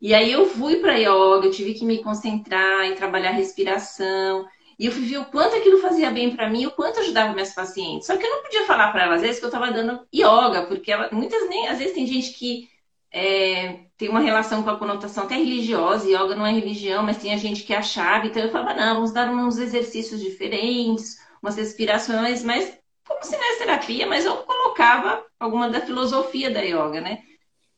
E 0.00 0.14
aí 0.14 0.32
eu 0.32 0.46
fui 0.46 0.76
para 0.76 0.96
yoga, 0.96 1.46
eu 1.46 1.52
tive 1.52 1.74
que 1.74 1.84
me 1.84 2.02
concentrar 2.02 2.86
e 2.90 2.96
trabalhar 2.96 3.30
respiração. 3.30 4.44
E 4.76 4.86
eu 4.86 4.90
fui 4.90 5.02
ver 5.02 5.18
o 5.18 5.26
quanto 5.26 5.54
aquilo 5.54 5.78
fazia 5.78 6.10
bem 6.10 6.34
para 6.34 6.50
mim, 6.50 6.66
o 6.66 6.72
quanto 6.72 6.98
ajudava 6.98 7.32
minhas 7.32 7.54
pacientes. 7.54 8.08
Só 8.08 8.16
que 8.16 8.26
eu 8.26 8.30
não 8.30 8.42
podia 8.42 8.66
falar 8.66 8.90
para 8.90 9.04
elas 9.04 9.16
às 9.16 9.22
vezes 9.22 9.38
que 9.38 9.44
eu 9.44 9.48
estava 9.48 9.70
dando 9.70 10.04
yoga, 10.12 10.66
porque 10.66 10.90
ela, 10.90 11.08
muitas 11.12 11.48
nem 11.48 11.68
às 11.68 11.78
vezes 11.78 11.94
tem 11.94 12.04
gente 12.04 12.32
que 12.32 12.68
é, 13.12 13.80
tem 13.98 14.08
uma 14.08 14.20
relação 14.20 14.62
com 14.62 14.70
a 14.70 14.78
conotação 14.78 15.24
até 15.24 15.36
religiosa, 15.36 16.08
yoga 16.08 16.34
não 16.34 16.46
é 16.46 16.52
religião, 16.52 17.02
mas 17.02 17.20
tinha 17.20 17.36
gente 17.36 17.62
que 17.62 17.74
achava, 17.74 18.26
então 18.26 18.42
eu 18.42 18.50
falava, 18.50 18.74
não, 18.74 18.94
vamos 18.94 19.12
dar 19.12 19.30
uns 19.30 19.58
exercícios 19.58 20.20
diferentes, 20.20 21.18
umas 21.42 21.56
respirações, 21.56 22.42
mas 22.42 22.78
como 23.06 23.20
terapia, 23.58 24.06
mas 24.06 24.24
eu 24.24 24.36
colocava 24.38 25.24
alguma 25.38 25.68
da 25.68 25.80
filosofia 25.80 26.50
da 26.50 26.60
yoga, 26.60 27.00
né? 27.00 27.18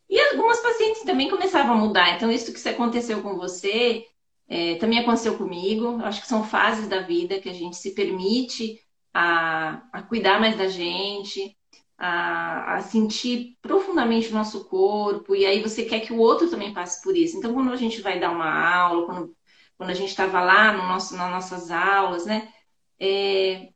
E 0.09 0.20
algumas 0.20 0.61
pacientes 0.61 1.03
também 1.03 1.29
começavam 1.29 1.75
a 1.75 1.79
mudar, 1.79 2.14
então 2.14 2.31
isso 2.31 2.53
que 2.53 2.68
aconteceu 2.68 3.20
com 3.20 3.35
você, 3.37 4.05
é, 4.49 4.77
também 4.77 5.01
aconteceu 5.01 5.37
comigo, 5.37 6.01
acho 6.05 6.20
que 6.20 6.29
são 6.29 6.44
fases 6.44 6.87
da 6.87 7.01
vida 7.01 7.40
que 7.40 7.49
a 7.49 7.55
gente 7.55 7.77
se 7.77 7.94
permite 7.94 8.79
a, 9.12 9.83
a 9.92 10.03
cuidar 10.03 10.38
mais 10.38 10.57
da 10.57 10.68
gente, 10.68 11.57
a, 11.98 12.76
a, 12.76 12.83
sentir 12.83 13.57
profundamente 13.62 14.28
o 14.28 14.35
nosso 14.35 14.64
corpo, 14.64 15.35
e 15.35 15.47
aí 15.47 15.62
você 15.62 15.84
quer 15.84 16.01
que 16.01 16.12
o 16.12 16.18
outro 16.18 16.51
também 16.51 16.72
passe 16.74 17.03
por 17.03 17.16
isso. 17.16 17.36
Então, 17.36 17.55
quando 17.55 17.72
a 17.72 17.76
gente 17.76 18.01
vai 18.03 18.18
dar 18.18 18.30
uma 18.30 18.51
aula, 18.51 19.07
quando, 19.07 19.36
quando 19.76 19.90
a 19.90 19.95
gente 19.95 20.11
estava 20.11 20.40
lá 20.40 20.72
no 20.72 20.84
nosso, 20.88 21.16
nas 21.16 21.30
nossas 21.30 21.70
aulas, 21.70 22.26
né? 22.26 22.53
É, 22.99 23.70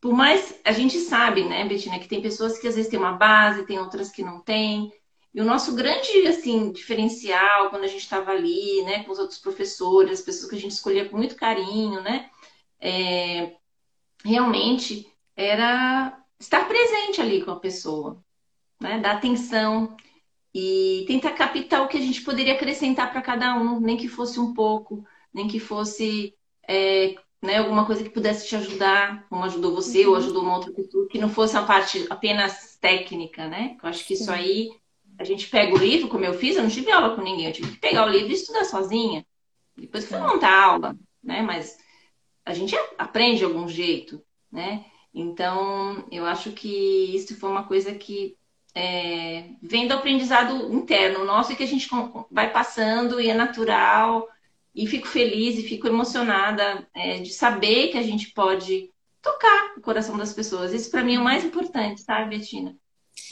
por 0.00 0.14
mais 0.14 0.58
a 0.64 0.72
gente 0.72 0.98
sabe, 0.98 1.44
né, 1.44 1.66
Betina, 1.66 1.98
que 1.98 2.08
tem 2.08 2.22
pessoas 2.22 2.58
que 2.58 2.66
às 2.66 2.74
vezes 2.76 2.90
têm 2.90 2.98
uma 2.98 3.12
base, 3.12 3.66
tem 3.66 3.78
outras 3.78 4.10
que 4.10 4.22
não 4.22 4.40
têm. 4.40 4.92
E 5.34 5.40
o 5.40 5.44
nosso 5.44 5.74
grande 5.74 6.26
assim 6.26 6.72
diferencial 6.72 7.70
quando 7.70 7.84
a 7.84 7.86
gente 7.86 8.00
estava 8.02 8.32
ali, 8.32 8.82
né, 8.84 9.04
com 9.04 9.12
os 9.12 9.18
outros 9.18 9.38
professores, 9.38 10.20
as 10.20 10.24
pessoas 10.24 10.50
que 10.50 10.56
a 10.56 10.60
gente 10.60 10.72
escolhia 10.72 11.08
com 11.08 11.16
muito 11.16 11.36
carinho, 11.36 12.00
né, 12.02 12.30
é, 12.80 13.56
realmente 14.24 15.06
era 15.36 16.19
estar 16.40 16.66
presente 16.66 17.20
ali 17.20 17.44
com 17.44 17.52
a 17.52 17.60
pessoa, 17.60 18.24
né? 18.80 18.98
Dar 18.98 19.12
atenção. 19.12 19.96
e 20.54 21.04
tentar 21.06 21.32
captar 21.32 21.82
o 21.82 21.88
que 21.88 21.96
a 21.96 22.00
gente 22.00 22.22
poderia 22.22 22.54
acrescentar 22.54 23.12
para 23.12 23.22
cada 23.22 23.54
um, 23.56 23.78
nem 23.80 23.96
que 23.96 24.08
fosse 24.08 24.40
um 24.40 24.52
pouco, 24.52 25.04
nem 25.32 25.46
que 25.46 25.60
fosse 25.60 26.34
é, 26.68 27.14
né, 27.42 27.58
alguma 27.58 27.86
coisa 27.86 28.02
que 28.02 28.10
pudesse 28.10 28.48
te 28.48 28.56
ajudar, 28.56 29.26
como 29.28 29.44
ajudou 29.44 29.74
você 29.74 30.04
uhum. 30.04 30.10
ou 30.10 30.16
ajudou 30.16 30.42
uma 30.42 30.56
outra 30.56 30.72
pessoa, 30.72 31.08
que 31.08 31.18
não 31.18 31.28
fosse 31.28 31.54
uma 31.56 31.66
parte 31.66 32.04
apenas 32.10 32.76
técnica, 32.80 33.48
né? 33.48 33.76
Eu 33.82 33.88
acho 33.88 34.04
que 34.04 34.14
isso 34.14 34.30
aí, 34.30 34.70
a 35.18 35.24
gente 35.24 35.48
pega 35.48 35.74
o 35.74 35.78
livro, 35.78 36.08
como 36.08 36.24
eu 36.24 36.34
fiz, 36.34 36.56
eu 36.56 36.62
não 36.62 36.70
tive 36.70 36.90
aula 36.90 37.14
com 37.14 37.22
ninguém, 37.22 37.46
eu 37.46 37.52
tive 37.52 37.72
que 37.72 37.78
pegar 37.78 38.06
o 38.06 38.10
livro 38.10 38.30
e 38.30 38.34
estudar 38.34 38.64
sozinha. 38.64 39.24
Depois 39.76 40.06
fui 40.06 40.18
montar 40.18 40.64
aula, 40.64 40.96
né? 41.22 41.42
Mas 41.42 41.78
a 42.44 42.52
gente 42.54 42.74
aprende 42.98 43.38
de 43.38 43.44
algum 43.44 43.68
jeito, 43.68 44.20
né? 44.50 44.84
Então, 45.12 46.04
eu 46.10 46.24
acho 46.24 46.52
que 46.52 47.14
isso 47.14 47.38
foi 47.38 47.50
uma 47.50 47.64
coisa 47.64 47.92
que 47.94 48.36
é, 48.74 49.50
vem 49.60 49.88
do 49.88 49.94
aprendizado 49.94 50.72
interno 50.72 51.24
nosso 51.24 51.52
e 51.52 51.56
que 51.56 51.62
a 51.64 51.66
gente 51.66 51.88
vai 52.30 52.52
passando 52.52 53.20
e 53.20 53.28
é 53.28 53.34
natural. 53.34 54.28
E 54.72 54.86
fico 54.86 55.08
feliz 55.08 55.58
e 55.58 55.64
fico 55.64 55.88
emocionada 55.88 56.86
é, 56.94 57.18
de 57.18 57.30
saber 57.30 57.88
que 57.88 57.98
a 57.98 58.02
gente 58.02 58.32
pode 58.32 58.90
tocar 59.20 59.74
o 59.76 59.80
coração 59.80 60.16
das 60.16 60.32
pessoas. 60.32 60.72
Isso 60.72 60.90
para 60.90 61.02
mim 61.02 61.16
é 61.16 61.18
o 61.20 61.24
mais 61.24 61.44
importante, 61.44 62.02
sabe, 62.02 62.36
Betina? 62.36 62.76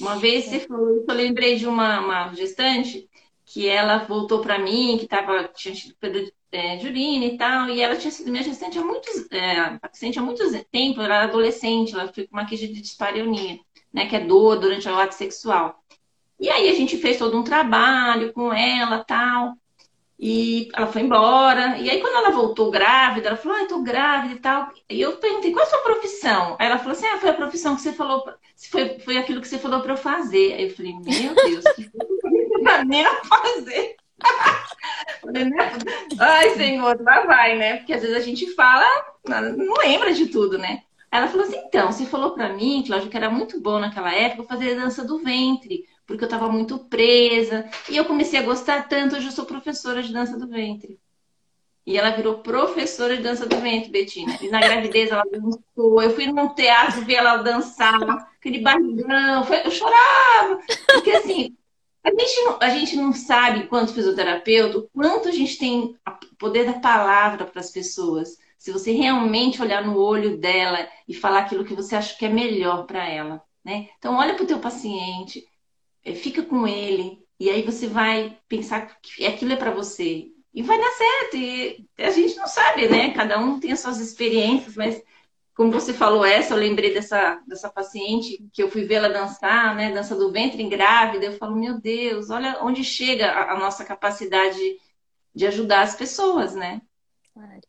Uma 0.00 0.16
vez 0.16 0.44
você 0.44 0.60
falou, 0.60 1.04
eu 1.08 1.14
lembrei 1.14 1.56
de 1.56 1.66
uma, 1.66 2.00
uma 2.00 2.34
gestante 2.34 3.07
que 3.50 3.66
ela 3.66 3.98
voltou 4.04 4.40
para 4.40 4.58
mim, 4.58 4.98
que 4.98 5.06
tava, 5.06 5.44
tinha 5.48 5.74
tido 5.74 5.94
período 5.96 6.30
é, 6.52 6.76
de 6.76 6.86
urina 6.86 7.24
e 7.24 7.38
tal, 7.38 7.70
e 7.70 7.80
ela 7.80 7.96
tinha 7.96 8.10
sido 8.10 8.30
minha 8.30 8.42
gestante 8.42 8.78
há 8.78 8.84
muitos, 8.84 9.26
é, 9.30 9.78
paciente 9.78 10.18
há 10.18 10.22
muito 10.22 10.44
tempo, 10.70 11.00
ela 11.00 11.14
era 11.16 11.24
adolescente, 11.24 11.94
ela 11.94 12.12
foi 12.12 12.26
com 12.26 12.36
uma 12.36 12.44
queixa 12.44 12.66
de 12.66 12.80
dispareunia, 12.80 13.58
né, 13.92 14.06
que 14.06 14.14
é 14.16 14.20
dor 14.20 14.58
durante 14.58 14.86
o 14.86 14.98
ato 14.98 15.14
sexual. 15.14 15.82
E 16.38 16.50
aí 16.50 16.68
a 16.68 16.74
gente 16.74 16.98
fez 16.98 17.16
todo 17.16 17.38
um 17.38 17.42
trabalho 17.42 18.32
com 18.34 18.52
ela 18.52 19.02
tal, 19.02 19.54
e 20.18 20.68
ela 20.74 20.86
foi 20.88 21.02
embora. 21.02 21.78
E 21.78 21.88
aí, 21.88 22.00
quando 22.00 22.16
ela 22.16 22.30
voltou 22.30 22.70
grávida, 22.70 23.28
ela 23.28 23.36
falou: 23.36 23.56
Ah, 23.56 23.62
eu 23.62 23.68
tô 23.68 23.82
grávida 23.82 24.34
e 24.34 24.38
tal. 24.38 24.70
E 24.90 25.00
eu 25.00 25.16
perguntei: 25.18 25.52
Qual 25.52 25.64
é 25.64 25.66
a 25.66 25.70
sua 25.70 25.82
profissão? 25.82 26.56
Aí 26.58 26.66
ela 26.66 26.78
falou 26.78 26.92
assim: 26.92 27.06
Ah, 27.06 27.18
foi 27.18 27.30
a 27.30 27.34
profissão 27.34 27.76
que 27.76 27.82
você 27.82 27.92
falou, 27.92 28.24
foi, 28.70 28.98
foi 29.00 29.16
aquilo 29.18 29.40
que 29.40 29.48
você 29.48 29.58
falou 29.58 29.80
para 29.80 29.92
eu 29.92 29.96
fazer. 29.96 30.54
Aí 30.54 30.64
eu 30.64 30.74
falei: 30.74 30.94
Meu 30.94 31.34
Deus, 31.34 31.64
que 31.74 31.90
pra 32.62 32.84
mim 32.84 33.04
fazer. 33.28 33.96
Né? 35.24 35.56
Ai, 36.18 36.50
Senhor, 36.50 37.00
lá 37.00 37.24
vai, 37.24 37.56
né? 37.56 37.76
Porque 37.76 37.92
às 37.92 38.02
vezes 38.02 38.16
a 38.16 38.20
gente 38.20 38.52
fala, 38.54 38.84
não 39.26 39.74
lembra 39.74 40.12
de 40.12 40.26
tudo, 40.26 40.58
né? 40.58 40.82
Ela 41.10 41.28
falou 41.28 41.46
assim: 41.46 41.56
então, 41.56 41.90
você 41.90 42.04
falou 42.06 42.32
para 42.32 42.52
mim, 42.52 42.82
Cláudia, 42.86 43.08
que 43.08 43.16
era 43.16 43.30
muito 43.30 43.60
bom 43.60 43.78
naquela 43.78 44.12
época 44.12 44.48
fazer 44.48 44.74
dança 44.74 45.04
do 45.04 45.18
ventre, 45.18 45.84
porque 46.08 46.24
eu 46.24 46.26
estava 46.26 46.50
muito 46.50 46.78
presa. 46.78 47.68
E 47.88 47.96
eu 47.96 48.06
comecei 48.06 48.40
a 48.40 48.42
gostar 48.42 48.88
tanto, 48.88 49.14
hoje 49.14 49.26
eu 49.26 49.32
sou 49.32 49.44
professora 49.44 50.02
de 50.02 50.10
dança 50.10 50.38
do 50.38 50.48
ventre. 50.48 50.98
E 51.86 51.96
ela 51.98 52.10
virou 52.10 52.38
professora 52.38 53.16
de 53.16 53.22
dança 53.22 53.46
do 53.46 53.56
ventre, 53.58 53.90
Betina. 53.90 54.38
E 54.40 54.48
na 54.48 54.58
gravidez 54.58 55.10
ela 55.10 55.24
dançou. 55.30 56.02
Eu 56.02 56.10
fui 56.10 56.26
num 56.26 56.48
teatro 56.54 57.04
ver 57.04 57.14
ela 57.14 57.36
dançar, 57.36 58.02
aquele 58.38 58.60
barrigão. 58.60 59.46
Eu 59.64 59.70
chorava. 59.70 60.60
Porque 60.94 61.10
assim, 61.10 61.54
a 62.02 62.10
gente, 62.10 62.44
não, 62.44 62.58
a 62.60 62.70
gente 62.70 62.96
não 62.96 63.12
sabe, 63.12 63.66
quanto 63.66 63.92
fisioterapeuta, 63.92 64.78
o 64.78 64.88
quanto 64.88 65.28
a 65.28 65.32
gente 65.32 65.58
tem 65.58 65.94
o 66.06 66.36
poder 66.38 66.64
da 66.64 66.80
palavra 66.80 67.44
para 67.44 67.60
as 67.60 67.70
pessoas. 67.70 68.38
Se 68.58 68.72
você 68.72 68.92
realmente 68.92 69.60
olhar 69.60 69.84
no 69.84 69.98
olho 69.98 70.38
dela 70.38 70.88
e 71.06 71.14
falar 71.14 71.40
aquilo 71.40 71.64
que 71.64 71.74
você 71.74 71.94
acha 71.94 72.16
que 72.16 72.24
é 72.24 72.30
melhor 72.30 72.86
para 72.86 73.06
ela. 73.06 73.42
Né? 73.64 73.88
Então, 73.98 74.16
olha 74.16 74.34
para 74.34 74.44
o 74.44 74.46
teu 74.46 74.58
paciente, 74.58 75.46
fica 76.14 76.42
com 76.42 76.66
ele, 76.66 77.18
e 77.40 77.50
aí 77.50 77.62
você 77.62 77.86
vai 77.86 78.38
pensar 78.48 78.98
que 79.00 79.24
aquilo 79.24 79.52
é 79.52 79.56
para 79.56 79.70
você. 79.70 80.28
E 80.52 80.62
vai 80.62 80.78
dar 80.78 80.90
certo. 80.90 81.36
E 81.36 81.86
a 81.98 82.10
gente 82.10 82.36
não 82.36 82.48
sabe, 82.48 82.88
né? 82.88 83.12
Cada 83.12 83.38
um 83.38 83.60
tem 83.60 83.70
as 83.72 83.80
suas 83.80 84.00
experiências, 84.00 84.74
mas 84.74 85.00
como 85.54 85.70
você 85.70 85.92
falou 85.92 86.24
essa, 86.24 86.54
eu 86.54 86.58
lembrei 86.58 86.92
dessa, 86.92 87.40
dessa 87.46 87.68
paciente 87.68 88.44
que 88.52 88.62
eu 88.62 88.70
fui 88.70 88.84
ver 88.84 88.94
ela 88.94 89.08
dançar, 89.08 89.74
né? 89.74 89.92
Dança 89.92 90.16
do 90.16 90.32
ventre 90.32 90.62
grávida. 90.68 91.26
Eu 91.26 91.36
falo, 91.36 91.56
meu 91.56 91.80
Deus, 91.80 92.30
olha 92.30 92.58
onde 92.62 92.82
chega 92.82 93.30
a, 93.30 93.52
a 93.52 93.58
nossa 93.58 93.84
capacidade 93.84 94.60
de 95.34 95.46
ajudar 95.46 95.82
as 95.82 95.94
pessoas, 95.94 96.54
né? 96.54 96.80
Claro. 97.32 97.60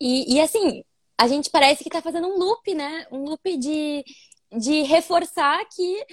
E, 0.00 0.34
e 0.34 0.40
assim, 0.40 0.84
a 1.18 1.26
gente 1.26 1.50
parece 1.50 1.82
que 1.82 1.88
está 1.88 2.02
fazendo 2.02 2.28
um 2.28 2.38
loop, 2.38 2.74
né? 2.74 3.06
Um 3.10 3.24
loop 3.24 3.56
de, 3.56 4.04
de 4.56 4.82
reforçar 4.82 5.64
que 5.74 6.04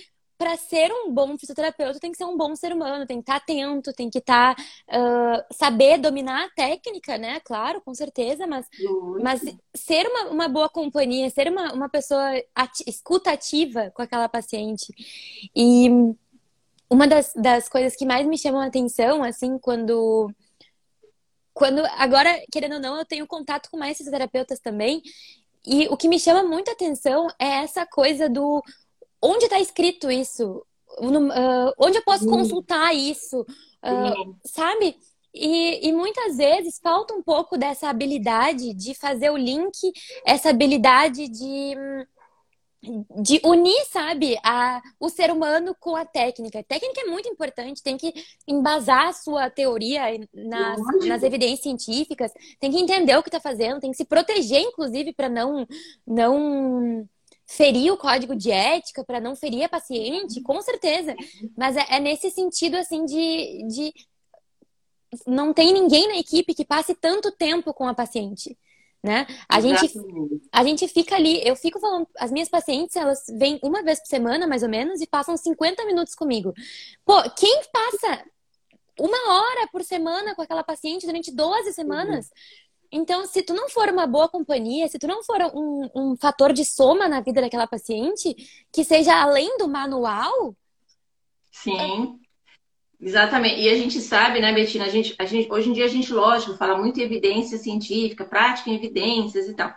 para 0.44 0.58
ser 0.58 0.92
um 0.92 1.10
bom 1.10 1.38
fisioterapeuta 1.38 2.02
tem 2.02 2.12
que 2.12 2.18
ser 2.18 2.26
um 2.26 2.36
bom 2.36 2.54
ser 2.54 2.74
humano, 2.74 3.06
tem 3.06 3.22
que 3.22 3.22
estar 3.22 3.40
tá 3.40 3.44
atento, 3.44 3.94
tem 3.94 4.10
que 4.10 4.18
estar 4.18 4.54
tá, 4.54 4.64
uh, 4.90 5.56
saber 5.56 5.98
dominar 5.98 6.44
a 6.44 6.50
técnica, 6.50 7.18
né? 7.18 7.40
Claro, 7.40 7.80
com 7.80 7.94
certeza, 7.94 8.46
mas, 8.46 8.68
mas 9.22 9.42
ser 9.74 10.06
uma, 10.06 10.32
uma 10.32 10.48
boa 10.50 10.68
companhia, 10.68 11.30
ser 11.30 11.50
uma, 11.50 11.72
uma 11.72 11.88
pessoa 11.88 12.30
ati 12.54 12.84
escuta 12.86 13.32
ativa 13.32 13.90
com 13.92 14.02
aquela 14.02 14.28
paciente. 14.28 14.94
E 15.56 15.88
uma 16.90 17.08
das, 17.08 17.32
das 17.38 17.70
coisas 17.70 17.96
que 17.96 18.06
mais 18.06 18.28
me 18.28 18.38
chamam 18.38 18.60
a 18.60 18.66
atenção, 18.66 19.24
assim, 19.24 19.58
quando 19.58 20.30
quando 21.54 21.86
agora, 21.98 22.30
querendo 22.52 22.74
ou 22.74 22.82
não, 22.82 22.98
eu 22.98 23.06
tenho 23.06 23.26
contato 23.26 23.70
com 23.72 23.78
mais 23.78 23.96
fisioterapeutas 23.96 24.60
também. 24.60 25.02
E 25.66 25.88
o 25.88 25.96
que 25.96 26.10
me 26.10 26.20
chama 26.20 26.44
muita 26.44 26.72
atenção 26.74 27.28
é 27.40 27.64
essa 27.64 27.86
coisa 27.86 28.28
do 28.28 28.62
onde 29.24 29.46
está 29.46 29.60
escrito 29.60 30.12
isso? 30.12 30.66
No, 31.00 31.30
uh, 31.30 31.74
onde 31.80 31.98
eu 31.98 32.04
posso 32.04 32.28
consultar 32.28 32.94
isso? 32.94 33.42
Uh, 33.42 34.36
sabe? 34.46 34.96
E, 35.34 35.88
e, 35.88 35.92
muitas 35.92 36.38
vezes 36.38 36.80
falta 36.80 37.14
um 37.14 37.24
pouco 37.24 37.58
dessa 37.58 37.90
habilidade 37.90 38.72
de 38.76 38.94
fazer 38.94 39.32
o 39.32 39.38
link, 39.38 39.92
essa 40.24 40.52
habilidade 40.52 41.28
de, 41.28 41.76
de 43.20 43.42
unir, 43.44 43.84
sabe, 43.92 44.38
a, 44.44 44.80
o 45.00 45.10
ser 45.10 45.32
humano 45.32 45.76
com 45.80 45.96
a 45.96 46.06
técnica. 46.06 46.60
A 46.60 46.64
técnica 46.64 47.02
é 47.02 47.06
muito 47.06 47.28
importante, 47.28 47.82
tem 47.82 47.98
que 47.98 48.14
embasar 48.48 49.08
a 49.08 49.14
sua 49.14 49.50
teoria 49.50 50.04
nas, 50.32 50.80
nas 51.08 51.24
evidências 51.24 51.62
científicas, 51.62 52.32
tem 52.60 52.72
que 52.72 52.80
entender 52.80 53.18
o 53.18 53.24
que 53.24 53.30
está 53.30 53.40
fazendo, 53.40 53.80
tem 53.80 53.90
que 53.90 53.98
se 53.98 54.06
proteger, 54.06 54.62
inclusive, 54.62 55.14
para 55.14 55.30
não, 55.30 55.66
não 56.06 57.10
ferir 57.56 57.94
o 57.94 57.98
código 57.98 58.36
de 58.36 58.52
ética, 58.52 59.04
para 59.04 59.20
não 59.20 59.36
ferir 59.36 59.64
a 59.64 59.70
paciente, 59.70 60.42
com 60.42 60.60
certeza. 60.62 61.16
Mas 61.56 61.78
é, 61.78 61.86
é, 61.90 62.00
nesse 62.00 62.32
sentido, 62.32 62.76
assim, 62.76 63.06
de, 63.06 63.68
de. 63.68 63.94
Não 65.28 65.54
tem 65.54 65.72
ninguém 65.72 66.08
na 66.08 66.18
equipe 66.18 66.56
que 66.56 66.66
passe 66.66 66.96
tanto 66.96 67.32
tempo 67.32 67.74
com 67.74 67.88
a 67.88 67.94
paciente. 67.94 68.58
Né? 69.04 69.28
A 69.50 69.60
gente, 69.60 69.94
a 70.52 70.64
gente 70.64 70.88
fica 70.88 71.16
ali, 71.16 71.46
eu 71.46 71.58
fico 71.58 71.78
falando, 71.78 72.08
as 72.18 72.32
minhas 72.32 72.48
pacientes, 72.48 72.96
elas 72.96 73.26
vêm 73.38 73.60
uma 73.62 73.84
vez 73.84 74.00
por 74.00 74.08
semana, 74.08 74.48
mais 74.48 74.64
ou 74.64 74.70
menos, 74.70 75.02
e 75.02 75.08
passam 75.08 75.36
50 75.36 75.86
minutos 75.86 76.16
comigo. 76.16 76.54
Pô, 77.06 77.22
quem 77.32 77.62
passa 77.72 78.24
uma 78.98 79.34
hora 79.34 79.68
por 79.72 79.84
semana 79.84 80.34
com 80.34 80.42
aquela 80.42 80.64
paciente 80.64 81.06
durante 81.06 81.32
12 81.32 81.74
semanas? 81.74 82.28
Uhum. 82.28 82.32
Então, 82.96 83.26
se 83.26 83.42
tu 83.42 83.56
não 83.56 83.68
for 83.68 83.90
uma 83.90 84.06
boa 84.06 84.30
companhia, 84.30 84.88
se 84.88 85.00
tu 85.00 85.08
não 85.08 85.24
for 85.24 85.42
um, 85.56 85.90
um 85.96 86.16
fator 86.16 86.54
de 86.54 86.64
soma 86.64 87.10
na 87.10 87.22
vida 87.22 87.42
daquela 87.42 87.66
paciente, 87.66 88.36
que 88.72 88.84
seja 88.84 89.20
além 89.20 89.58
do 89.58 89.68
manual. 89.68 90.56
Sim. 91.52 92.20
Exatamente. 93.02 93.62
E 93.62 93.68
a 93.68 93.76
gente 93.76 94.00
sabe, 94.00 94.40
né, 94.40 94.54
Betina, 94.54 94.86
a 94.86 94.90
gente, 94.90 95.16
a 95.18 95.26
gente, 95.26 95.52
hoje 95.52 95.72
em 95.72 95.74
dia 95.74 95.86
a 95.86 95.90
gente, 95.90 96.14
lógico, 96.14 96.56
fala 96.56 96.78
muito 96.78 97.00
em 97.00 97.04
evidência 97.04 97.58
científica, 97.58 98.26
prática 98.26 98.70
em 98.70 98.76
evidências 98.76 99.48
e 99.48 99.56
tal. 99.56 99.74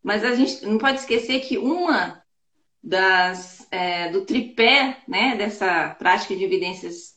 Mas 0.00 0.24
a 0.24 0.32
gente 0.32 0.64
não 0.64 0.78
pode 0.78 1.00
esquecer 1.00 1.40
que 1.40 1.58
uma 1.58 2.22
das 2.80 3.66
é, 3.72 4.08
do 4.10 4.24
tripé 4.24 5.02
né, 5.08 5.34
dessa 5.34 5.96
prática 5.96 6.36
de 6.36 6.44
evidências 6.44 7.16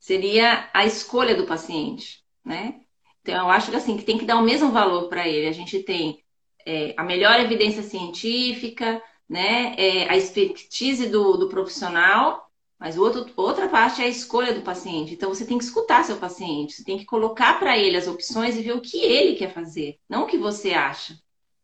seria 0.00 0.70
a 0.72 0.86
escolha 0.86 1.34
do 1.34 1.46
paciente, 1.46 2.24
né? 2.42 2.80
Então, 3.26 3.46
eu 3.46 3.50
acho 3.50 3.70
que 3.70 3.76
assim, 3.76 3.96
que 3.96 4.04
tem 4.04 4.16
que 4.16 4.24
dar 4.24 4.38
o 4.38 4.42
mesmo 4.42 4.70
valor 4.70 5.08
para 5.08 5.26
ele. 5.26 5.48
A 5.48 5.52
gente 5.52 5.82
tem 5.82 6.22
é, 6.64 6.94
a 6.96 7.02
melhor 7.02 7.40
evidência 7.40 7.82
científica, 7.82 9.02
né? 9.28 9.74
É, 9.76 10.08
a 10.08 10.16
expertise 10.16 11.08
do, 11.08 11.36
do 11.36 11.48
profissional, 11.48 12.48
mas 12.78 12.96
outro, 12.96 13.26
outra 13.36 13.68
parte 13.68 14.00
é 14.00 14.04
a 14.04 14.08
escolha 14.08 14.54
do 14.54 14.62
paciente. 14.62 15.14
Então, 15.14 15.28
você 15.28 15.44
tem 15.44 15.58
que 15.58 15.64
escutar 15.64 16.04
seu 16.04 16.16
paciente, 16.18 16.74
você 16.74 16.84
tem 16.84 16.98
que 16.98 17.04
colocar 17.04 17.58
para 17.58 17.76
ele 17.76 17.96
as 17.96 18.06
opções 18.06 18.56
e 18.56 18.62
ver 18.62 18.74
o 18.74 18.80
que 18.80 18.98
ele 18.98 19.34
quer 19.34 19.52
fazer, 19.52 19.98
não 20.08 20.22
o 20.22 20.26
que 20.26 20.38
você 20.38 20.72
acha. 20.72 21.14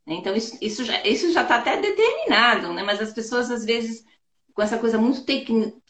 Né? 0.05 0.15
Então, 0.15 0.35
isso, 0.35 0.59
isso 0.61 1.33
já 1.33 1.43
está 1.43 1.45
tá 1.45 1.57
até 1.59 1.81
determinado, 1.81 2.73
né? 2.73 2.83
Mas 2.83 3.01
as 3.01 3.13
pessoas, 3.13 3.53
às 3.53 3.65
vezes, 3.65 4.05
com 4.53 4.63
essa 4.63 4.79
coisa 4.79 4.99
muito 4.99 5.25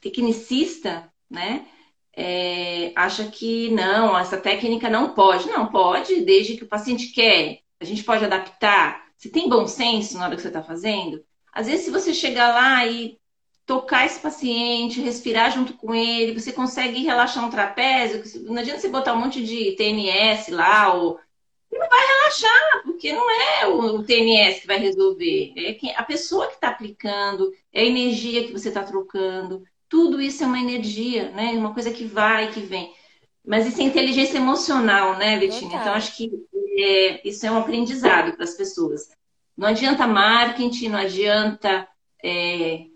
tecnicista, 0.03 1.11
né? 1.31 1.67
É, 2.15 2.93
acha 2.95 3.25
que 3.27 3.71
não, 3.71 4.19
essa 4.19 4.37
técnica 4.37 4.89
não 4.91 5.15
pode. 5.15 5.49
Não, 5.49 5.67
pode, 5.67 6.23
desde 6.23 6.57
que 6.57 6.65
o 6.65 6.69
paciente 6.69 7.09
quer. 7.09 7.61
A 7.81 7.85
gente 7.85 8.05
pode 8.05 8.25
adaptar. 8.25 9.03
Se 9.17 9.31
tem 9.31 9.49
bom 9.49 9.67
senso 9.67 10.19
na 10.19 10.27
hora 10.27 10.37
que 10.37 10.43
você 10.43 10.49
está 10.49 10.63
fazendo, 10.63 11.25
às 11.53 11.67
vezes 11.67 11.85
se 11.85 11.91
você 11.91 12.13
chegar 12.13 12.55
lá 12.55 12.87
e 12.87 13.19
tocar 13.65 14.05
esse 14.05 14.19
paciente, 14.19 15.01
respirar 15.01 15.53
junto 15.53 15.75
com 15.75 15.95
ele, 15.95 16.39
você 16.39 16.53
consegue 16.53 17.03
relaxar 17.03 17.45
um 17.45 17.51
trapézio, 17.51 18.23
não 18.45 18.61
adianta 18.61 18.81
você 18.81 18.89
botar 18.89 19.15
um 19.15 19.21
monte 19.21 19.45
de 19.45 19.73
TNS 19.77 20.51
lá, 20.51 20.93
ou 20.93 21.19
não 21.71 21.89
vai 21.89 22.07
relaxar, 22.07 22.83
porque 22.85 23.13
não 23.13 23.31
é 23.31 23.67
o 23.67 24.03
TNS 24.03 24.61
que 24.61 24.67
vai 24.67 24.79
resolver, 24.79 25.55
é 25.57 25.95
a 25.97 26.03
pessoa 26.03 26.49
que 26.49 26.55
está 26.55 26.69
aplicando, 26.69 27.53
é 27.73 27.83
a 27.83 27.87
energia 27.87 28.45
que 28.45 28.53
você 28.53 28.69
está 28.69 28.83
trocando, 28.83 29.63
tudo 29.93 30.23
isso 30.23 30.43
é 30.43 30.47
uma 30.47 30.59
energia, 30.59 31.31
né? 31.33 31.51
Uma 31.51 31.75
coisa 31.75 31.91
que 31.91 32.07
vai, 32.07 32.51
que 32.51 32.61
vem. 32.61 32.95
Mas 33.45 33.67
isso 33.67 33.79
é 33.79 33.85
inteligência 33.85 34.39
emocional, 34.39 35.19
né, 35.19 35.39
Betina? 35.39 35.75
Então, 35.75 35.93
acho 35.93 36.17
que 36.17 36.31
é, 36.79 37.29
isso 37.29 37.45
é 37.45 37.51
um 37.51 37.59
aprendizado 37.59 38.33
para 38.33 38.45
as 38.45 38.55
pessoas. 38.55 39.11
Não 39.55 39.69
adianta 39.69 40.07
marketing, 40.07 40.89
não 40.89 40.99
adianta 40.99 41.87
é, 42.25 42.87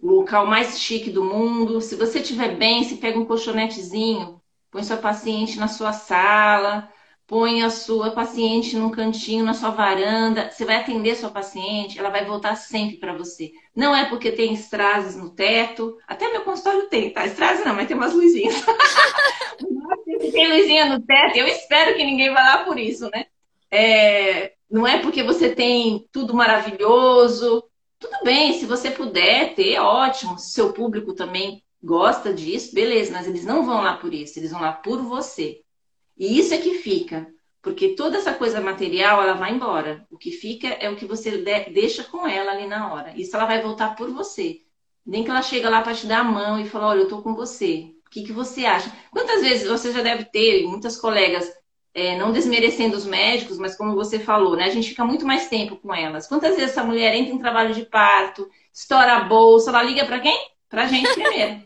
o 0.00 0.12
local 0.12 0.46
mais 0.46 0.80
chique 0.80 1.10
do 1.10 1.22
mundo. 1.22 1.78
Se 1.82 1.94
você 1.94 2.20
estiver 2.20 2.56
bem, 2.56 2.84
se 2.84 2.96
pega 2.96 3.18
um 3.18 3.26
colchonetezinho, 3.26 4.40
põe 4.70 4.82
sua 4.82 4.96
paciente 4.96 5.58
na 5.58 5.68
sua 5.68 5.92
sala, 5.92 6.90
põe 7.26 7.62
a 7.62 7.70
sua 7.70 8.12
paciente 8.12 8.76
num 8.76 8.90
cantinho 8.90 9.44
na 9.44 9.52
sua 9.52 9.70
varanda. 9.70 10.50
Você 10.50 10.64
vai 10.64 10.76
atender 10.76 11.16
sua 11.16 11.30
paciente, 11.30 11.98
ela 11.98 12.10
vai 12.10 12.24
voltar 12.24 12.54
sempre 12.54 12.96
para 12.98 13.16
você. 13.16 13.52
Não 13.74 13.94
é 13.94 14.08
porque 14.08 14.30
tem 14.30 14.52
strases 14.54 15.16
no 15.16 15.30
teto, 15.30 15.98
até 16.06 16.30
meu 16.30 16.42
consultório 16.42 16.88
tem, 16.88 17.10
tá? 17.10 17.26
Strases 17.26 17.64
não, 17.64 17.74
mas 17.74 17.88
tem 17.88 17.96
umas 17.96 18.14
luzinhas. 18.14 18.54
tem 20.32 20.52
luzinha 20.52 20.86
no 20.86 21.00
teto, 21.00 21.36
eu 21.36 21.46
espero 21.48 21.96
que 21.96 22.04
ninguém 22.04 22.32
vá 22.32 22.40
lá 22.40 22.64
por 22.64 22.78
isso, 22.78 23.10
né? 23.10 23.26
É, 23.70 24.52
não 24.70 24.86
é 24.86 24.98
porque 24.98 25.22
você 25.22 25.54
tem 25.54 26.06
tudo 26.12 26.34
maravilhoso. 26.34 27.64
Tudo 27.98 28.18
bem, 28.22 28.52
se 28.52 28.66
você 28.66 28.90
puder 28.90 29.54
ter, 29.54 29.78
ótimo. 29.78 30.38
Se 30.38 30.52
seu 30.52 30.72
público 30.72 31.14
também 31.14 31.62
gosta 31.82 32.32
disso, 32.32 32.74
beleza, 32.74 33.12
mas 33.12 33.26
eles 33.26 33.44
não 33.44 33.64
vão 33.64 33.82
lá 33.82 33.96
por 33.96 34.12
isso, 34.14 34.38
eles 34.38 34.50
vão 34.52 34.60
lá 34.60 34.72
por 34.72 35.02
você. 35.02 35.60
E 36.16 36.38
isso 36.38 36.54
é 36.54 36.58
que 36.58 36.78
fica, 36.78 37.26
porque 37.60 37.96
toda 37.96 38.16
essa 38.16 38.32
coisa 38.32 38.60
material, 38.60 39.22
ela 39.22 39.34
vai 39.34 39.52
embora. 39.52 40.06
O 40.10 40.16
que 40.16 40.30
fica 40.30 40.68
é 40.68 40.88
o 40.88 40.96
que 40.96 41.04
você 41.04 41.38
deixa 41.72 42.04
com 42.04 42.26
ela 42.26 42.52
ali 42.52 42.66
na 42.66 42.92
hora. 42.92 43.12
Isso 43.16 43.34
ela 43.36 43.44
vai 43.44 43.60
voltar 43.60 43.96
por 43.96 44.10
você. 44.10 44.62
Nem 45.04 45.24
que 45.24 45.30
ela 45.30 45.42
chega 45.42 45.68
lá 45.68 45.82
para 45.82 45.94
te 45.94 46.06
dar 46.06 46.20
a 46.20 46.24
mão 46.24 46.60
e 46.60 46.68
falar, 46.68 46.88
olha, 46.88 47.00
eu 47.00 47.08
tô 47.08 47.22
com 47.22 47.34
você. 47.34 47.92
O 48.06 48.10
que, 48.10 48.22
que 48.22 48.32
você 48.32 48.64
acha? 48.64 48.90
Quantas 49.10 49.42
vezes 49.42 49.68
você 49.68 49.92
já 49.92 50.00
deve 50.00 50.24
ter, 50.26 50.64
muitas 50.66 50.96
colegas, 50.96 51.52
é, 51.92 52.16
não 52.16 52.30
desmerecendo 52.30 52.96
os 52.96 53.04
médicos, 53.04 53.58
mas 53.58 53.76
como 53.76 53.94
você 53.94 54.18
falou, 54.18 54.54
né? 54.54 54.64
A 54.64 54.70
gente 54.70 54.90
fica 54.90 55.04
muito 55.04 55.26
mais 55.26 55.48
tempo 55.48 55.76
com 55.76 55.94
elas. 55.94 56.26
Quantas 56.26 56.54
vezes 56.54 56.70
essa 56.70 56.84
mulher 56.84 57.14
entra 57.14 57.34
em 57.34 57.38
trabalho 57.38 57.74
de 57.74 57.84
parto, 57.84 58.48
estoura 58.72 59.16
a 59.16 59.24
bolsa, 59.24 59.70
ela 59.70 59.82
liga 59.82 60.04
para 60.04 60.20
quem? 60.20 60.50
Pra 60.68 60.86
gente 60.86 61.12
primeiro. 61.14 61.64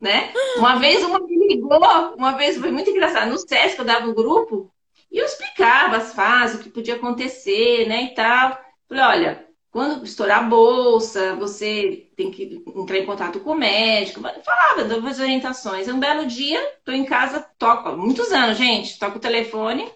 Né? 0.00 0.32
Uma 0.56 0.78
vez 0.78 1.02
uma 1.04 1.18
me 1.20 1.48
ligou, 1.48 1.78
uma 2.16 2.32
vez 2.32 2.58
foi 2.58 2.70
muito 2.70 2.90
engraçado, 2.90 3.30
no 3.30 3.38
SESC 3.38 3.78
eu 3.78 3.84
dava 3.84 4.06
um 4.06 4.14
grupo 4.14 4.72
e 5.10 5.18
eu 5.18 5.24
explicava 5.24 5.96
as 5.96 6.12
fases, 6.12 6.60
o 6.60 6.62
que 6.62 6.68
podia 6.68 6.96
acontecer, 6.96 7.86
né, 7.88 8.04
e 8.04 8.14
tal. 8.14 8.58
Falei, 8.88 9.04
olha, 9.04 9.46
quando 9.70 10.04
estourar 10.04 10.38
a 10.38 10.48
bolsa, 10.48 11.36
você 11.36 12.10
tem 12.16 12.30
que 12.30 12.62
entrar 12.74 12.98
em 12.98 13.06
contato 13.06 13.40
com 13.40 13.50
o 13.50 13.54
médico. 13.54 14.20
Falava, 14.20 14.84
dava 14.84 15.08
as 15.08 15.20
orientações. 15.20 15.88
Um 15.88 16.00
belo 16.00 16.26
dia, 16.26 16.62
estou 16.78 16.94
em 16.94 17.04
casa, 17.04 17.46
toco, 17.58 17.96
muitos 17.96 18.32
anos, 18.32 18.56
gente, 18.56 18.98
toco 18.98 19.18
o 19.18 19.20
telefone, 19.20 19.90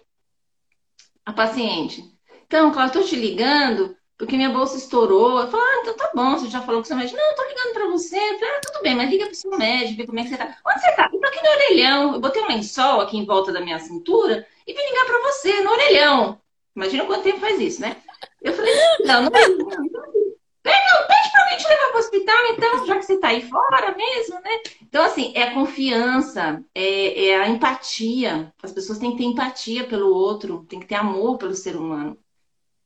a 1.25 1.33
paciente. 1.33 2.03
Então, 2.45 2.71
Cláudia, 2.71 2.99
estou 2.99 3.03
te 3.03 3.15
ligando 3.15 3.95
porque 4.21 4.37
minha 4.37 4.51
bolsa 4.51 4.77
estourou. 4.77 5.39
Eu 5.39 5.47
falei, 5.47 5.65
ah, 5.65 5.79
então 5.81 5.95
tá 5.95 6.11
bom, 6.13 6.37
você 6.37 6.47
já 6.47 6.61
falou 6.61 6.79
com 6.79 6.85
o 6.85 6.87
seu 6.87 6.95
médico. 6.95 7.17
Não, 7.17 7.27
eu 7.27 7.35
tô 7.35 7.43
ligando 7.43 7.73
pra 7.73 7.87
você. 7.87 8.15
Eu 8.15 8.37
falei, 8.37 8.55
ah, 8.55 8.61
tudo 8.61 8.83
bem, 8.83 8.95
mas 8.95 9.09
liga 9.09 9.25
pro 9.25 9.33
seu 9.33 9.57
médico, 9.57 9.97
vê 9.97 10.05
como 10.05 10.19
é 10.19 10.23
que 10.23 10.29
você 10.29 10.37
tá. 10.37 10.57
Onde 10.63 10.79
você 10.79 10.91
tá? 10.91 11.09
Eu 11.11 11.19
tô 11.19 11.27
aqui 11.27 11.43
no 11.43 11.49
orelhão. 11.49 12.13
Eu 12.13 12.19
botei 12.19 12.43
um 12.43 12.47
lençol 12.47 13.01
aqui 13.01 13.17
em 13.17 13.25
volta 13.25 13.51
da 13.51 13.61
minha 13.61 13.79
cintura 13.79 14.45
e 14.67 14.73
vim 14.73 14.79
ligar 14.79 15.05
pra 15.05 15.21
você, 15.23 15.61
no 15.61 15.71
orelhão. 15.71 16.39
Imagina 16.75 17.05
quanto 17.05 17.23
tempo 17.23 17.39
faz 17.39 17.59
isso, 17.59 17.81
né? 17.81 17.97
Eu 18.43 18.53
falei, 18.53 18.73
não, 19.05 19.23
não 19.23 19.31
é 19.33 19.41
isso. 19.41 19.57
Não, 19.57 21.07
pede 21.07 21.31
pra 21.31 21.41
alguém 21.41 21.57
te 21.57 21.67
levar 21.67 21.89
pro 21.89 21.99
hospital, 21.99 22.37
então, 22.51 22.85
já 22.85 22.97
que 22.97 23.05
você 23.05 23.17
tá 23.17 23.29
aí 23.29 23.41
fora 23.41 23.95
mesmo, 23.97 24.35
né? 24.35 24.51
Então, 24.83 25.03
assim, 25.03 25.33
é 25.35 25.43
a 25.43 25.53
confiança, 25.55 26.63
é, 26.75 27.29
é, 27.29 27.41
a 27.41 27.49
empatia. 27.49 28.53
As 28.61 28.71
pessoas 28.71 28.99
têm 28.99 29.11
que 29.11 29.17
ter 29.17 29.23
empatia 29.23 29.87
pelo 29.87 30.13
outro, 30.13 30.63
tem 30.69 30.79
que 30.79 30.85
ter 30.85 30.95
amor 30.95 31.39
pelo 31.39 31.55
ser 31.55 31.75
humano. 31.75 32.15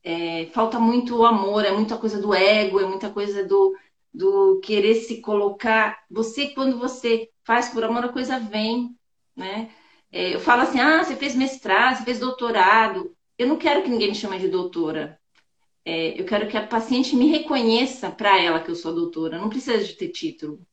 É, 0.08 0.46
falta 0.52 0.78
muito 0.78 1.24
amor, 1.24 1.64
é 1.64 1.72
muita 1.72 1.98
coisa 1.98 2.20
do 2.20 2.32
ego, 2.32 2.78
é 2.78 2.86
muita 2.86 3.10
coisa 3.10 3.42
do, 3.44 3.74
do 4.14 4.60
querer 4.60 4.94
se 4.94 5.20
colocar. 5.20 5.98
Você, 6.08 6.50
quando 6.50 6.78
você 6.78 7.28
faz 7.44 7.70
por 7.70 7.82
amor, 7.82 8.04
a 8.04 8.08
coisa 8.12 8.38
vem, 8.38 8.96
né? 9.34 9.68
É, 10.12 10.32
eu 10.32 10.38
falo 10.38 10.62
assim, 10.62 10.78
ah, 10.78 11.02
você 11.02 11.16
fez 11.16 11.34
mestrado, 11.34 11.96
você 11.98 12.04
fez 12.04 12.20
doutorado. 12.20 13.16
Eu 13.36 13.48
não 13.48 13.56
quero 13.58 13.82
que 13.82 13.90
ninguém 13.90 14.10
me 14.10 14.14
chame 14.14 14.38
de 14.38 14.46
doutora. 14.46 15.18
É, 15.84 16.20
eu 16.20 16.24
quero 16.24 16.48
que 16.48 16.56
a 16.56 16.64
paciente 16.64 17.16
me 17.16 17.28
reconheça 17.28 18.08
para 18.08 18.40
ela 18.40 18.60
que 18.60 18.70
eu 18.70 18.76
sou 18.76 18.94
doutora. 18.94 19.40
Não 19.40 19.48
precisa 19.48 19.82
de 19.82 19.94
ter 19.94 20.10
título, 20.10 20.64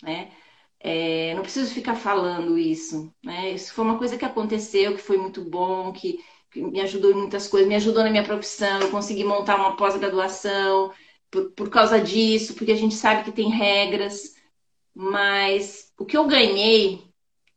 né? 0.00 0.30
É, 0.78 1.34
não 1.34 1.42
preciso 1.42 1.74
ficar 1.74 1.96
falando 1.96 2.56
isso, 2.56 3.12
né? 3.24 3.50
Isso 3.52 3.74
foi 3.74 3.84
uma 3.84 3.98
coisa 3.98 4.16
que 4.16 4.24
aconteceu, 4.24 4.94
que 4.94 5.02
foi 5.02 5.16
muito 5.16 5.42
bom, 5.44 5.92
que, 5.92 6.20
me 6.56 6.80
ajudou 6.80 7.10
em 7.10 7.14
muitas 7.14 7.48
coisas, 7.48 7.68
me 7.68 7.74
ajudou 7.74 8.02
na 8.02 8.10
minha 8.10 8.24
profissão, 8.24 8.80
eu 8.80 8.90
consegui 8.90 9.24
montar 9.24 9.56
uma 9.56 9.76
pós-graduação 9.76 10.92
por, 11.30 11.50
por 11.52 11.70
causa 11.70 12.00
disso, 12.00 12.54
porque 12.54 12.72
a 12.72 12.76
gente 12.76 12.94
sabe 12.94 13.24
que 13.24 13.32
tem 13.32 13.50
regras, 13.50 14.34
mas 14.94 15.92
o 15.98 16.04
que 16.04 16.16
eu 16.16 16.26
ganhei 16.26 17.02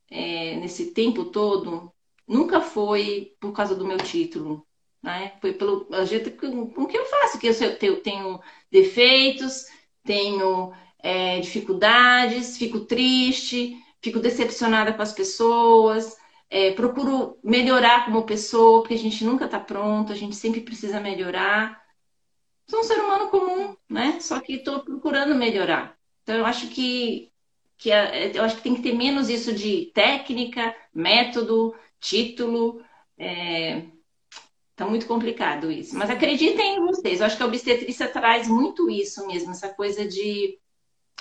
é, 0.10 0.56
nesse 0.58 0.92
tempo 0.92 1.26
todo 1.26 1.92
nunca 2.28 2.62
foi 2.62 3.34
por 3.40 3.52
causa 3.54 3.76
do 3.76 3.86
meu 3.86 3.98
título, 3.98 4.66
né? 5.02 5.34
Foi 5.42 5.54
pelo 5.54 5.88
jeito 6.06 6.32
com 6.32 6.86
que 6.86 6.98
eu 6.98 7.06
faço, 7.06 7.40
que 7.40 7.48
eu 7.48 8.02
tenho 8.02 8.40
defeitos, 8.72 9.66
tenho 10.04 10.74
é, 11.02 11.40
dificuldades, 11.40 12.58
fico 12.58 12.82
triste, 12.82 13.78
fico 14.02 14.20
decepcionada 14.20 14.94
com 14.94 15.02
as 15.02 15.14
pessoas, 15.14 16.16
é, 16.50 16.72
procuro 16.72 17.38
melhorar 17.44 18.06
como 18.06 18.26
pessoa, 18.26 18.82
porque 18.82 18.96
a 18.96 19.00
gente 19.00 19.24
nunca 19.24 19.46
está 19.46 19.60
pronto, 19.60 20.12
a 20.12 20.16
gente 20.16 20.36
sempre 20.36 20.62
precisa 20.62 21.00
melhorar. 21.00 21.82
Sou 22.68 22.80
um 22.80 22.84
ser 22.84 23.00
humano 23.00 23.30
comum, 23.30 23.76
né? 23.90 24.20
Só 24.20 24.40
que 24.40 24.54
estou 24.54 24.82
procurando 24.82 25.36
melhorar. 25.36 25.98
Então 26.24 26.36
eu 26.36 26.46
acho 26.46 26.68
que, 26.70 27.32
que 27.78 27.90
eu 27.90 28.44
acho 28.44 28.58
que 28.58 28.64
tem 28.64 28.76
que 28.76 28.82
ter 28.82 28.94
menos 28.94 29.30
isso 29.30 29.54
de 29.54 29.92
técnica, 29.94 30.76
método, 30.94 31.76
título. 32.00 32.84
É, 33.18 33.84
Tá 34.80 34.88
muito 34.88 35.08
complicado 35.08 35.70
isso. 35.70 35.94
Mas 35.98 36.10
acreditem 36.10 36.78
em 36.78 36.86
vocês. 36.86 37.20
Eu 37.20 37.26
acho 37.26 37.36
que 37.36 37.44
a 37.44 37.46
obstetrícia 37.46 38.08
traz 38.08 38.48
muito 38.48 38.90
isso 38.90 39.28
mesmo, 39.28 39.52
essa 39.52 39.68
coisa 39.68 40.08
de, 40.08 40.58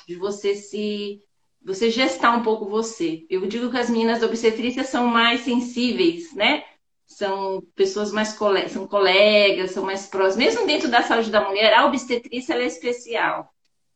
de 0.06 0.14
você 0.14 0.54
se. 0.54 1.20
Você 1.62 1.90
gestar 1.90 2.36
um 2.36 2.42
pouco 2.42 2.68
você. 2.68 3.26
Eu 3.28 3.46
digo 3.46 3.70
que 3.70 3.76
as 3.76 3.90
meninas 3.90 4.20
da 4.20 4.26
obstetrícia 4.26 4.84
são 4.84 5.06
mais 5.06 5.40
sensíveis, 5.40 6.34
né? 6.34 6.64
São 7.06 7.62
pessoas 7.74 8.12
mais 8.12 8.32
colegas, 8.34 8.72
são 8.72 8.86
colegas, 8.86 9.72
são 9.72 9.84
mais 9.84 10.06
próximas. 10.06 10.36
Mesmo 10.36 10.66
dentro 10.66 10.88
da 10.88 11.02
saúde 11.02 11.30
da 11.30 11.46
mulher, 11.46 11.74
a 11.74 11.86
obstetrícia 11.86 12.54
é 12.54 12.66
especial. 12.66 13.52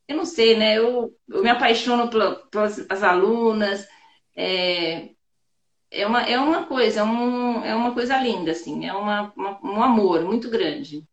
Eu 0.09 0.17
não 0.17 0.25
sei, 0.25 0.57
né? 0.57 0.79
Eu, 0.79 1.17
eu 1.29 1.43
me 1.43 1.51
apaixono 1.51 2.09
pelas, 2.51 3.03
alunas. 3.03 3.87
É, 4.37 5.11
é 5.91 6.07
uma, 6.07 6.23
é 6.23 6.39
uma 6.39 6.67
coisa, 6.67 7.01
é, 7.01 7.05
um, 7.05 7.65
é 7.65 7.75
uma 7.75 7.93
coisa 7.93 8.17
linda, 8.17 8.53
assim, 8.53 8.87
é 8.87 8.93
uma, 8.95 9.33
uma, 9.37 9.61
um 9.63 9.83
amor 9.83 10.25
muito 10.25 10.49
grande. 10.49 11.07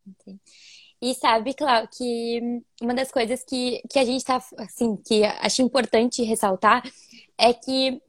E 1.01 1.13
sabe, 1.15 1.53
Cláudio, 1.53 1.89
que 1.97 2.61
uma 2.81 2.93
das 2.93 3.11
coisas 3.11 3.43
que, 3.43 3.81
que 3.89 3.99
a 3.99 4.05
gente 4.05 4.23
tá, 4.23 4.43
assim, 4.57 4.97
que 4.97 5.23
acho 5.23 5.61
importante 5.61 6.23
ressaltar 6.23 6.83
é 7.37 7.53
que 7.53 8.01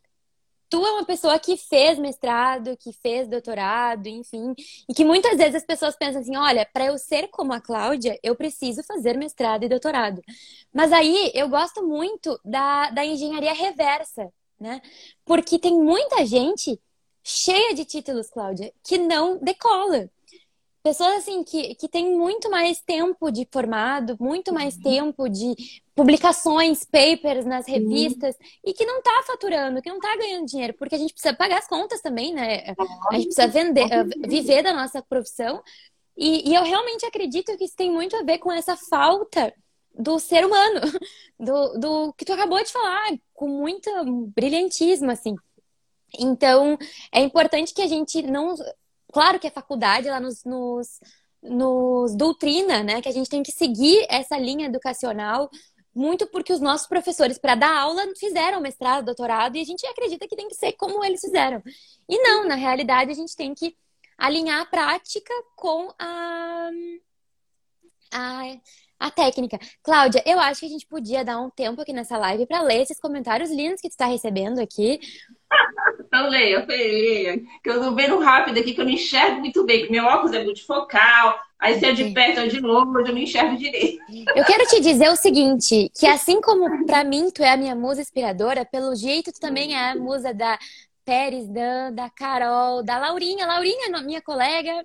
tu 0.70 0.84
é 0.86 0.92
uma 0.92 1.04
pessoa 1.04 1.38
que 1.38 1.56
fez 1.56 1.98
mestrado, 1.98 2.76
que 2.76 2.92
fez 2.92 3.28
doutorado, 3.28 4.06
enfim, 4.06 4.54
e 4.88 4.94
que 4.94 5.04
muitas 5.04 5.36
vezes 5.36 5.56
as 5.56 5.64
pessoas 5.64 5.96
pensam 5.96 6.20
assim, 6.20 6.36
olha, 6.36 6.64
para 6.72 6.86
eu 6.86 6.96
ser 6.96 7.28
como 7.28 7.52
a 7.52 7.60
Cláudia, 7.60 8.18
eu 8.22 8.36
preciso 8.36 8.82
fazer 8.84 9.16
mestrado 9.16 9.64
e 9.64 9.68
doutorado. 9.68 10.22
Mas 10.72 10.92
aí 10.92 11.32
eu 11.34 11.48
gosto 11.48 11.86
muito 11.86 12.40
da, 12.44 12.90
da 12.90 13.04
engenharia 13.04 13.52
reversa, 13.52 14.32
né? 14.58 14.80
Porque 15.24 15.58
tem 15.58 15.74
muita 15.74 16.24
gente 16.24 16.80
cheia 17.22 17.74
de 17.74 17.84
títulos, 17.84 18.30
Cláudia, 18.30 18.72
que 18.84 18.96
não 18.96 19.38
decola. 19.38 20.08
Pessoas 20.82 21.18
assim 21.18 21.44
que, 21.44 21.74
que 21.74 21.88
têm 21.88 22.16
muito 22.16 22.50
mais 22.50 22.80
tempo 22.80 23.30
de 23.30 23.46
formado, 23.52 24.16
muito 24.18 24.52
mais 24.52 24.76
uhum. 24.76 24.82
tempo 24.82 25.28
de 25.28 25.54
publicações, 25.94 26.84
papers 26.84 27.44
nas 27.44 27.66
revistas 27.66 28.34
uhum. 28.36 28.46
e 28.64 28.72
que 28.72 28.86
não 28.86 28.98
está 28.98 29.22
faturando, 29.26 29.82
que 29.82 29.90
não 29.90 29.98
está 29.98 30.16
ganhando 30.16 30.46
dinheiro, 30.46 30.74
porque 30.78 30.94
a 30.94 30.98
gente 30.98 31.12
precisa 31.12 31.34
pagar 31.34 31.58
as 31.58 31.68
contas 31.68 32.00
também, 32.00 32.32
né? 32.32 32.74
A 33.10 33.14
gente 33.14 33.26
precisa 33.26 33.46
vender, 33.46 33.86
viver 34.26 34.62
da 34.62 34.72
nossa 34.72 35.02
profissão. 35.02 35.62
E, 36.16 36.50
e 36.50 36.54
eu 36.54 36.62
realmente 36.62 37.04
acredito 37.04 37.56
que 37.56 37.64
isso 37.64 37.76
tem 37.76 37.90
muito 37.90 38.16
a 38.16 38.22
ver 38.22 38.38
com 38.38 38.50
essa 38.50 38.76
falta 38.76 39.52
do 39.94 40.18
ser 40.18 40.46
humano, 40.46 40.80
do, 41.38 41.78
do 41.78 42.12
que 42.14 42.24
tu 42.24 42.32
acabou 42.32 42.62
de 42.62 42.70
falar, 42.70 43.12
com 43.34 43.48
muito 43.48 43.90
brilhantismo, 44.34 45.10
assim. 45.10 45.34
Então, 46.18 46.76
é 47.12 47.20
importante 47.20 47.72
que 47.72 47.82
a 47.82 47.86
gente 47.86 48.22
não. 48.22 48.54
Claro 49.12 49.38
que 49.38 49.46
a 49.46 49.50
faculdade 49.50 50.08
ela 50.08 50.20
nos, 50.20 50.44
nos, 50.44 51.00
nos 51.42 52.14
doutrina, 52.14 52.82
né? 52.82 53.00
Que 53.02 53.08
a 53.08 53.12
gente 53.12 53.30
tem 53.30 53.42
que 53.42 53.52
seguir 53.52 54.06
essa 54.08 54.38
linha 54.38 54.66
educacional 54.66 55.50
muito 55.94 56.26
porque 56.26 56.52
os 56.52 56.60
nossos 56.60 56.86
professores, 56.86 57.38
para 57.38 57.54
dar 57.54 57.76
aula, 57.76 58.02
fizeram 58.16 58.60
mestrado, 58.60 59.04
doutorado, 59.04 59.56
e 59.56 59.60
a 59.60 59.64
gente 59.64 59.86
acredita 59.86 60.26
que 60.26 60.36
tem 60.36 60.48
que 60.48 60.54
ser 60.54 60.72
como 60.72 61.04
eles 61.04 61.20
fizeram. 61.20 61.62
E 62.08 62.22
não, 62.22 62.46
na 62.46 62.54
realidade, 62.54 63.10
a 63.10 63.14
gente 63.14 63.34
tem 63.36 63.54
que 63.54 63.76
alinhar 64.16 64.60
a 64.60 64.66
prática 64.66 65.32
com 65.56 65.92
a, 65.98 66.70
a, 68.12 68.56
a 68.98 69.10
técnica. 69.10 69.58
Cláudia, 69.82 70.22
eu 70.26 70.38
acho 70.38 70.60
que 70.60 70.66
a 70.66 70.70
gente 70.70 70.86
podia 70.86 71.24
dar 71.24 71.40
um 71.40 71.50
tempo 71.50 71.80
aqui 71.80 71.92
nessa 71.92 72.16
live 72.18 72.46
para 72.46 72.62
ler 72.62 72.82
esses 72.82 73.00
comentários 73.00 73.50
lindos 73.50 73.80
que 73.80 73.88
tu 73.88 73.92
está 73.92 74.06
recebendo 74.06 74.60
aqui. 74.60 75.00
Então 75.98 76.28
leia, 76.28 76.64
leia. 76.66 77.38
Que 77.62 77.70
eu 77.70 77.80
tô 77.80 77.94
vendo 77.94 78.18
rápido 78.18 78.58
aqui, 78.58 78.74
que 78.74 78.80
eu 78.80 78.84
não 78.84 78.92
enxergo 78.92 79.40
muito 79.40 79.64
bem. 79.64 79.90
Meu 79.90 80.04
óculos 80.04 80.32
é 80.32 80.42
multifocal, 80.42 81.38
aí 81.58 81.78
se 81.78 81.86
é 81.86 81.92
de 81.92 82.10
perto 82.10 82.40
ou 82.40 82.48
de 82.48 82.60
longe, 82.60 83.08
eu 83.08 83.14
não 83.14 83.22
enxergo 83.22 83.56
direito. 83.56 84.00
Eu 84.34 84.44
quero 84.44 84.66
te 84.66 84.80
dizer 84.80 85.08
o 85.08 85.16
seguinte, 85.16 85.90
que 85.94 86.06
assim 86.06 86.40
como 86.40 86.86
para 86.86 87.04
mim 87.04 87.30
tu 87.30 87.42
é 87.42 87.50
a 87.50 87.56
minha 87.56 87.74
musa 87.74 88.00
inspiradora, 88.00 88.64
pelo 88.64 88.94
jeito 88.94 89.32
tu 89.32 89.40
também 89.40 89.74
é 89.74 89.90
a 89.90 89.94
musa 89.94 90.34
da 90.34 90.58
Pérez, 91.04 91.48
Dan, 91.48 91.92
da 91.92 92.08
Carol, 92.10 92.82
da 92.82 92.98
Laurinha. 92.98 93.46
Laurinha, 93.46 94.00
minha 94.02 94.22
colega, 94.22 94.84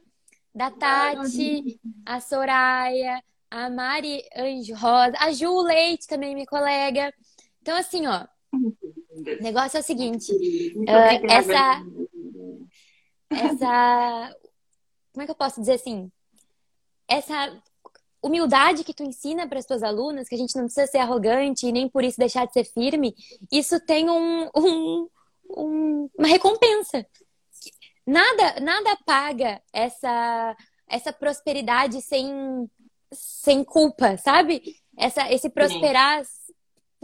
da 0.54 0.72
Tati, 0.72 1.80
a 2.06 2.20
Soraya, 2.20 3.22
a 3.52 3.70
Mari 3.70 4.24
Anjo 4.36 4.74
Rosa, 4.74 5.14
a 5.20 5.32
Ju 5.32 5.62
Leite 5.62 6.08
também, 6.08 6.34
minha 6.34 6.48
colega. 6.48 7.14
Então, 7.62 7.78
assim, 7.78 8.08
ó, 8.08 8.26
o 8.56 9.44
negócio 9.44 9.78
é 9.78 9.80
o 9.80 9.84
seguinte: 9.84 10.32
uh, 10.32 11.32
essa. 11.32 11.84
Essa. 13.30 14.36
Como 15.14 15.24
é 15.24 15.26
que 15.26 15.32
eu 15.32 15.36
posso 15.36 15.60
dizer 15.60 15.74
assim? 15.74 16.12
Essa 17.08 17.62
humildade 18.26 18.84
que 18.84 18.94
tu 18.94 19.04
ensina 19.04 19.48
para 19.48 19.60
as 19.60 19.66
tuas 19.66 19.84
alunas, 19.84 20.28
que 20.28 20.36
a 20.36 20.38
gente 20.38 20.56
não 20.56 20.66
precisa 20.66 20.88
ser 20.88 20.98
arrogante 20.98 21.68
e 21.68 21.72
nem 21.72 21.88
por 21.88 22.04
isso 22.04 22.18
deixar 22.18 22.46
de 22.46 22.54
ser 22.54 22.64
firme, 22.64 23.16
isso 23.52 23.80
tem 23.80 24.10
um, 24.10 24.50
um, 24.56 25.08
um, 25.56 26.10
uma 26.18 26.28
recompensa. 26.28 27.06
Nada, 28.06 28.60
nada 28.62 28.98
paga 29.06 29.62
essa, 29.72 30.58
essa 30.88 31.14
prosperidade 31.14 32.02
sem, 32.02 32.70
sem 33.12 33.64
culpa, 33.64 34.18
sabe? 34.18 34.76
Essa, 34.98 35.32
esse 35.32 35.50
prosperar 35.50 36.24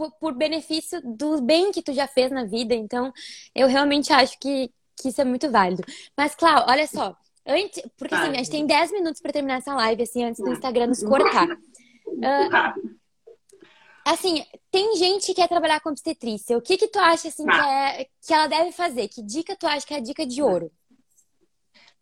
por, 0.02 0.12
por, 0.18 0.34
benefício 0.34 1.00
do 1.02 1.40
bem 1.40 1.70
que 1.70 1.82
tu 1.82 1.92
já 1.92 2.06
fez 2.06 2.30
na 2.30 2.44
vida. 2.44 2.74
Então, 2.74 3.12
eu 3.54 3.68
realmente 3.68 4.12
acho 4.12 4.38
que, 4.38 4.70
que 5.00 5.08
isso 5.08 5.20
é 5.20 5.24
muito 5.24 5.50
válido. 5.50 5.82
Mas, 6.16 6.34
Clau, 6.34 6.64
olha 6.68 6.86
só. 6.86 7.16
Antes, 7.46 7.82
porque 7.96 8.14
assim, 8.14 8.30
a 8.30 8.34
gente 8.34 8.50
tem 8.50 8.66
10 8.66 8.92
minutos 8.92 9.20
para 9.20 9.32
terminar 9.32 9.58
essa 9.58 9.74
live, 9.74 10.02
assim, 10.02 10.24
antes 10.24 10.42
do 10.42 10.52
Instagram 10.52 10.88
nos 10.88 11.02
cortar. 11.02 11.48
Uh, 11.48 12.90
assim, 14.04 14.44
tem 14.70 14.96
gente 14.96 15.26
que 15.26 15.34
quer 15.34 15.48
trabalhar 15.48 15.80
com 15.80 15.90
obstetrícia. 15.90 16.56
O 16.56 16.62
que 16.62 16.76
que 16.76 16.88
tu 16.88 17.00
acha, 17.00 17.28
assim, 17.28 17.44
que, 17.44 17.60
é, 17.60 18.06
que 18.24 18.32
ela 18.32 18.46
deve 18.46 18.70
fazer? 18.70 19.08
Que 19.08 19.22
dica 19.22 19.56
tu 19.56 19.66
acha 19.66 19.84
que 19.86 19.94
é 19.94 19.96
a 19.96 20.00
dica 20.00 20.24
de 20.24 20.40
ouro? 20.40 20.70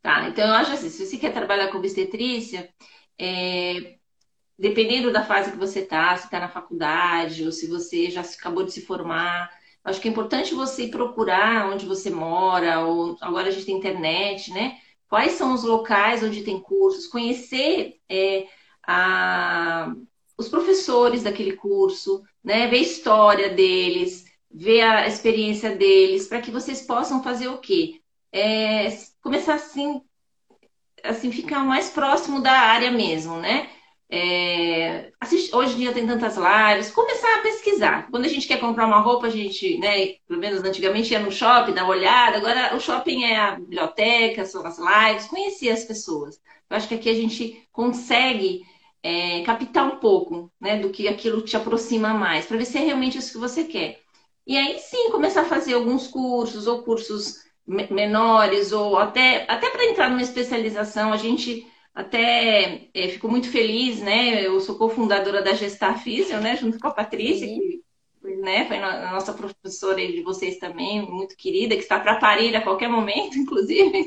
Tá, 0.03 0.29
então 0.29 0.47
eu 0.47 0.55
acho 0.55 0.73
assim, 0.73 0.89
se 0.89 1.07
você 1.07 1.17
quer 1.19 1.33
trabalhar 1.33 1.69
com 1.69 1.79
obstetrícia, 1.79 2.73
é, 3.19 3.99
dependendo 4.61 5.11
da 5.11 5.25
fase 5.25 5.51
que 5.51 5.57
você 5.57 5.81
está, 5.81 6.15
se 6.19 6.27
está 6.27 6.39
na 6.39 6.49
faculdade 6.49 7.47
ou 7.47 7.51
se 7.51 7.67
você 7.67 8.11
já 8.11 8.21
acabou 8.21 8.63
de 8.63 8.73
se 8.73 8.83
formar, 8.83 9.51
acho 9.83 9.99
que 9.99 10.07
é 10.07 10.11
importante 10.11 10.55
você 10.55 10.87
procurar 10.89 11.71
onde 11.73 11.87
você 11.87 12.11
mora, 12.11 12.81
ou 12.81 13.17
agora 13.23 13.49
a 13.49 13.51
gente 13.51 13.65
tem 13.65 13.79
internet, 13.79 14.53
né? 14.53 14.77
Quais 15.09 15.33
são 15.33 15.55
os 15.55 15.65
locais 15.65 16.23
onde 16.23 16.43
tem 16.43 16.61
cursos, 16.61 17.07
conhecer 17.07 17.97
é, 18.07 18.47
a, 18.87 19.95
os 20.37 20.49
professores 20.51 21.23
daquele 21.23 21.53
curso, 21.53 22.23
né? 22.45 22.67
Ver 22.69 22.77
a 22.77 22.83
história 22.83 23.49
deles, 23.49 24.27
ver 24.51 24.83
a 24.83 25.09
experiência 25.09 25.75
deles, 25.75 26.29
para 26.29 26.43
que 26.43 26.51
vocês 26.51 26.83
possam 26.83 27.23
fazer 27.23 27.49
o 27.49 27.59
quê? 27.59 27.99
É, 28.31 28.91
começar 29.23 29.55
assim, 29.55 30.03
assim, 31.03 31.33
ficar 31.33 31.65
mais 31.65 31.89
próximo 31.89 32.43
da 32.43 32.53
área 32.53 32.91
mesmo, 32.91 33.39
né? 33.39 33.71
É, 34.13 35.13
hoje 35.53 35.75
em 35.75 35.77
dia 35.77 35.93
tem 35.93 36.05
tantas 36.05 36.37
lives, 36.37 36.91
começar 36.91 37.37
a 37.37 37.43
pesquisar. 37.43 38.11
Quando 38.11 38.25
a 38.25 38.29
gente 38.29 38.49
quer 38.49 38.59
comprar 38.59 38.87
uma 38.87 38.99
roupa, 38.99 39.29
a 39.29 39.31
gente, 39.31 39.79
né, 39.79 40.17
pelo 40.27 40.41
menos 40.41 40.65
antigamente 40.65 41.13
ia 41.13 41.21
no 41.21 41.31
shopping, 41.31 41.73
dar 41.73 41.85
uma 41.85 41.95
olhada, 41.95 42.39
agora 42.39 42.75
o 42.75 42.81
shopping 42.81 43.23
é 43.23 43.37
a 43.37 43.53
biblioteca, 43.53 44.45
são 44.45 44.67
as 44.67 44.79
lives, 44.79 45.29
conhecer 45.29 45.71
as 45.71 45.85
pessoas. 45.85 46.41
Eu 46.69 46.77
acho 46.77 46.89
que 46.89 46.95
aqui 46.95 47.09
a 47.09 47.15
gente 47.15 47.63
consegue 47.71 48.63
é, 49.01 49.43
captar 49.43 49.87
um 49.87 49.99
pouco 49.99 50.51
né, 50.61 50.79
do 50.79 50.91
que 50.91 51.07
aquilo 51.07 51.43
te 51.43 51.57
aproxima 51.57 52.13
mais, 52.13 52.47
para 52.47 52.57
ver 52.57 52.65
se 52.65 52.79
é 52.79 52.81
realmente 52.81 53.17
isso 53.17 53.33
que 53.33 53.39
você 53.39 53.63
quer. 53.65 54.01
E 54.45 54.57
aí 54.57 54.79
sim 54.81 55.11
começar 55.13 55.43
a 55.43 55.45
fazer 55.45 55.75
alguns 55.75 56.09
cursos, 56.09 56.67
ou 56.67 56.83
cursos 56.83 57.45
menores, 57.65 58.73
ou 58.73 58.99
até, 58.99 59.45
até 59.49 59.71
para 59.71 59.85
entrar 59.85 60.11
numa 60.11 60.23
especialização, 60.23 61.13
a 61.13 61.17
gente 61.17 61.65
até 62.01 62.89
é, 62.95 63.09
fico 63.09 63.29
muito 63.29 63.51
feliz, 63.51 64.01
né? 64.01 64.45
Eu 64.45 64.61
sou 64.61 64.77
cofundadora 64.77 65.43
da 65.43 65.53
Gestar 65.53 66.03
Físio, 66.03 66.41
né? 66.41 66.57
Junto 66.57 66.79
com 66.79 66.89
a 66.89 66.93
Patrícia, 66.93 67.47
que 67.47 67.83
né, 68.23 68.67
foi 68.67 68.79
a 68.79 69.13
nossa 69.13 69.33
professora 69.33 69.97
de 70.07 70.23
vocês 70.23 70.59
também, 70.59 71.03
muito 71.03 71.37
querida, 71.37 71.75
que 71.75 71.83
está 71.83 71.99
para 71.99 72.17
parir 72.17 72.55
a 72.57 72.63
qualquer 72.63 72.89
momento, 72.89 73.37
inclusive. 73.39 74.07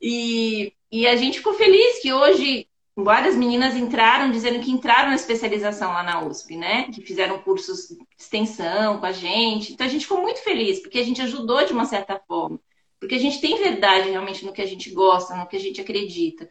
E, 0.00 0.72
e 0.90 1.06
a 1.06 1.16
gente 1.16 1.38
ficou 1.38 1.54
feliz 1.54 2.00
que 2.00 2.12
hoje 2.12 2.68
várias 2.94 3.34
meninas 3.36 3.74
entraram 3.74 4.30
dizendo 4.30 4.60
que 4.60 4.70
entraram 4.70 5.08
na 5.08 5.16
especialização 5.16 5.92
lá 5.92 6.02
na 6.02 6.24
USP, 6.24 6.56
né? 6.56 6.90
Que 6.92 7.00
fizeram 7.00 7.38
cursos 7.38 7.88
de 7.88 7.98
extensão 8.18 8.98
com 9.00 9.06
a 9.06 9.12
gente. 9.12 9.72
Então 9.72 9.86
a 9.86 9.90
gente 9.90 10.02
ficou 10.02 10.22
muito 10.22 10.42
feliz, 10.42 10.80
porque 10.80 10.98
a 10.98 11.04
gente 11.04 11.22
ajudou 11.22 11.64
de 11.64 11.72
uma 11.72 11.86
certa 11.86 12.20
forma. 12.28 12.60
Porque 13.00 13.14
a 13.14 13.18
gente 13.18 13.40
tem 13.40 13.58
verdade 13.58 14.10
realmente 14.10 14.44
no 14.44 14.52
que 14.52 14.62
a 14.62 14.66
gente 14.66 14.90
gosta, 14.90 15.34
no 15.34 15.48
que 15.48 15.56
a 15.56 15.60
gente 15.60 15.80
acredita. 15.80 16.48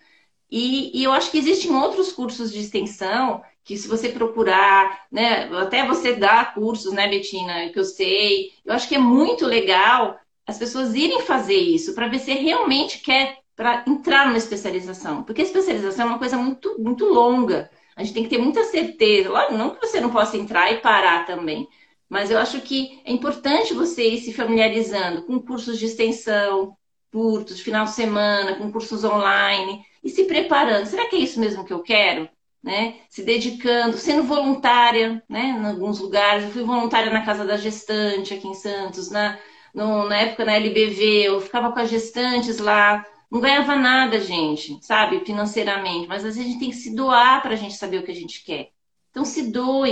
E, 0.52 0.99
e, 0.99 1.04
eu 1.04 1.12
acho 1.14 1.32
que 1.32 1.38
existem 1.38 1.74
outros 1.74 2.12
cursos 2.12 2.52
de 2.52 2.60
extensão 2.60 3.41
que, 3.64 3.78
se 3.78 3.88
você 3.88 4.10
procurar, 4.10 5.06
né, 5.12 5.49
até 5.56 5.86
você 5.88 6.14
dá 6.14 6.43
cursos, 6.45 6.91
né, 6.91 7.08
Betina, 7.08 7.70
que 7.70 7.80
eu 7.80 7.86
sei, 7.86 8.52
eu 8.66 8.74
acho 8.74 8.88
que 8.88 8.95
é 8.95 8.99
muito 8.99 9.45
legal 9.45 10.20
as 10.45 10.58
pessoas 10.58 10.93
irem 10.93 11.22
fazer 11.22 11.56
isso 11.56 11.95
para 11.95 12.08
ver 12.08 12.20
se 12.20 12.34
realmente 12.34 12.99
quer 12.99 13.38
para 13.56 13.84
entrar 13.88 14.26
numa 14.26 14.38
especialização. 14.38 15.24
Porque 15.24 15.41
a 15.41 15.45
especialização 15.45 16.06
é 16.06 16.10
uma 16.10 16.20
coisa 16.20 16.38
muito, 16.38 16.78
muito 16.80 17.06
longa. 17.06 17.70
A 17.95 18.04
gente 18.04 18.14
tem 18.14 18.24
que 18.24 18.30
ter 18.30 18.39
muita 18.39 18.64
certeza. 18.64 19.30
Lógico, 19.30 19.54
não 19.54 19.70
que 19.70 19.86
você 19.86 20.02
não 20.02 20.10
possa 20.10 20.36
entrar 20.36 20.72
e 20.74 20.82
parar 20.82 21.26
também. 21.26 21.68
Mas 22.10 22.30
eu 22.30 22.38
acho 22.38 22.60
que 22.62 22.99
é 23.06 23.12
importante 23.12 23.74
você 23.74 24.06
ir 24.10 24.22
se 24.22 24.34
familiarizando 24.34 25.24
com 25.24 25.39
cursos 25.39 25.78
de 25.80 25.86
extensão, 25.86 26.76
curtos, 27.12 27.59
final 27.59 27.86
de 27.86 27.91
semana, 27.91 28.55
com 28.55 28.72
cursos 28.72 29.03
online 29.03 29.84
e 30.03 30.09
se 30.09 30.26
preparando. 30.26 30.86
Será 30.86 31.07
que 31.07 31.16
é 31.16 31.20
isso 31.20 31.39
mesmo 31.39 31.66
que 31.66 31.74
eu 31.74 31.82
quero? 31.82 32.30
Né? 32.64 32.95
Se 33.09 33.24
dedicando, 33.24 33.97
sendo 33.97 34.24
voluntária, 34.24 35.24
né? 35.28 35.57
Em 35.59 35.66
alguns 35.66 35.99
lugares. 35.99 36.43
Eu 36.45 36.51
fui 36.51 36.64
voluntária 36.64 37.12
na 37.12 37.26
Casa 37.26 37.43
da 37.43 37.57
Gestante, 37.57 38.34
aqui 38.34 38.47
em 38.47 38.53
Santos, 38.53 39.09
na, 39.09 39.38
no, 39.74 40.07
na 40.07 40.18
época 40.18 40.45
na 40.45 40.53
LBV, 40.53 41.28
eu 41.28 41.41
ficava 41.41 41.72
com 41.72 41.80
as 41.80 41.89
gestantes 41.89 42.59
lá. 42.59 43.05
Não 43.32 43.39
ganhava 43.39 43.76
nada, 43.76 44.20
gente, 44.20 44.78
sabe, 44.86 45.22
financeiramente, 45.26 46.07
mas 46.07 46.26
às 46.26 46.36
vezes 46.36 46.41
a 46.41 46.51
gente 46.51 46.59
tem 46.59 46.70
que 46.70 46.76
se 46.76 46.93
doar 46.93 47.41
para 47.41 47.53
a 47.53 47.55
gente 47.55 47.76
saber 47.76 47.99
o 47.99 48.03
que 48.03 48.12
a 48.12 48.16
gente 48.16 48.43
quer. 48.43 48.72
Então 49.09 49.24
se 49.24 49.51
doe, 49.51 49.91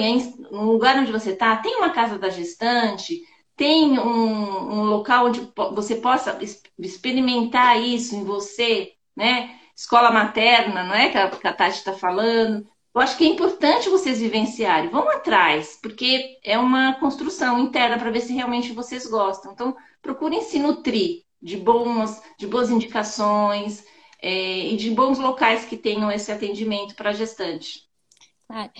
no 0.51 0.72
lugar 0.72 0.97
onde 0.97 1.11
você 1.11 1.32
está, 1.32 1.55
tem 1.57 1.78
uma 1.78 1.91
casa 1.91 2.17
da 2.17 2.30
gestante, 2.30 3.22
tem 3.60 3.99
um, 3.99 4.80
um 4.80 4.84
local 4.86 5.28
onde 5.28 5.51
você 5.74 5.97
possa 5.97 6.39
experimentar 6.80 7.78
isso 7.78 8.16
em 8.16 8.24
você, 8.24 8.93
né? 9.14 9.60
escola 9.76 10.12
materna, 10.12 10.84
não 10.86 10.95
é? 10.95 11.10
Que 11.10 11.18
a, 11.18 11.30
que 11.30 11.47
a 11.47 11.53
Tati 11.53 11.78
está 11.78 11.91
falando. 11.93 12.66
Eu 12.95 13.01
acho 13.01 13.18
que 13.18 13.26
é 13.26 13.28
importante 13.28 13.89
vocês 13.89 14.20
vivenciarem. 14.20 14.89
Vão 14.89 15.10
atrás, 15.10 15.78
porque 15.82 16.38
é 16.41 16.57
uma 16.57 16.93
construção 16.95 17.60
interna 17.60 17.97
para 17.97 18.12
ver 18.12 18.22
se 18.22 18.34
realmente 18.34 18.72
vocês 18.72 19.05
gostam. 19.05 19.51
Então, 19.51 19.76
procurem 20.01 20.41
se 20.41 20.57
nutrir 20.57 21.24
de, 21.41 21.57
bons, 21.57 22.22
de 22.38 22.47
boas 22.47 22.70
indicações 22.70 23.86
é, 24.22 24.68
e 24.68 24.78
de 24.78 24.89
bons 24.91 25.20
locais 25.20 25.66
que 25.66 25.76
tenham 25.76 26.10
esse 26.10 26.32
atendimento 26.32 26.95
para 26.95 27.12
gestante. 27.12 27.89
Claro. 28.47 28.72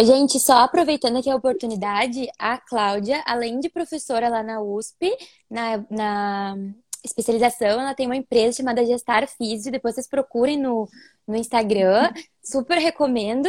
Gente, 0.00 0.38
só 0.38 0.58
aproveitando 0.58 1.18
aqui 1.18 1.28
a 1.28 1.34
oportunidade, 1.36 2.28
a 2.38 2.56
Cláudia, 2.58 3.20
além 3.26 3.58
de 3.58 3.68
professora 3.68 4.28
lá 4.28 4.42
na 4.44 4.60
USP, 4.62 5.16
na, 5.50 5.84
na 5.90 6.56
especialização, 7.04 7.80
ela 7.80 7.94
tem 7.94 8.06
uma 8.06 8.16
empresa 8.16 8.58
chamada 8.58 8.84
Gestar 8.86 9.26
Físio, 9.28 9.72
depois 9.72 9.94
vocês 9.96 10.06
procurem 10.08 10.56
no, 10.56 10.88
no 11.26 11.36
Instagram, 11.36 12.12
super 12.42 12.78
recomendo. 12.78 13.48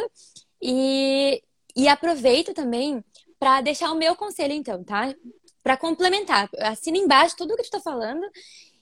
E, 0.62 1.42
E 1.76 1.88
aproveito 1.88 2.54
também 2.54 3.04
para 3.40 3.62
deixar 3.62 3.92
o 3.92 3.96
meu 3.96 4.16
conselho, 4.16 4.54
então, 4.54 4.84
tá? 4.84 5.14
Para 5.64 5.78
complementar. 5.78 6.50
Assina 6.60 6.98
embaixo 6.98 7.36
tudo 7.38 7.54
o 7.54 7.58
que 7.58 7.64
tu 7.64 7.72
tá 7.72 7.80
falando. 7.80 8.26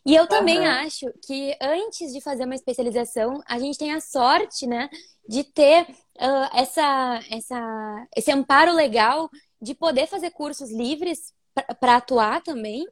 E 0.07 0.15
eu 0.15 0.25
também 0.25 0.59
uhum. 0.59 0.65
acho 0.65 1.05
que 1.25 1.53
antes 1.61 2.13
de 2.13 2.21
fazer 2.21 2.45
uma 2.45 2.55
especialização, 2.55 3.41
a 3.45 3.59
gente 3.59 3.77
tem 3.77 3.91
a 3.91 3.99
sorte, 3.99 4.65
né, 4.65 4.89
de 5.27 5.43
ter 5.43 5.81
uh, 5.81 6.57
essa, 6.57 7.19
essa, 7.29 8.07
esse 8.15 8.31
amparo 8.31 8.73
legal 8.73 9.29
de 9.61 9.75
poder 9.75 10.07
fazer 10.07 10.31
cursos 10.31 10.71
livres 10.71 11.33
para 11.81 11.97
atuar 11.97 12.41
também. 12.41 12.85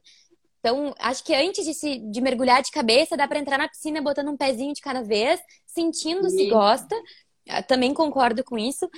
Então, 0.60 0.94
acho 0.98 1.24
que 1.24 1.34
antes 1.34 1.64
de, 1.64 1.72
se, 1.72 1.98
de 1.98 2.20
mergulhar 2.20 2.62
de 2.62 2.70
cabeça, 2.70 3.16
dá 3.16 3.26
para 3.26 3.38
entrar 3.38 3.56
na 3.56 3.68
piscina 3.68 4.02
botando 4.02 4.28
um 4.28 4.36
pezinho 4.36 4.74
de 4.74 4.82
cada 4.82 5.02
vez, 5.02 5.40
sentindo 5.64 6.28
se 6.28 6.50
gosta. 6.50 6.94
Eu 7.46 7.62
também 7.62 7.94
concordo 7.94 8.44
com 8.44 8.58
isso. 8.58 8.90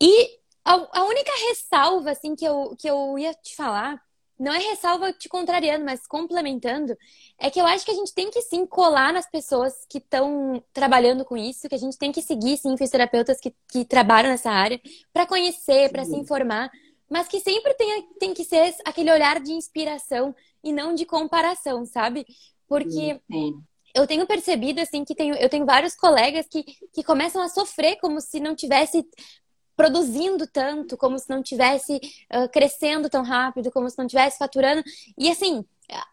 E 0.00 0.28
a, 0.64 0.74
a, 1.00 1.04
única 1.06 1.32
ressalva, 1.48 2.12
assim, 2.12 2.36
que 2.36 2.44
eu, 2.44 2.76
que 2.78 2.88
eu 2.88 3.18
ia 3.18 3.34
te 3.34 3.56
falar, 3.56 4.00
não 4.38 4.52
é 4.52 4.58
ressalva 4.58 5.12
te 5.12 5.28
contrariando, 5.28 5.84
mas 5.84 6.06
complementando, 6.06 6.96
é 7.38 7.50
que 7.50 7.60
eu 7.60 7.66
acho 7.66 7.84
que 7.84 7.90
a 7.90 7.94
gente 7.94 8.12
tem 8.12 8.30
que 8.30 8.40
sim 8.42 8.66
colar 8.66 9.12
nas 9.12 9.30
pessoas 9.30 9.86
que 9.88 9.98
estão 9.98 10.62
trabalhando 10.72 11.24
com 11.24 11.36
isso, 11.36 11.68
que 11.68 11.74
a 11.74 11.78
gente 11.78 11.96
tem 11.96 12.10
que 12.10 12.22
seguir, 12.22 12.56
sim, 12.56 12.76
fisioterapeutas 12.76 13.38
que, 13.40 13.54
que 13.70 13.84
trabalham 13.84 14.30
nessa 14.30 14.50
área, 14.50 14.80
para 15.12 15.26
conhecer, 15.26 15.90
para 15.90 16.04
se 16.04 16.16
informar, 16.16 16.70
mas 17.08 17.28
que 17.28 17.40
sempre 17.40 17.74
tem, 17.74 18.08
tem 18.18 18.34
que 18.34 18.44
ser 18.44 18.74
aquele 18.84 19.12
olhar 19.12 19.40
de 19.40 19.52
inspiração 19.52 20.34
e 20.62 20.72
não 20.72 20.94
de 20.94 21.04
comparação, 21.04 21.84
sabe? 21.84 22.26
Porque. 22.66 23.20
Sim 23.30 23.62
eu 23.94 24.08
tenho 24.08 24.26
percebido 24.26 24.80
assim 24.80 25.04
que 25.04 25.14
tenho, 25.14 25.36
eu 25.36 25.48
tenho 25.48 25.64
vários 25.64 25.94
colegas 25.94 26.46
que, 26.50 26.64
que 26.92 27.04
começam 27.04 27.40
a 27.40 27.48
sofrer 27.48 27.96
como 28.00 28.20
se 28.20 28.40
não 28.40 28.54
tivesse 28.56 29.06
produzindo 29.76 30.46
tanto, 30.46 30.96
como 30.96 31.18
se 31.18 31.28
não 31.28 31.42
tivesse 31.42 31.96
uh, 32.32 32.48
crescendo 32.50 33.08
tão 33.08 33.22
rápido, 33.22 33.70
como 33.70 33.88
se 33.88 33.98
não 33.98 34.06
tivesse 34.06 34.38
faturando. 34.38 34.82
E 35.18 35.30
assim, 35.30 35.64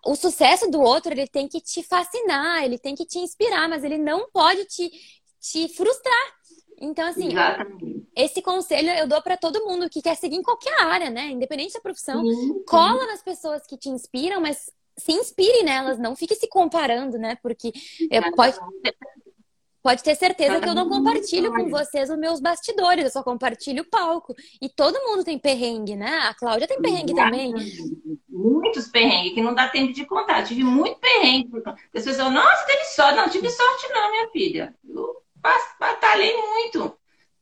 o 0.06 0.16
sucesso 0.16 0.70
do 0.70 0.82
outro, 0.82 1.12
ele 1.12 1.28
tem 1.28 1.48
que 1.48 1.62
te 1.62 1.84
fascinar, 1.84 2.64
ele 2.64 2.78
tem 2.78 2.96
que 2.96 3.06
te 3.06 3.20
inspirar, 3.20 3.70
mas 3.70 3.84
ele 3.84 3.98
não 3.98 4.30
pode 4.32 4.66
te, 4.66 4.92
te 5.40 5.68
frustrar. 5.70 6.42
Então, 6.80 7.08
assim, 7.08 7.28
Exatamente. 7.28 8.08
esse 8.16 8.42
conselho 8.42 8.90
eu 8.90 9.08
dou 9.08 9.22
para 9.22 9.38
todo 9.38 9.66
mundo 9.66 9.90
que 9.90 10.02
quer 10.02 10.16
seguir 10.16 10.38
em 10.38 10.44
qualquer 10.44 10.82
área, 10.82 11.10
né? 11.12 11.28
Independente 11.28 11.74
da 11.74 11.80
profissão. 11.80 12.26
Sim, 12.26 12.64
Cola 12.66 13.06
nas 13.06 13.22
pessoas 13.22 13.62
que 13.68 13.78
te 13.78 13.88
inspiram, 13.88 14.42
mas 14.42 14.72
se 14.98 15.12
inspire 15.12 15.64
nelas, 15.64 16.00
não 16.00 16.16
fique 16.16 16.36
se 16.36 16.48
comparando, 16.48 17.20
né? 17.20 17.38
Porque 17.42 17.72
pode, 18.36 18.58
Pode 19.84 20.04
ter 20.04 20.16
certeza 20.16 20.60
que 20.60 20.70
eu 20.70 20.76
não 20.76 20.88
compartilho 20.88 21.52
com 21.52 21.68
vocês 21.68 22.10
os 22.10 22.18
meus 22.18 22.40
bastidores, 22.40 23.04
eu 23.04 23.10
só 23.10 23.24
compartilho 23.24 23.82
o 23.82 23.90
palco. 23.90 24.36
E 24.62 24.70
todo 24.70 25.02
mundo 25.08 25.24
tem 25.24 25.40
perrengue, 25.40 25.96
né? 25.96 26.20
A 26.30 26.36
Cláudia 26.36 26.68
tem 26.68 26.80
perrengue 26.80 27.16
também. 27.16 27.54
Muitos 28.30 28.88
perrengues, 28.88 29.34
que 29.34 29.42
não 29.42 29.56
dá 29.56 29.68
tempo 29.70 29.92
de 29.92 30.06
contar. 30.06 30.44
Tive 30.44 30.64
muito 30.64 31.00
perrengue. 31.00 31.50
As 31.66 31.76
pessoas 31.92 32.18
falam, 32.18 32.34
nossa, 32.34 32.66
teve 32.68 32.84
sorte. 32.86 33.16
Não, 33.16 33.30
tive 33.30 33.50
sorte 33.50 33.90
não, 33.92 34.12
minha 34.12 34.30
filha. 34.30 34.76
Eu 34.88 35.16
batalhei 35.80 36.38
muito. 36.38 36.96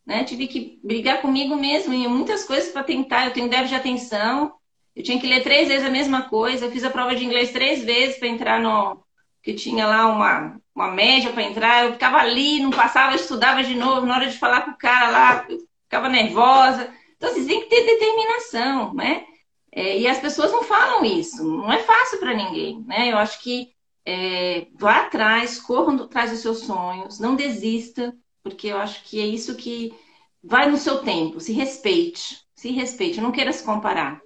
Né? 0.06 0.24
Tive 0.24 0.48
que 0.48 0.80
brigar 0.82 1.22
comigo 1.22 1.58
mesmo 1.58 1.94
em 1.94 2.08
muitas 2.08 2.46
coisas 2.46 2.72
para 2.72 2.84
tentar. 2.84 3.26
Eu 3.26 3.34
tenho 3.34 3.50
déficit 3.50 3.70
de 3.70 3.76
atenção. 3.76 4.54
Eu 4.96 5.04
tinha 5.04 5.20
que 5.20 5.28
ler 5.28 5.44
três 5.44 5.68
vezes 5.68 5.86
a 5.86 5.92
mesma 5.92 6.30
coisa. 6.30 6.66
Eu 6.66 6.72
fiz 6.72 6.86
a 6.86 6.90
prova 6.90 7.14
de 7.14 7.26
inglês 7.26 7.52
três 7.52 7.84
vezes 7.84 8.18
para 8.18 8.30
entrar 8.30 8.62
no, 8.62 9.04
que 9.42 9.54
tinha 9.54 9.88
lá 9.88 10.08
uma, 10.08 10.60
uma 10.76 10.92
média 10.92 11.32
para 11.32 11.44
entrar, 11.44 11.86
eu 11.86 11.94
ficava 11.94 12.18
ali, 12.18 12.62
não 12.62 12.72
passava, 12.72 13.16
estudava 13.16 13.64
de 13.64 13.76
novo, 13.76 14.06
na 14.06 14.16
hora 14.16 14.28
de 14.28 14.38
falar 14.38 14.62
com 14.62 14.72
o 14.72 14.78
cara 14.78 15.10
lá, 15.10 15.46
eu 15.50 15.60
ficava 15.84 16.10
nervosa. 16.10 16.94
Então, 17.16 17.30
assim, 17.30 17.46
tem 17.46 17.62
que 17.62 17.68
ter 17.68 17.86
determinação, 17.86 18.94
né? 18.94 19.26
É, 19.72 20.00
e 20.00 20.08
as 20.08 20.20
pessoas 20.20 20.52
não 20.52 20.64
falam 20.64 21.06
isso, 21.06 21.44
não 21.44 21.72
é 21.72 21.80
fácil 21.80 22.20
para 22.20 22.34
ninguém, 22.34 22.84
né? 22.88 23.12
Eu 23.12 23.18
acho 23.18 23.42
que 23.42 23.72
é, 24.06 24.68
vá 24.74 25.02
atrás, 25.02 25.60
corra 25.60 26.04
atrás 26.04 26.32
dos 26.32 26.40
seus 26.40 26.60
sonhos, 26.62 27.20
não 27.20 27.36
desista, 27.36 28.16
porque 28.42 28.68
eu 28.68 28.78
acho 28.78 29.04
que 29.04 29.22
é 29.22 29.26
isso 29.26 29.56
que 29.56 29.94
vai 30.44 30.70
no 30.70 30.78
seu 30.78 31.00
tempo, 31.00 31.40
se 31.40 31.54
respeite, 31.54 32.42
se 32.56 32.72
respeite, 32.72 33.22
não 33.22 33.32
queira 33.32 33.54
se 33.54 33.64
comparar. 33.64 34.22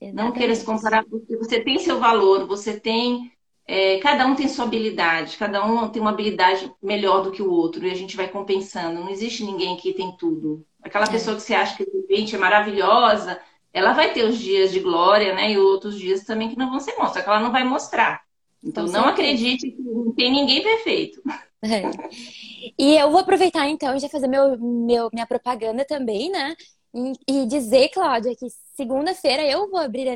Exatamente. 0.00 0.14
Não 0.14 0.32
queira 0.32 0.54
se 0.54 0.64
comparar 0.64 1.04
porque 1.04 1.36
você 1.36 1.60
tem 1.60 1.78
seu 1.78 1.98
valor, 1.98 2.46
você 2.46 2.78
tem 2.78 3.32
é, 3.70 3.98
cada 3.98 4.26
um 4.26 4.34
tem 4.34 4.48
sua 4.48 4.64
habilidade, 4.64 5.36
cada 5.36 5.62
um 5.62 5.90
tem 5.90 6.00
uma 6.00 6.10
habilidade 6.10 6.72
melhor 6.82 7.22
do 7.22 7.30
que 7.30 7.42
o 7.42 7.50
outro 7.50 7.86
e 7.86 7.90
a 7.90 7.94
gente 7.94 8.16
vai 8.16 8.26
compensando. 8.26 9.00
Não 9.00 9.10
existe 9.10 9.44
ninguém 9.44 9.76
que 9.76 9.92
tem 9.92 10.10
tudo. 10.16 10.64
Aquela 10.82 11.04
é. 11.04 11.10
pessoa 11.10 11.36
que 11.36 11.42
você 11.42 11.54
acha 11.54 11.76
que 11.76 11.84
de 11.84 12.34
é 12.34 12.38
maravilhosa, 12.38 13.38
ela 13.70 13.92
vai 13.92 14.14
ter 14.14 14.24
os 14.24 14.38
dias 14.38 14.72
de 14.72 14.80
glória, 14.80 15.34
né? 15.34 15.52
E 15.52 15.58
outros 15.58 15.98
dias 15.98 16.24
também 16.24 16.48
que 16.48 16.56
não 16.56 16.70
vão 16.70 16.80
ser 16.80 16.96
bons, 16.96 17.12
só 17.12 17.20
que 17.20 17.28
ela 17.28 17.40
não 17.40 17.52
vai 17.52 17.62
mostrar. 17.62 18.22
Então, 18.64 18.86
não 18.86 19.04
acredite 19.04 19.70
que 19.70 19.82
não 19.82 20.14
tem 20.14 20.32
ninguém 20.32 20.62
perfeito. 20.62 21.22
É. 21.60 21.90
E 22.78 22.96
eu 22.96 23.10
vou 23.10 23.18
aproveitar 23.18 23.68
então 23.68 23.96
e 23.96 23.98
já 23.98 24.08
fazer 24.08 24.28
meu, 24.28 24.56
meu, 24.56 25.10
minha 25.12 25.26
propaganda 25.26 25.84
também, 25.84 26.30
né? 26.30 26.54
E, 27.26 27.46
dizer, 27.46 27.90
Cláudia, 27.90 28.34
que 28.34 28.46
segunda-feira 28.74 29.42
eu 29.42 29.68
vou 29.68 29.78
abrir 29.78 30.08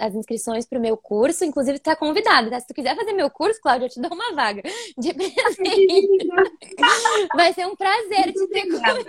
as 0.00 0.14
inscrições 0.14 0.66
para 0.66 0.78
o 0.78 0.82
meu 0.82 0.96
curso. 0.96 1.44
Inclusive, 1.44 1.76
está 1.76 1.94
convidada. 1.94 2.50
Tá? 2.50 2.58
Se 2.58 2.66
tu 2.66 2.74
quiser 2.74 2.96
fazer 2.96 3.12
meu 3.12 3.30
curso, 3.30 3.60
Cláudia, 3.60 3.86
eu 3.86 3.90
te 3.90 4.00
dou 4.00 4.12
uma 4.12 4.34
vaga 4.34 4.62
de 4.98 5.14
presente. 5.14 6.26
Vai 7.34 7.52
ser 7.52 7.66
um 7.66 7.76
prazer 7.76 8.32
te 8.32 8.46
ter 8.48 8.62
comigo. 8.62 9.06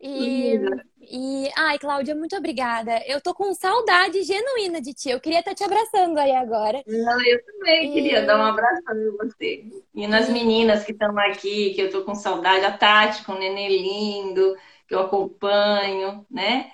E, 0.00 0.58
e, 1.02 1.50
ai, 1.56 1.78
Cláudia, 1.78 2.16
muito 2.16 2.36
obrigada. 2.36 3.00
Eu 3.06 3.20
tô 3.20 3.32
com 3.32 3.54
saudade 3.54 4.22
genuína 4.22 4.80
de 4.80 4.92
ti. 4.92 5.10
Eu 5.10 5.20
queria 5.20 5.38
estar 5.38 5.54
te 5.54 5.62
abraçando 5.62 6.18
aí 6.18 6.34
agora. 6.34 6.82
Não, 6.84 7.24
eu 7.24 7.44
também 7.44 7.90
e... 7.90 7.92
queria 7.92 8.26
dar 8.26 8.40
um 8.40 8.44
abraço 8.44 8.82
em 8.92 9.16
você. 9.16 9.64
E 9.94 10.08
nas 10.08 10.28
meninas 10.28 10.82
que 10.82 10.90
estão 10.90 11.16
aqui, 11.20 11.74
que 11.74 11.82
eu 11.82 11.90
tô 11.90 12.02
com 12.02 12.16
saudade, 12.16 12.64
a 12.64 12.76
Tati 12.76 13.24
com 13.24 13.32
o 13.32 13.38
nenê 13.38 13.68
lindo 13.68 14.56
que 14.92 14.96
eu 14.96 15.00
acompanho, 15.00 16.26
né? 16.30 16.70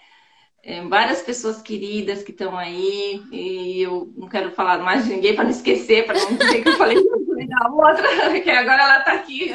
É, 0.65 0.83
várias 0.83 1.23
pessoas 1.23 1.63
queridas 1.63 2.25
que 2.25 2.33
estão 2.33 2.59
aí, 2.59 3.23
e 3.31 3.81
eu 3.81 4.13
não 4.17 4.29
quero 4.29 4.51
falar 4.51 4.79
mais 4.79 5.05
de 5.05 5.11
ninguém 5.11 5.37
para 5.37 5.45
não 5.45 5.53
esquecer, 5.53 6.05
para 6.05 6.19
não 6.19 6.37
dizer 6.37 6.63
que 6.63 6.69
eu 6.69 6.77
falei 6.77 6.97
da 7.47 7.71
outra, 7.71 8.03
que 8.43 8.51
agora 8.51 8.83
ela 8.83 8.99
está 8.99 9.13
aqui, 9.13 9.53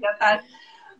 já 0.00 0.14
tá. 0.14 0.42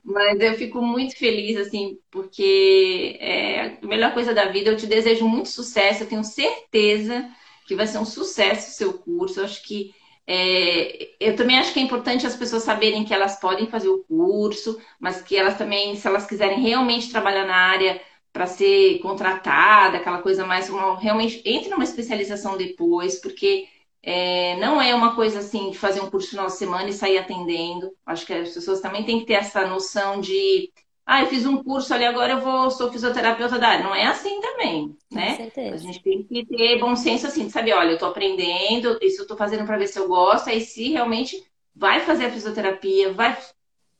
Mas 0.04 0.38
eu 0.40 0.54
fico 0.54 0.82
muito 0.82 1.16
feliz, 1.16 1.56
assim, 1.56 1.98
porque 2.10 3.16
é 3.18 3.78
a 3.82 3.86
melhor 3.86 4.12
coisa 4.12 4.34
da 4.34 4.44
vida. 4.44 4.70
Eu 4.70 4.76
te 4.76 4.86
desejo 4.86 5.26
muito 5.26 5.48
sucesso, 5.48 6.02
eu 6.02 6.08
tenho 6.08 6.22
certeza 6.22 7.30
que 7.66 7.74
vai 7.74 7.86
ser 7.86 7.98
um 7.98 8.04
sucesso 8.04 8.68
o 8.68 8.74
seu 8.74 8.92
curso. 8.92 9.40
Eu 9.40 9.44
acho 9.44 9.62
que 9.62 9.94
é, 10.30 11.16
eu 11.18 11.34
também 11.36 11.58
acho 11.58 11.72
que 11.72 11.80
é 11.80 11.82
importante 11.82 12.26
as 12.26 12.36
pessoas 12.36 12.62
saberem 12.62 13.02
que 13.02 13.14
elas 13.14 13.40
podem 13.40 13.66
fazer 13.66 13.88
o 13.88 14.04
curso, 14.04 14.78
mas 15.00 15.22
que 15.22 15.34
elas 15.34 15.56
também, 15.56 15.96
se 15.96 16.06
elas 16.06 16.26
quiserem 16.26 16.60
realmente 16.60 17.10
trabalhar 17.10 17.46
na 17.46 17.56
área 17.56 17.98
para 18.30 18.46
ser 18.46 18.98
contratada, 19.00 19.96
aquela 19.96 20.20
coisa 20.20 20.44
mais, 20.46 20.68
uma, 20.68 20.98
realmente 21.00 21.42
entre 21.46 21.70
numa 21.70 21.82
especialização 21.82 22.58
depois, 22.58 23.18
porque 23.20 23.66
é, 24.02 24.56
não 24.56 24.80
é 24.80 24.94
uma 24.94 25.14
coisa 25.14 25.38
assim 25.38 25.70
de 25.70 25.78
fazer 25.78 26.00
um 26.02 26.10
curso 26.10 26.30
final 26.30 26.46
de 26.46 26.56
semana 26.56 26.90
e 26.90 26.92
sair 26.92 27.16
atendendo. 27.18 27.90
Acho 28.04 28.26
que 28.26 28.34
as 28.34 28.52
pessoas 28.52 28.80
também 28.82 29.04
têm 29.04 29.20
que 29.20 29.26
ter 29.26 29.34
essa 29.34 29.66
noção 29.66 30.20
de 30.20 30.70
ah, 31.10 31.22
eu 31.22 31.26
fiz 31.28 31.46
um 31.46 31.62
curso 31.62 31.94
ali, 31.94 32.04
agora 32.04 32.34
eu 32.34 32.40
vou, 32.42 32.70
sou 32.70 32.92
fisioterapeuta 32.92 33.58
da 33.58 33.68
área. 33.68 33.82
Não 33.82 33.94
é 33.94 34.04
assim 34.04 34.42
também, 34.42 34.94
né? 35.10 35.30
Com 35.30 35.36
certeza. 35.36 35.74
A 35.74 35.78
gente 35.78 36.02
tem 36.02 36.22
que 36.22 36.44
ter 36.44 36.78
bom 36.78 36.94
senso 36.94 37.26
assim, 37.26 37.46
de 37.46 37.50
saber, 37.50 37.72
olha, 37.72 37.92
eu 37.92 37.98
tô 37.98 38.04
aprendendo, 38.04 38.98
isso 39.00 39.22
eu 39.22 39.26
tô 39.26 39.34
fazendo 39.34 39.64
para 39.64 39.78
ver 39.78 39.86
se 39.86 39.98
eu 39.98 40.06
gosto, 40.06 40.50
aí 40.50 40.60
se 40.60 40.90
realmente 40.90 41.42
vai 41.74 42.00
fazer 42.00 42.26
a 42.26 42.30
fisioterapia, 42.30 43.10
vai 43.14 43.38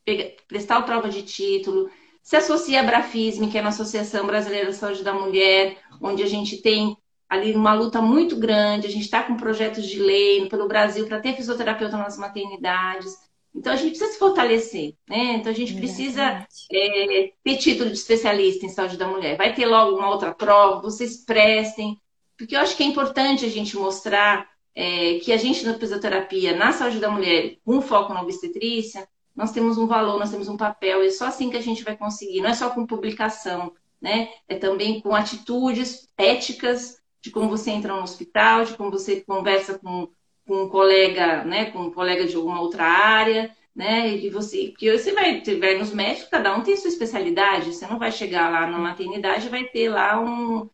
pegar, 0.05 0.29
prestar 0.47 0.77
a 0.77 0.81
prova 0.83 1.09
de 1.09 1.23
título, 1.23 1.89
se 2.21 2.35
associa 2.35 2.81
à 2.81 2.83
Brafisme, 2.83 3.49
que 3.49 3.57
é 3.57 3.61
uma 3.61 3.69
Associação 3.69 4.27
Brasileira 4.27 4.67
da 4.67 4.73
Saúde 4.73 5.03
da 5.03 5.11
Mulher, 5.11 5.79
onde 5.99 6.21
a 6.21 6.27
gente 6.27 6.61
tem 6.61 6.95
ali 7.27 7.55
uma 7.55 7.73
luta 7.73 8.03
muito 8.03 8.35
grande, 8.35 8.85
a 8.85 8.91
gente 8.91 9.05
está 9.05 9.23
com 9.23 9.35
projetos 9.35 9.87
de 9.87 9.97
lei 9.97 10.47
pelo 10.47 10.67
Brasil 10.67 11.07
para 11.07 11.19
ter 11.19 11.33
fisioterapeuta 11.33 11.97
nas 11.97 12.19
maternidades. 12.19 13.17
Então 13.53 13.73
a 13.73 13.75
gente 13.75 13.89
precisa 13.89 14.11
se 14.11 14.19
fortalecer, 14.19 14.93
né? 15.07 15.35
Então 15.35 15.51
a 15.51 15.55
gente 15.55 15.73
precisa 15.73 16.47
é, 16.71 17.33
ter 17.43 17.57
título 17.57 17.89
de 17.89 17.97
especialista 17.97 18.65
em 18.65 18.69
saúde 18.69 18.97
da 18.97 19.07
mulher. 19.07 19.35
Vai 19.37 19.53
ter 19.53 19.65
logo 19.65 19.97
uma 19.97 20.09
outra 20.09 20.33
prova, 20.33 20.81
vocês 20.81 21.25
prestem, 21.25 21.99
porque 22.37 22.55
eu 22.55 22.61
acho 22.61 22.77
que 22.77 22.83
é 22.83 22.85
importante 22.85 23.45
a 23.45 23.49
gente 23.49 23.75
mostrar 23.75 24.47
é, 24.75 25.19
que 25.19 25.33
a 25.33 25.37
gente 25.37 25.65
na 25.65 25.77
fisioterapia, 25.77 26.55
na 26.55 26.71
saúde 26.71 26.99
da 26.99 27.09
mulher, 27.09 27.57
com 27.65 27.81
foco 27.81 28.13
na 28.13 28.21
obstetrícia, 28.21 29.07
nós 29.35 29.51
temos 29.51 29.77
um 29.77 29.87
valor, 29.87 30.19
nós 30.19 30.31
temos 30.31 30.47
um 30.47 30.57
papel, 30.57 31.03
e 31.03 31.07
é 31.07 31.11
só 31.11 31.25
assim 31.25 31.49
que 31.49 31.57
a 31.57 31.61
gente 31.61 31.83
vai 31.83 31.97
conseguir, 31.97 32.41
não 32.41 32.49
é 32.49 32.53
só 32.53 32.69
com 32.69 32.85
publicação, 32.85 33.73
né? 34.01 34.29
É 34.47 34.55
também 34.55 35.01
com 35.01 35.15
atitudes 35.15 36.07
éticas 36.17 36.99
de 37.21 37.31
como 37.31 37.49
você 37.49 37.71
entra 37.71 37.93
no 37.93 38.01
hospital, 38.01 38.63
de 38.63 38.75
como 38.75 38.91
você 38.91 39.21
conversa 39.21 39.77
com 39.77 40.09
com 40.49 40.63
um 40.63 40.67
colega, 40.67 41.43
né, 41.43 41.65
com 41.65 41.77
um 41.83 41.91
colega 41.91 42.25
de 42.25 42.35
alguma 42.35 42.59
outra 42.59 42.83
área, 42.83 43.55
né? 43.75 44.09
E 44.09 44.31
você, 44.31 44.69
porque 44.69 44.97
você 44.97 45.13
vai, 45.13 45.39
você 45.39 45.57
vai 45.57 45.77
nos 45.77 45.93
médicos, 45.93 46.27
cada 46.27 46.57
um 46.57 46.63
tem 46.63 46.75
sua 46.75 46.89
especialidade. 46.89 47.71
Você 47.71 47.85
não 47.85 47.99
vai 47.99 48.11
chegar 48.11 48.49
lá 48.49 48.65
na 48.65 48.79
maternidade 48.79 49.45
e 49.45 49.49
vai 49.49 49.65
ter 49.65 49.89
lá 49.89 50.19
um, 50.19 50.67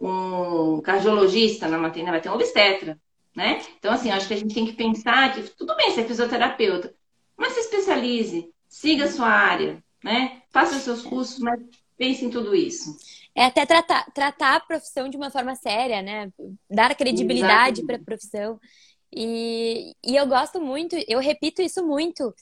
um 0.00 0.80
cardiologista 0.80 1.68
na 1.68 1.78
maternidade, 1.78 2.16
vai 2.16 2.20
ter 2.20 2.28
um 2.28 2.34
obstetra, 2.34 2.98
né? 3.34 3.62
Então, 3.78 3.92
assim, 3.92 4.10
acho 4.10 4.26
que 4.26 4.34
a 4.34 4.36
gente 4.36 4.52
tem 4.52 4.66
que 4.66 4.72
pensar 4.72 5.32
que 5.32 5.42
tudo 5.50 5.76
bem 5.76 5.92
ser 5.92 6.08
fisioterapeuta, 6.08 6.92
mas 7.36 7.52
se 7.52 7.60
especialize, 7.60 8.50
siga 8.68 9.04
a 9.04 9.12
sua 9.12 9.28
área, 9.28 9.80
né? 10.02 10.42
Faça 10.50 10.74
os 10.76 10.82
seus 10.82 11.02
cursos, 11.02 11.38
mas 11.38 11.60
pense 11.96 12.24
em 12.24 12.30
tudo 12.30 12.52
isso. 12.52 12.96
É 13.32 13.44
até 13.44 13.64
tratar, 13.64 14.04
tratar 14.12 14.56
a 14.56 14.60
profissão 14.60 15.08
de 15.08 15.16
uma 15.16 15.30
forma 15.30 15.54
séria, 15.54 16.02
né? 16.02 16.32
Dar 16.68 16.94
credibilidade 16.96 17.86
para 17.86 17.96
a 17.96 18.04
profissão. 18.04 18.58
E, 19.14 19.94
e 20.04 20.16
eu 20.16 20.26
gosto 20.26 20.60
muito, 20.60 20.96
eu 21.08 21.18
repito 21.20 21.62
isso 21.62 21.84
muito, 21.86 22.34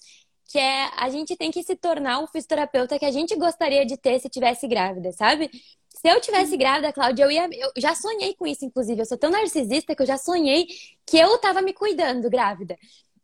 que 0.50 0.58
é 0.58 0.90
a 0.96 1.08
gente 1.10 1.36
tem 1.36 1.50
que 1.50 1.62
se 1.62 1.76
tornar 1.76 2.20
o 2.20 2.26
fisioterapeuta 2.26 2.98
que 2.98 3.04
a 3.04 3.10
gente 3.10 3.36
gostaria 3.36 3.84
de 3.86 3.96
ter 3.96 4.18
se 4.20 4.28
tivesse 4.28 4.66
grávida, 4.68 5.12
sabe? 5.12 5.50
Se 5.88 6.08
eu 6.08 6.20
tivesse 6.20 6.56
grávida, 6.56 6.92
Cláudia, 6.92 7.24
eu 7.24 7.30
ia. 7.30 7.48
Eu 7.52 7.72
já 7.76 7.94
sonhei 7.94 8.34
com 8.34 8.46
isso, 8.46 8.64
inclusive. 8.64 9.00
Eu 9.02 9.06
sou 9.06 9.18
tão 9.18 9.30
narcisista 9.30 9.96
que 9.96 10.02
eu 10.02 10.06
já 10.06 10.16
sonhei 10.16 10.66
que 11.04 11.18
eu 11.18 11.38
tava 11.38 11.60
me 11.60 11.72
cuidando 11.72 12.30
grávida. 12.30 12.78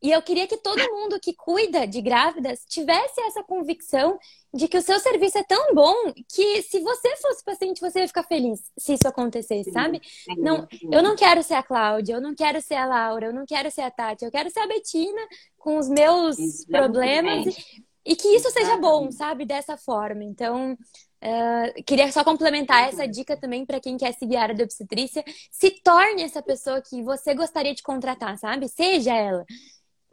E 0.04 0.10
eu 0.10 0.20
queria 0.20 0.46
que 0.46 0.58
todo 0.58 0.78
mundo 0.92 1.18
que 1.18 1.32
cuida 1.32 1.86
de 1.86 2.02
grávidas 2.02 2.62
tivesse 2.68 3.22
essa 3.22 3.42
convicção 3.42 4.18
de 4.52 4.68
que 4.68 4.76
o 4.76 4.82
seu 4.82 5.00
serviço 5.00 5.38
é 5.38 5.42
tão 5.42 5.74
bom 5.74 6.12
que 6.28 6.60
se 6.60 6.78
você 6.80 7.16
fosse 7.16 7.42
paciente, 7.42 7.80
você 7.80 8.00
ia 8.00 8.06
ficar 8.06 8.22
feliz 8.24 8.70
se 8.76 8.92
isso 8.92 9.08
acontecesse, 9.08 9.72
sabe? 9.72 10.02
Não, 10.36 10.68
eu 10.92 11.02
não 11.02 11.16
quero 11.16 11.42
ser 11.42 11.54
a 11.54 11.62
Cláudia, 11.62 12.12
eu 12.12 12.20
não 12.20 12.34
quero 12.34 12.60
ser 12.60 12.74
a 12.74 12.84
Laura, 12.84 13.28
eu 13.28 13.32
não 13.32 13.46
quero 13.46 13.70
ser 13.70 13.80
a 13.80 13.90
Tati, 13.90 14.26
eu 14.26 14.30
quero 14.30 14.50
ser 14.50 14.60
a 14.60 14.66
Betina 14.66 15.22
com 15.56 15.78
os 15.78 15.88
meus 15.88 16.38
Exatamente. 16.38 16.66
problemas 16.66 17.56
e, 18.04 18.14
que 18.14 18.28
isso 18.28 18.50
seja 18.50 18.76
bom, 18.76 19.10
sabe? 19.10 19.46
Dessa 19.46 19.78
forma. 19.78 20.22
Então, 20.22 20.74
uh, 20.74 21.84
queria 21.86 22.12
só 22.12 22.22
complementar 22.22 22.90
essa 22.90 23.08
dica 23.08 23.38
também 23.38 23.64
para 23.64 23.80
quem 23.80 23.96
quer 23.96 24.12
seguir 24.12 24.36
a 24.36 24.42
área 24.42 24.54
de 24.54 24.62
obstetrícia. 24.62 25.24
Se 25.50 25.70
torne 25.82 26.22
essa 26.22 26.42
pessoa 26.42 26.82
que 26.82 27.02
você 27.02 27.32
gostaria 27.34 27.74
de 27.74 27.82
contratar, 27.82 28.36
sabe? 28.36 28.68
Seja 28.68 29.14
ela. 29.14 29.46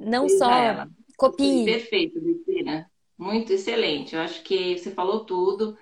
Não 0.02 0.28
só 0.28 0.52
ela. 0.52 0.90
copie. 1.18 1.66
Perfeito, 1.66 2.20
Cristina. 2.20 2.90
Muito 3.18 3.54
excelente. 3.54 4.16
Eu 4.16 4.22
acho 4.22 4.42
que 4.42 4.78
você 4.78 4.92
falou 4.92 5.26
tudo. 5.26 5.78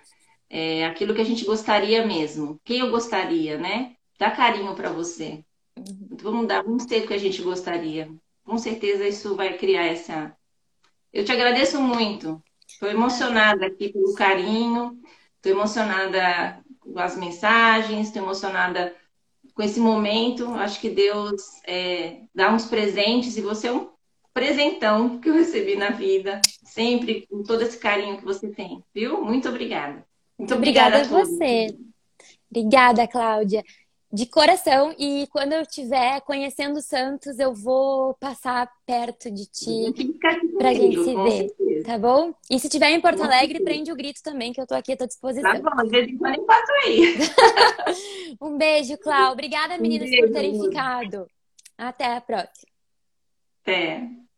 É 0.50 0.86
aquilo 0.86 1.14
que 1.14 1.22
a 1.22 1.26
gente 1.26 1.46
gostaria 1.46 2.06
mesmo. 2.06 2.60
Quem 2.66 2.80
eu 2.80 2.92
gostaria, 2.92 3.58
né? 3.58 3.96
Dá 4.18 4.30
carinho 4.32 4.76
para 4.76 4.92
você. 4.92 5.44
Uhum. 5.78 6.18
Vamos 6.22 6.48
dar, 6.48 6.64
vamos 6.64 6.86
ter 6.86 7.04
o 7.04 7.08
que 7.08 7.14
a 7.14 7.20
gente 7.20 7.42
gostaria. 7.42 8.12
Com 8.44 8.58
certeza 8.58 9.08
isso 9.08 9.36
vai 9.36 9.58
criar 9.58 9.86
essa. 9.86 10.36
Eu 11.14 11.24
te 11.24 11.32
agradeço 11.32 11.80
muito. 11.82 12.44
Estou 12.68 12.90
emocionada 12.90 13.68
aqui 13.68 13.90
pelo 13.90 14.14
carinho. 14.16 15.00
Estou 15.38 15.52
emocionada 15.52 16.62
com 16.80 17.00
as 17.00 17.16
mensagens. 17.16 18.08
Estou 18.08 18.24
emocionada 18.24 18.94
com 19.54 19.64
esse 19.64 19.80
momento. 19.80 20.54
Acho 20.56 20.82
que 20.82 20.90
Deus 20.90 21.42
é, 21.66 22.24
dá 22.34 22.52
uns 22.52 22.66
presentes 22.66 23.38
e 23.38 23.42
você 23.42 23.68
é 23.68 23.72
um 23.72 23.90
presentão 24.34 25.20
que 25.20 25.30
eu 25.30 25.34
recebi 25.34 25.76
na 25.76 25.90
vida, 25.90 26.42
sempre 26.64 27.28
com 27.28 27.44
todo 27.44 27.62
esse 27.62 27.78
carinho 27.78 28.18
que 28.18 28.26
você 28.26 28.50
tem, 28.50 28.84
viu? 28.94 29.22
Muito 29.24 29.50
obrigada. 29.50 30.06
Muito 30.38 30.54
obrigada, 30.54 30.98
obrigada 30.98 31.22
a 31.22 31.26
você. 31.26 31.78
Obrigada, 32.50 33.08
Cláudia. 33.08 33.64
De 34.12 34.26
coração, 34.26 34.96
e 34.98 35.28
quando 35.32 35.54
eu 35.54 35.62
estiver 35.62 36.20
conhecendo 36.22 36.82
Santos, 36.82 37.38
eu 37.38 37.54
vou 37.54 38.16
passar 38.16 38.68
perto 38.84 39.30
de 39.30 39.46
ti 39.46 39.94
pra 40.58 40.74
gente 40.74 41.04
se 41.04 41.16
ver, 41.16 41.32
certeza. 41.32 41.84
tá 41.86 42.00
bom? 42.00 42.34
E 42.50 42.60
se 42.60 42.68
tiver 42.70 42.90
em 42.90 43.00
Porto 43.00 43.22
Alegre, 43.22 43.60
prende 43.60 43.92
o 43.92 43.96
grito 43.96 44.24
também, 44.24 44.52
que 44.52 44.60
eu 44.60 44.66
tô 44.66 44.74
aqui 44.74 44.94
à 44.94 44.98
tua 44.98 45.06
disposição. 45.06 45.52
Tá 45.52 45.60
bom, 45.60 45.84
de 45.84 45.90
vez 45.92 46.10
em 46.10 46.18
quando 46.18 46.36
eu 46.38 46.44
passo 46.44 46.72
aí. 46.84 47.18
um 48.42 48.58
beijo, 48.58 48.98
Cláudia. 48.98 49.34
Obrigada, 49.34 49.78
meninas, 49.78 50.10
um 50.10 50.18
por 50.22 50.32
terem 50.32 50.60
ficado. 50.60 51.28
Até 51.78 52.16
a 52.16 52.20
próxima. 52.20 52.69
É. 53.70 54.29